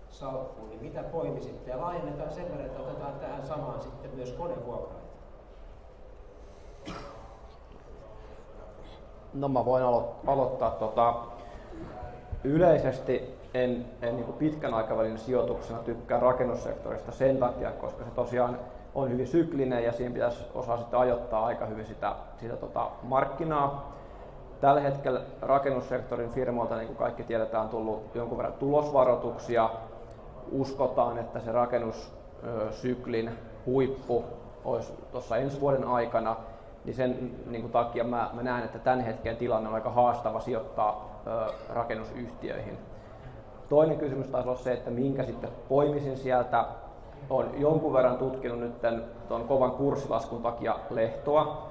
salkku, 0.09 0.67
niin 0.67 0.83
mitä 0.83 1.03
poimisitte? 1.03 1.71
Ja 1.71 1.81
laajennetaan 1.81 2.33
sen 2.33 2.45
verran, 2.45 2.67
että 2.67 2.83
otetaan 2.83 3.13
tähän 3.13 3.47
samaan 3.47 3.83
sitten 3.83 4.11
myös 4.15 4.33
konevuokraajat. 4.33 5.09
No 9.35 9.49
mä 9.49 9.65
voin 9.65 9.85
alo- 9.85 10.15
aloittaa 10.27 10.71
tota, 10.71 11.15
yleisesti 12.45 13.39
en, 13.55 13.87
en 14.03 14.17
niin 14.17 14.33
pitkän 14.33 14.75
aikavälin 14.75 15.19
sijoituksena 15.19 15.79
tykkää 15.79 16.21
rakennussektorista 16.21 17.13
sen 17.13 17.37
takia, 17.37 17.71
koska 17.71 18.05
se 18.05 18.11
tosiaan 18.11 18.59
on 19.03 19.11
hyvin 19.11 19.27
syklinen 19.27 19.85
ja 19.85 19.93
siinä 19.93 20.15
pitäisi 20.15 20.45
osaa 20.55 20.77
sitten 20.77 20.99
ajoittaa 20.99 21.47
aika 21.47 21.67
hyvin 21.67 21.87
sitä, 21.87 22.13
sitä 22.37 22.57
tota 22.57 22.91
markkinaa. 23.03 23.93
Tällä 24.61 24.81
hetkellä 24.81 25.21
rakennussektorin 25.43 26.31
firmoilta, 26.31 26.77
niin 26.77 26.87
kuin 26.87 26.97
kaikki 26.97 27.23
tiedetään, 27.23 27.63
on 27.63 27.69
tullut 27.69 28.15
jonkun 28.15 28.39
verran 28.39 28.53
tulosvaroituksia. 28.53 29.71
Uskotaan, 30.53 31.19
että 31.19 31.41
se 31.41 31.53
rakennussyklin 31.53 33.31
huippu 33.67 34.25
olisi 34.65 34.93
tuossa 35.13 35.37
ensi 35.37 35.61
vuoden 35.61 35.85
aikana 35.85 36.37
niin 36.85 36.97
sen 36.97 37.33
niin 37.47 37.63
kuin 37.63 37.73
takia 37.73 38.05
mä, 38.05 38.31
mä 38.33 38.43
näen, 38.43 38.65
että 38.65 38.79
tämän 38.79 39.01
hetken 39.01 39.37
tilanne 39.37 39.69
on 39.69 39.75
aika 39.75 39.91
haastava 39.91 40.41
sijoittaa 40.41 41.21
ö, 41.27 41.53
rakennusyhtiöihin. 41.69 42.79
Toinen 43.69 43.99
kysymys 43.99 44.27
taisi 44.27 44.49
olla 44.49 44.59
se, 44.59 44.73
että 44.73 44.91
minkä 44.91 45.25
sitten 45.25 45.51
poimisin 45.69 46.17
sieltä. 46.17 46.65
Olen 47.31 47.61
jonkun 47.61 47.93
verran 47.93 48.19
tutkinut 48.19 48.61
nyt 48.61 48.75
tuon 49.29 49.49
kovan 49.49 49.71
kurssilaskun 49.71 50.43
takia 50.43 50.75
lehtoa. 50.91 51.69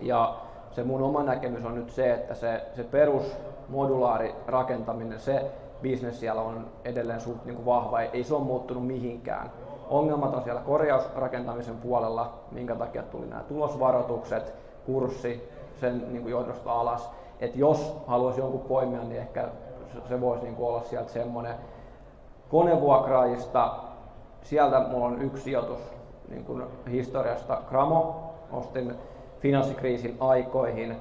Ja 0.00 0.34
se 0.70 0.84
mun 0.84 1.02
oma 1.02 1.22
näkemys 1.22 1.64
on 1.64 1.74
nyt 1.74 1.90
se, 1.90 2.14
että 2.14 2.34
se, 2.34 2.62
se 2.76 2.84
perus 2.84 3.36
modulaarirakentaminen, 3.68 5.20
se 5.20 5.50
bisnes 5.82 6.20
siellä 6.20 6.42
on 6.42 6.66
edelleen 6.84 7.20
suht 7.20 7.44
niin 7.44 7.56
kuin 7.56 7.66
vahva, 7.66 8.00
ei 8.00 8.24
se 8.24 8.34
ole 8.34 8.44
muuttunut 8.44 8.86
mihinkään 8.86 9.50
ongelmat 9.88 10.34
on 10.34 10.42
siellä 10.42 10.60
korjausrakentamisen 10.60 11.76
puolella, 11.76 12.32
minkä 12.50 12.74
takia 12.74 13.02
tuli 13.02 13.26
nämä 13.26 13.42
tulosvaroitukset, 13.42 14.54
kurssi 14.86 15.48
sen 15.80 16.12
niin 16.12 16.22
kuin 16.22 16.32
johdosta 16.32 16.72
alas. 16.72 17.10
Et 17.40 17.56
jos 17.56 17.96
haluaisi 18.06 18.40
jonkun 18.40 18.60
poimia, 18.60 19.02
niin 19.02 19.20
ehkä 19.20 19.48
se 20.08 20.20
voisi 20.20 20.44
niin 20.44 20.56
kuin 20.56 20.68
olla 20.68 20.82
sieltä 20.82 21.12
semmoinen 21.12 21.54
konevuokraajista. 22.48 23.74
Sieltä 24.44 24.80
mulla 24.80 25.06
on 25.06 25.22
yksi 25.22 25.42
sijoitus 25.42 25.78
niin 26.28 26.44
kuin 26.44 26.64
historiasta. 26.90 27.58
Kramo 27.68 28.30
ostin 28.52 28.94
finanssikriisin 29.40 30.16
aikoihin 30.20 30.96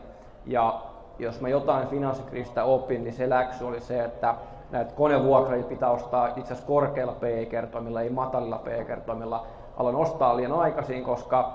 ja 0.46 0.82
jos 1.20 1.42
mä 1.42 1.50
jotain 1.50 1.88
finanssikriisistä 1.88 2.64
opin, 2.64 3.04
niin 3.04 3.14
se 3.14 3.30
läksy 3.30 3.66
oli 3.66 3.82
se, 3.82 4.04
että 4.04 4.36
näitä 4.72 4.94
konevuokrajia 4.94 5.64
pitää 5.66 5.92
ostaa 5.92 6.28
itse 6.28 6.42
asiassa 6.42 6.68
korkeilla 6.68 7.14
PE-kertoimilla, 7.14 8.02
ei 8.02 8.10
matalilla 8.10 8.58
PE-kertoimilla. 8.58 9.46
Aloin 9.78 9.96
ostaa 9.96 10.38
liian 10.38 10.52
aikaisin, 10.54 11.04
koska, 11.04 11.52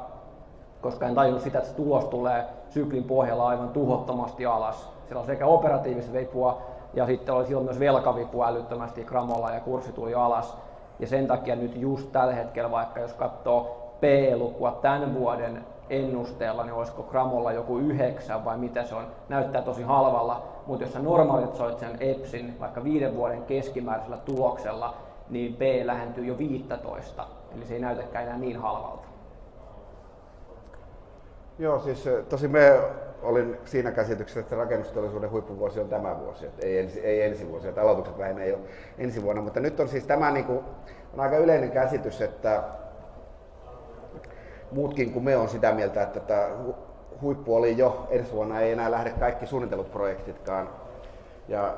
koska 0.80 1.06
en 1.06 1.14
tajunnut 1.14 1.42
sitä, 1.42 1.58
että 1.58 1.70
se 1.70 1.76
tulos 1.76 2.04
tulee 2.04 2.44
syklin 2.68 3.04
pohjalla 3.04 3.48
aivan 3.48 3.68
tuhottomasti 3.68 4.46
alas. 4.46 4.92
Siellä 5.06 5.20
on 5.20 5.26
sekä 5.26 5.46
operatiivista 5.46 6.12
vipua 6.12 6.62
ja 6.94 7.06
sitten 7.06 7.34
oli 7.34 7.46
silloin 7.46 7.66
myös 7.66 7.80
velkavipua 7.80 8.46
älyttömästi 8.46 9.04
Kramolla 9.04 9.50
ja 9.50 9.60
kurssi 9.60 9.92
tuli 9.92 10.14
alas. 10.14 10.56
Ja 10.98 11.06
sen 11.06 11.26
takia 11.26 11.56
nyt 11.56 11.76
just 11.76 12.12
tällä 12.12 12.34
hetkellä, 12.34 12.70
vaikka 12.70 13.00
jos 13.00 13.12
katsoo 13.12 13.78
PE-lukua 14.00 14.78
tämän 14.82 15.14
vuoden 15.14 15.64
ennusteella, 15.90 16.64
niin 16.64 16.74
olisiko 16.74 17.02
gramolla 17.02 17.52
joku 17.52 17.78
yhdeksän 17.78 18.44
vai 18.44 18.58
mitä 18.58 18.84
se 18.84 18.94
on, 18.94 19.06
näyttää 19.28 19.62
tosi 19.62 19.82
halvalla, 19.82 20.42
mutta 20.66 20.84
jos 20.84 20.92
sä 20.92 20.98
normalisoit 20.98 21.78
sen 21.78 21.96
EPSin 22.00 22.60
vaikka 22.60 22.84
viiden 22.84 23.16
vuoden 23.16 23.42
keskimääräisellä 23.42 24.16
tuloksella, 24.16 24.94
niin 25.30 25.54
P 25.54 25.60
lähentyy 25.84 26.24
jo 26.24 26.38
15, 26.38 27.26
eli 27.56 27.66
se 27.66 27.74
ei 27.74 27.80
näytäkään 27.80 28.24
enää 28.24 28.38
niin 28.38 28.56
halvalta. 28.56 29.08
Joo, 31.58 31.78
siis 31.78 32.06
eh, 32.06 32.24
tosi 32.24 32.48
me 32.48 32.80
olin 33.22 33.58
siinä 33.64 33.90
käsityksessä, 33.90 34.40
että 34.40 34.56
rakennusteollisuuden 34.56 35.30
huippuvuosi 35.30 35.80
on 35.80 35.88
tämä 35.88 36.18
vuosi, 36.18 36.46
että 36.46 36.66
ei 36.66 36.78
ensi, 36.78 37.00
ei 37.00 37.22
ensi 37.22 37.48
vuosi, 37.48 37.68
että 37.68 37.82
aloitukset 37.82 38.18
vähenee 38.18 38.48
jo 38.48 38.58
ensi 38.98 39.22
vuonna, 39.22 39.42
mutta 39.42 39.60
nyt 39.60 39.80
on 39.80 39.88
siis 39.88 40.04
tämä 40.04 40.30
niin 40.30 40.44
kuin, 40.44 40.60
on 41.12 41.20
aika 41.20 41.36
yleinen 41.36 41.70
käsitys, 41.70 42.20
että 42.20 42.62
muutkin 44.70 45.12
kuin 45.12 45.24
me 45.24 45.36
on 45.36 45.48
sitä 45.48 45.72
mieltä, 45.72 46.02
että 46.02 46.20
tämä 46.20 46.48
huippu 47.22 47.56
oli 47.56 47.78
jo, 47.78 48.06
ensi 48.10 48.32
vuonna 48.32 48.60
ei 48.60 48.72
enää 48.72 48.90
lähde 48.90 49.10
kaikki 49.10 49.46
suunnitellut 49.46 49.90
projektitkaan. 49.90 50.68
Ja 51.48 51.74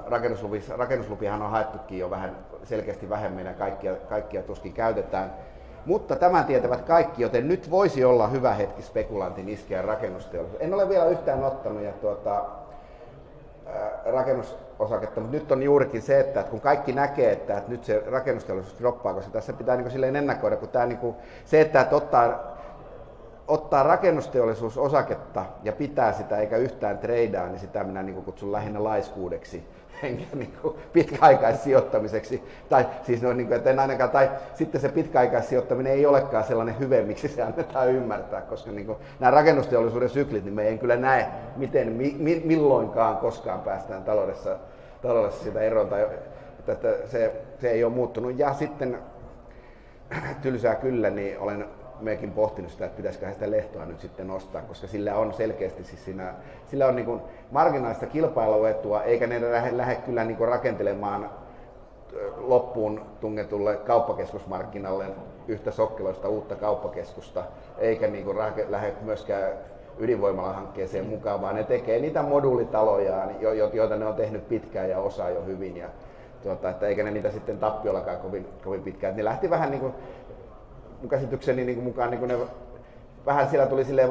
rakennuslupiahan 0.76 1.42
on 1.42 1.50
haettukin 1.50 1.98
jo 1.98 2.10
vähän 2.10 2.36
selkeästi 2.64 3.08
vähemmän 3.08 3.46
ja 3.46 3.52
kaikkia, 3.52 3.96
kaikkia 3.96 4.42
tuskin 4.42 4.72
käytetään. 4.72 5.34
Mutta 5.86 6.16
tämän 6.16 6.44
tietävät 6.44 6.80
kaikki, 6.80 7.22
joten 7.22 7.48
nyt 7.48 7.70
voisi 7.70 8.04
olla 8.04 8.28
hyvä 8.28 8.54
hetki 8.54 8.82
spekulantin 8.82 9.48
iskeä 9.48 9.82
rakennusteollisuus. 9.82 10.62
En 10.62 10.74
ole 10.74 10.88
vielä 10.88 11.04
yhtään 11.04 11.44
ottanut 11.44 11.82
ja 11.82 11.92
tuota, 11.92 12.44
rakennusosaketta, 14.04 15.20
mutta 15.20 15.36
nyt 15.36 15.52
on 15.52 15.62
juurikin 15.62 16.02
se, 16.02 16.20
että 16.20 16.42
kun 16.42 16.60
kaikki 16.60 16.92
näkee, 16.92 17.32
että, 17.32 17.58
että 17.58 17.70
nyt 17.70 17.84
se 17.84 18.02
rakennusteollisuus 18.06 18.78
droppaa, 18.78 19.14
koska 19.14 19.30
tässä 19.30 19.52
pitää 19.52 19.76
niin 19.76 19.84
kuin 19.84 19.92
silleen 19.92 20.16
ennakoida, 20.16 20.56
kun 20.56 20.68
tämä, 20.68 20.86
niin 20.86 20.98
kuin, 20.98 21.16
se, 21.44 21.60
että, 21.60 21.80
että 21.80 21.96
ottaa 21.96 22.50
ottaa 23.48 23.82
rakennusteollisuusosaketta 23.82 25.44
ja 25.62 25.72
pitää 25.72 26.12
sitä 26.12 26.38
eikä 26.38 26.56
yhtään 26.56 26.98
treidaa, 26.98 27.46
niin 27.46 27.58
sitä 27.58 27.84
minä 27.84 28.02
niin 28.02 28.24
kutsun 28.24 28.52
lähinnä 28.52 28.84
laiskuudeksi 28.84 29.68
enkä 30.02 30.24
niin 30.36 30.52
kuin 30.62 30.76
pitkäaikaissijoittamiseksi. 30.92 32.42
Tai 32.68 32.86
siis 33.02 33.22
no, 33.22 33.32
niin 33.32 33.46
kuin, 33.46 33.56
että 33.56 33.70
en 33.70 33.78
ainakaan, 33.78 34.10
tai 34.10 34.30
sitten 34.54 34.80
se 34.80 34.88
pitkäaikaissijoittaminen 34.88 35.92
ei 35.92 36.06
olekaan 36.06 36.44
sellainen 36.44 36.78
hyve, 36.78 37.02
miksi 37.02 37.28
se 37.28 37.42
annetaan 37.42 37.88
ymmärtää, 37.88 38.40
koska 38.40 38.70
niin 38.70 38.86
kuin, 38.86 38.98
nämä 39.20 39.30
rakennusteollisuuden 39.30 40.08
syklit, 40.08 40.44
niin 40.44 40.54
me 40.54 40.68
ei 40.68 40.78
kyllä 40.78 40.96
näe, 40.96 41.26
miten 41.56 41.92
mi, 41.92 42.16
mi, 42.18 42.42
milloinkaan 42.44 43.16
koskaan 43.16 43.60
päästään 43.60 44.04
taloudessa, 44.04 44.56
taloudessa 45.02 45.44
sitä 45.44 45.60
eroon. 45.60 45.88
Tai, 45.88 46.02
että, 46.02 46.72
että 46.72 47.08
se, 47.08 47.32
se 47.60 47.70
ei 47.70 47.84
ole 47.84 47.92
muuttunut. 47.92 48.38
Ja 48.38 48.54
sitten 48.54 48.98
tylsää 50.42 50.74
kyllä, 50.74 51.10
niin 51.10 51.38
olen 51.38 51.64
mekin 52.00 52.30
pohtinut 52.32 52.70
sitä, 52.70 52.84
että 52.84 52.96
pitäisikö 52.96 53.32
sitä 53.32 53.50
lehtoa 53.50 53.84
nyt 53.84 54.00
sitten 54.00 54.28
nostaa, 54.28 54.62
koska 54.62 54.86
sillä 54.86 55.14
on 55.14 55.32
selkeästi 55.32 55.84
siis 55.84 56.04
siinä, 56.04 56.34
sillä 56.66 56.86
on 56.86 56.96
niin 56.96 57.20
marginaalista 57.50 58.06
kilpailuetua, 58.06 59.02
eikä 59.02 59.26
ne 59.26 59.52
lähde, 59.52 59.76
lähde 59.76 59.94
kyllä 59.94 60.24
niin 60.24 60.38
rakentelemaan 60.38 61.30
loppuun 62.36 63.00
tungetulle 63.20 63.76
kauppakeskusmarkkinalle 63.76 65.06
yhtä 65.48 65.70
sokkeloista 65.70 66.28
uutta 66.28 66.56
kauppakeskusta, 66.56 67.44
eikä 67.78 68.06
niin 68.06 68.24
kuin 68.24 68.38
lähde 68.68 68.94
myöskään 69.02 69.52
ydinvoimalahankkeeseen 69.98 71.06
mukaan, 71.06 71.42
vaan 71.42 71.54
ne 71.54 71.64
tekee 71.64 72.00
niitä 72.00 72.22
moduulitalojaan, 72.22 73.30
joita 73.72 73.96
ne 73.96 74.06
on 74.06 74.14
tehnyt 74.14 74.48
pitkään 74.48 74.90
ja 74.90 74.98
osaa 74.98 75.30
jo 75.30 75.44
hyvin. 75.44 75.76
Ja, 75.76 75.88
tuota, 76.42 76.70
että 76.70 76.86
eikä 76.86 77.02
ne 77.02 77.10
niitä 77.10 77.30
sitten 77.30 77.58
tappiollakaan 77.58 78.16
kovin, 78.16 78.46
kovin 78.64 78.82
pitkään. 78.82 79.16
Ne 79.16 79.24
lähti 79.24 79.50
vähän 79.50 79.70
niin 79.70 79.80
kuin 79.80 79.94
mun 81.00 81.08
käsitykseni 81.08 81.64
niin 81.64 81.76
kuin 81.76 81.84
mukaan 81.84 82.10
niin 82.10 82.18
kuin 82.18 82.28
ne, 82.28 82.38
vähän 83.26 83.48
siellä 83.48 83.66
tuli 83.66 83.84
silleen 83.84 84.10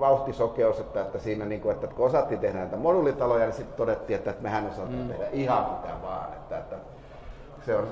vauhtisokeus, 0.00 0.80
että, 0.80 1.00
että 1.00 1.18
siinä 1.18 1.44
niin 1.44 1.60
kuin, 1.60 1.74
että 1.74 1.86
kun 1.86 2.06
osattiin 2.06 2.40
tehdä 2.40 2.58
näitä 2.58 2.76
moduulitaloja, 2.76 3.44
niin 3.44 3.54
sitten 3.54 3.76
todettiin, 3.76 4.16
että, 4.16 4.30
että 4.30 4.42
mehän 4.42 4.66
osataan 4.66 4.92
mm. 4.92 5.08
tehdä 5.08 5.26
ihan 5.32 5.64
mitä 5.64 5.94
vaan. 6.02 6.32
Että, 6.32 6.58
että 6.58 6.76
se 7.66 7.76
on, 7.76 7.86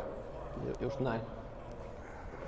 Just 0.80 1.01
näin. 1.01 1.20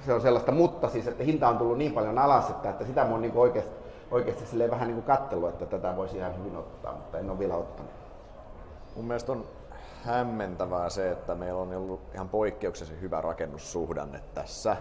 Se 0.06 0.12
on 0.12 0.20
sellaista, 0.20 0.52
mutta 0.52 0.88
siis, 0.88 1.06
että 1.06 1.24
hinta 1.24 1.48
on 1.48 1.58
tullut 1.58 1.78
niin 1.78 1.92
paljon 1.92 2.18
alas, 2.18 2.50
että, 2.50 2.70
että 2.70 2.84
sitä 2.84 3.04
mun 3.04 3.22
niin 3.22 3.32
oikeasti, 3.36 3.74
oikeasti 4.10 4.46
silleen 4.46 4.70
vähän 4.70 4.88
niin 4.88 4.94
kuin 4.94 5.16
kattelua, 5.16 5.48
että 5.48 5.66
tätä 5.66 5.96
voisi 5.96 6.16
ihan 6.16 6.38
hyvin 6.38 6.56
ottaa, 6.56 6.92
mutta 6.92 7.18
en 7.18 7.30
ole 7.30 7.38
vielä 7.38 7.56
ottanut. 7.56 7.92
Mun 8.96 9.04
mielestä 9.04 9.32
on 9.32 9.44
hämmentävää 10.04 10.90
se, 10.90 11.10
että 11.10 11.34
meillä 11.34 11.60
on 11.60 11.76
ollut 11.76 12.00
ihan 12.14 12.28
poikkeuksellisen 12.28 13.00
hyvä 13.00 13.20
rakennussuhdanne 13.20 14.20
tässä 14.34 14.76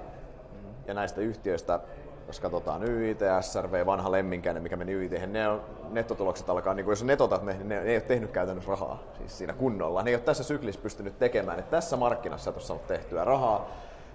ja 0.87 0.93
näistä 0.93 1.21
yhtiöistä, 1.21 1.79
jos 2.27 2.39
katsotaan 2.39 2.89
YIT, 2.89 3.19
SRV, 3.41 3.85
vanha 3.85 4.11
lemminkäinen, 4.11 4.63
mikä 4.63 4.75
meni 4.75 4.93
YIT, 4.93 5.11
ne 5.27 5.47
on, 5.47 5.61
nettotulokset 5.89 6.49
alkaa, 6.49 6.73
niin 6.73 6.83
kuin 6.83 6.91
jos 6.91 7.03
netotat 7.03 7.43
ne, 7.43 7.53
niin 7.53 7.69
ne, 7.69 7.75
ne 7.75 7.89
ei 7.89 7.95
ole 7.95 8.01
tehnyt 8.01 8.31
käytännössä 8.31 8.71
rahaa 8.71 8.99
siis 9.17 9.37
siinä 9.37 9.53
kunnolla. 9.53 10.03
Ne 10.03 10.09
ei 10.09 10.15
ole 10.15 10.23
tässä 10.23 10.43
syklissä 10.43 10.81
pystynyt 10.81 11.19
tekemään, 11.19 11.59
että 11.59 11.71
tässä 11.71 11.97
markkinassa 11.97 12.49
et 12.49 12.55
ole 12.55 12.63
saanut 12.63 12.87
tehtyä 12.87 13.23
rahaa. 13.23 13.69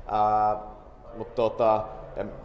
Ää, 0.07 0.57
mutta 1.17 1.35
tota, 1.35 1.85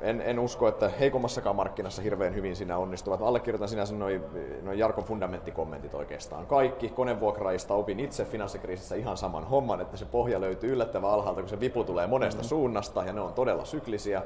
en, 0.01 0.21
en, 0.21 0.39
usko, 0.39 0.67
että 0.67 0.89
heikommassakaan 0.89 1.55
markkinassa 1.55 2.01
hirveän 2.01 2.35
hyvin 2.35 2.55
siinä 2.55 2.77
onnistuvat. 2.77 3.21
Allekirjoitan 3.21 3.69
sinänsä 3.69 3.95
noin 3.95 4.21
noi 4.61 4.79
Jarkon 4.79 5.03
fundamenttikommentit 5.03 5.93
oikeastaan. 5.93 6.45
Kaikki 6.45 6.89
konevuokraajista 6.89 7.73
opin 7.73 7.99
itse 7.99 8.25
finanssikriisissä 8.25 8.95
ihan 8.95 9.17
saman 9.17 9.43
homman, 9.43 9.81
että 9.81 9.97
se 9.97 10.05
pohja 10.05 10.41
löytyy 10.41 10.73
yllättävän 10.73 11.09
alhaalta, 11.09 11.41
kun 11.41 11.49
se 11.49 11.59
vipu 11.59 11.83
tulee 11.83 12.07
monesta 12.07 12.41
mm-hmm. 12.41 12.49
suunnasta 12.49 13.03
ja 13.03 13.13
ne 13.13 13.21
on 13.21 13.33
todella 13.33 13.65
syklisiä. 13.65 14.21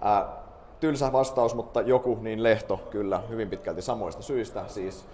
Ää, 0.00 0.26
tylsä 0.80 1.12
vastaus, 1.12 1.54
mutta 1.54 1.80
joku 1.80 2.18
niin 2.20 2.42
lehto 2.42 2.80
kyllä 2.90 3.22
hyvin 3.28 3.50
pitkälti 3.50 3.82
samoista 3.82 4.22
syistä. 4.22 4.64
Siis 4.66 5.08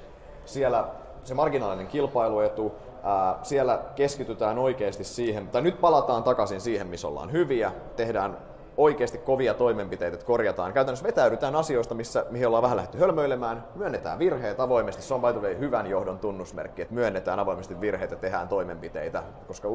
siellä 0.44 0.88
se 1.24 1.34
marginaalinen 1.34 1.86
kilpailuetu, 1.86 2.72
ää, 3.02 3.38
siellä 3.42 3.82
keskitytään 3.94 4.58
oikeasti 4.58 5.04
siihen, 5.04 5.48
tai 5.48 5.62
nyt 5.62 5.80
palataan 5.80 6.22
takaisin 6.22 6.60
siihen, 6.60 6.86
missä 6.86 7.08
ollaan 7.08 7.32
hyviä, 7.32 7.72
tehdään 7.96 8.36
oikeasti 8.76 9.18
kovia 9.18 9.54
toimenpiteitä, 9.54 10.14
että 10.14 10.26
korjataan. 10.26 10.72
Käytännössä 10.72 11.06
vetäydytään 11.06 11.56
asioista, 11.56 11.94
missä, 11.94 12.26
mihin 12.30 12.46
ollaan 12.46 12.62
vähän 12.62 12.76
lähdetty 12.76 12.98
hölmöilemään, 12.98 13.64
myönnetään 13.74 14.18
virheet 14.18 14.60
avoimesti. 14.60 15.02
Se 15.02 15.14
on 15.14 15.20
by 15.20 15.40
the 15.40 15.58
hyvän 15.58 15.86
johdon 15.86 16.18
tunnusmerkki, 16.18 16.82
että 16.82 16.94
myönnetään 16.94 17.38
avoimesti 17.38 17.80
virheitä, 17.80 18.16
tehdään 18.16 18.48
toimenpiteitä, 18.48 19.22
koska 19.46 19.68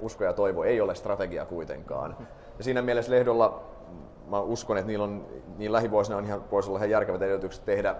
usko 0.00 0.24
ja 0.24 0.32
toivo 0.32 0.64
ei 0.64 0.80
ole 0.80 0.94
strategia 0.94 1.46
kuitenkaan. 1.46 2.16
Ja 2.58 2.64
siinä 2.64 2.82
mielessä 2.82 3.12
Lehdolla 3.12 3.62
mä 4.26 4.40
uskon, 4.40 4.78
että 4.78 4.86
niillä 4.86 5.04
on, 5.04 5.26
niin 5.56 5.72
lähivuosina 5.72 6.16
on 6.16 6.24
ihan, 6.24 6.50
voisi 6.50 6.68
olla 6.68 6.78
ihan 6.78 6.90
järkevät 6.90 7.22
edellytykset 7.22 7.64
tehdä 7.64 7.96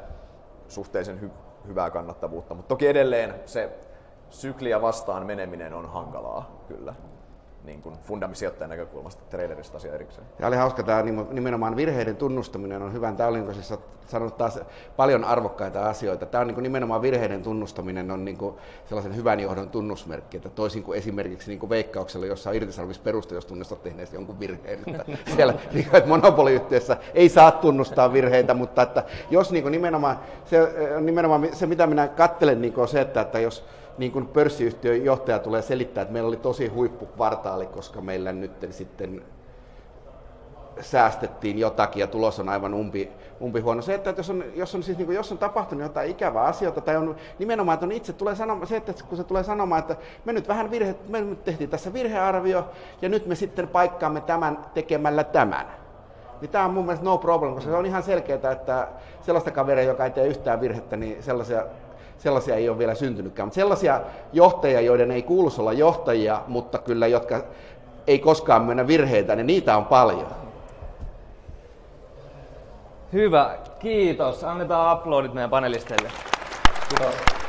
suhteellisen 0.68 1.20
hy- 1.22 1.66
hyvää 1.66 1.90
kannattavuutta, 1.90 2.54
mutta 2.54 2.68
toki 2.68 2.86
edelleen 2.86 3.34
se 3.44 3.70
sykliä 4.30 4.82
vastaan 4.82 5.26
meneminen 5.26 5.74
on 5.74 5.88
hankalaa 5.88 6.64
kyllä 6.68 6.94
niin 7.64 7.82
kuin 7.82 7.96
fundamisijoittajan 8.02 8.70
näkökulmasta, 8.70 9.22
traderista 9.30 9.76
asia 9.76 9.94
erikseen. 9.94 10.26
Ja 10.38 10.46
oli 10.46 10.56
hauska 10.56 10.82
tämä 10.82 11.02
nimenomaan 11.30 11.76
virheiden 11.76 12.16
tunnustaminen 12.16 12.82
on 12.82 12.92
hyvä. 12.92 13.12
Tämä 13.12 13.28
oli 13.28 13.40
niin 13.40 13.54
siis 13.54 13.74
sanonut 14.06 14.36
taas 14.36 14.58
paljon 14.96 15.24
arvokkaita 15.24 15.88
asioita. 15.88 16.26
Tämä 16.26 16.40
on 16.40 16.46
niin 16.46 16.54
kuin 16.54 16.62
nimenomaan 16.62 17.02
virheiden 17.02 17.42
tunnustaminen 17.42 18.10
on 18.10 18.24
niin 18.24 18.38
kuin 18.38 18.54
sellaisen 18.86 19.16
hyvän 19.16 19.40
johdon 19.40 19.70
tunnusmerkki, 19.70 20.36
että 20.36 20.48
toisin 20.48 20.82
kuin 20.82 20.98
esimerkiksi 20.98 21.48
niin 21.50 21.58
kuin 21.58 21.70
veikkauksella, 21.70 22.26
jossa 22.26 22.50
on 22.50 22.56
irtisanomisperuste, 22.56 23.34
jos 23.34 23.46
tunnistat 23.46 23.82
tehneet 23.82 24.12
jonkun 24.12 24.40
virheen. 24.40 24.78
Että 24.86 25.04
siellä 25.36 25.54
niin 25.72 25.84
kuin, 25.84 25.96
että 25.96 26.08
monopoliyhtiössä 26.08 26.96
ei 27.14 27.28
saa 27.28 27.50
tunnustaa 27.50 28.12
virheitä, 28.12 28.54
mutta 28.54 28.82
että 28.82 29.04
jos 29.30 29.52
niin 29.52 29.62
kuin 29.62 29.72
nimenomaan, 29.72 30.18
se, 30.44 30.58
nimenomaan 31.00 31.48
se, 31.52 31.66
mitä 31.66 31.86
minä 31.86 32.08
katselen, 32.08 32.60
niin 32.60 32.72
kuin 32.72 32.82
on 32.82 32.88
se, 32.88 33.00
että, 33.00 33.20
että 33.20 33.38
jos 33.38 33.64
niin 33.98 34.12
kuin 34.12 34.26
pörssiyhtiön 34.26 35.04
johtaja 35.04 35.38
tulee 35.38 35.62
selittää, 35.62 36.02
että 36.02 36.12
meillä 36.12 36.28
oli 36.28 36.36
tosi 36.36 36.68
huippukvartaali, 36.68 37.66
koska 37.66 38.00
meillä 38.00 38.32
nyt 38.32 38.66
sitten 38.70 39.22
säästettiin 40.80 41.58
jotakin 41.58 42.00
ja 42.00 42.06
tulos 42.06 42.40
on 42.40 42.48
aivan 42.48 42.74
umpi, 42.74 43.10
umpi 43.42 43.60
huono. 43.60 43.82
Se, 43.82 43.94
että 43.94 44.14
jos 44.16 44.30
on, 44.30 44.44
jos 44.54 44.74
on, 44.74 44.82
siis 44.82 44.98
niin 44.98 45.06
kuin, 45.06 45.16
jos 45.16 45.32
on 45.32 45.38
tapahtunut 45.38 45.82
jotain 45.82 46.10
ikävää 46.10 46.44
asioita 46.44 46.80
tai 46.80 46.96
on 46.96 47.16
nimenomaan, 47.38 47.74
että 47.74 47.86
on 47.86 47.92
itse 47.92 48.12
tulee 48.12 48.34
sanomaan, 48.34 48.66
se, 48.66 48.76
että 48.76 48.92
kun 49.08 49.16
se 49.16 49.24
tulee 49.24 49.42
sanomaan, 49.42 49.78
että 49.78 49.96
me 50.24 50.32
nyt 50.32 50.48
vähän 50.48 50.70
virhe, 50.70 50.94
me 51.08 51.20
nyt 51.20 51.44
tehtiin 51.44 51.70
tässä 51.70 51.92
virhearvio 51.92 52.64
ja 53.02 53.08
nyt 53.08 53.26
me 53.26 53.34
sitten 53.34 53.68
paikkaamme 53.68 54.20
tämän 54.20 54.58
tekemällä 54.74 55.24
tämän. 55.24 55.66
Niin 56.40 56.50
tämä 56.50 56.64
on 56.64 56.74
mun 56.74 56.84
mielestä 56.84 57.04
no 57.04 57.18
problem, 57.18 57.54
koska 57.54 57.70
se 57.70 57.76
on 57.76 57.86
ihan 57.86 58.02
selkeää, 58.02 58.52
että 58.52 58.88
sellaista 59.20 59.50
kaveria, 59.50 59.84
joka 59.84 60.04
ei 60.04 60.10
tee 60.10 60.26
yhtään 60.26 60.60
virhettä, 60.60 60.96
niin 60.96 61.22
sellaisia 61.22 61.64
sellaisia 62.24 62.54
ei 62.54 62.68
ole 62.68 62.78
vielä 62.78 62.94
syntynytkään. 62.94 63.46
Mutta 63.46 63.54
sellaisia 63.54 64.00
johtajia, 64.32 64.80
joiden 64.80 65.10
ei 65.10 65.22
kuuluisi 65.22 65.60
olla 65.60 65.72
johtajia, 65.72 66.40
mutta 66.46 66.78
kyllä 66.78 67.06
jotka 67.06 67.44
ei 68.06 68.18
koskaan 68.18 68.62
mennä 68.62 68.86
virheitä, 68.86 69.36
niin 69.36 69.46
niitä 69.46 69.76
on 69.76 69.84
paljon. 69.84 70.26
Hyvä, 73.12 73.56
kiitos. 73.78 74.44
Annetaan 74.44 74.90
aplodit 74.90 75.34
meidän 75.34 75.50
panelisteille. 75.50 76.10
Kiitos. 76.88 77.43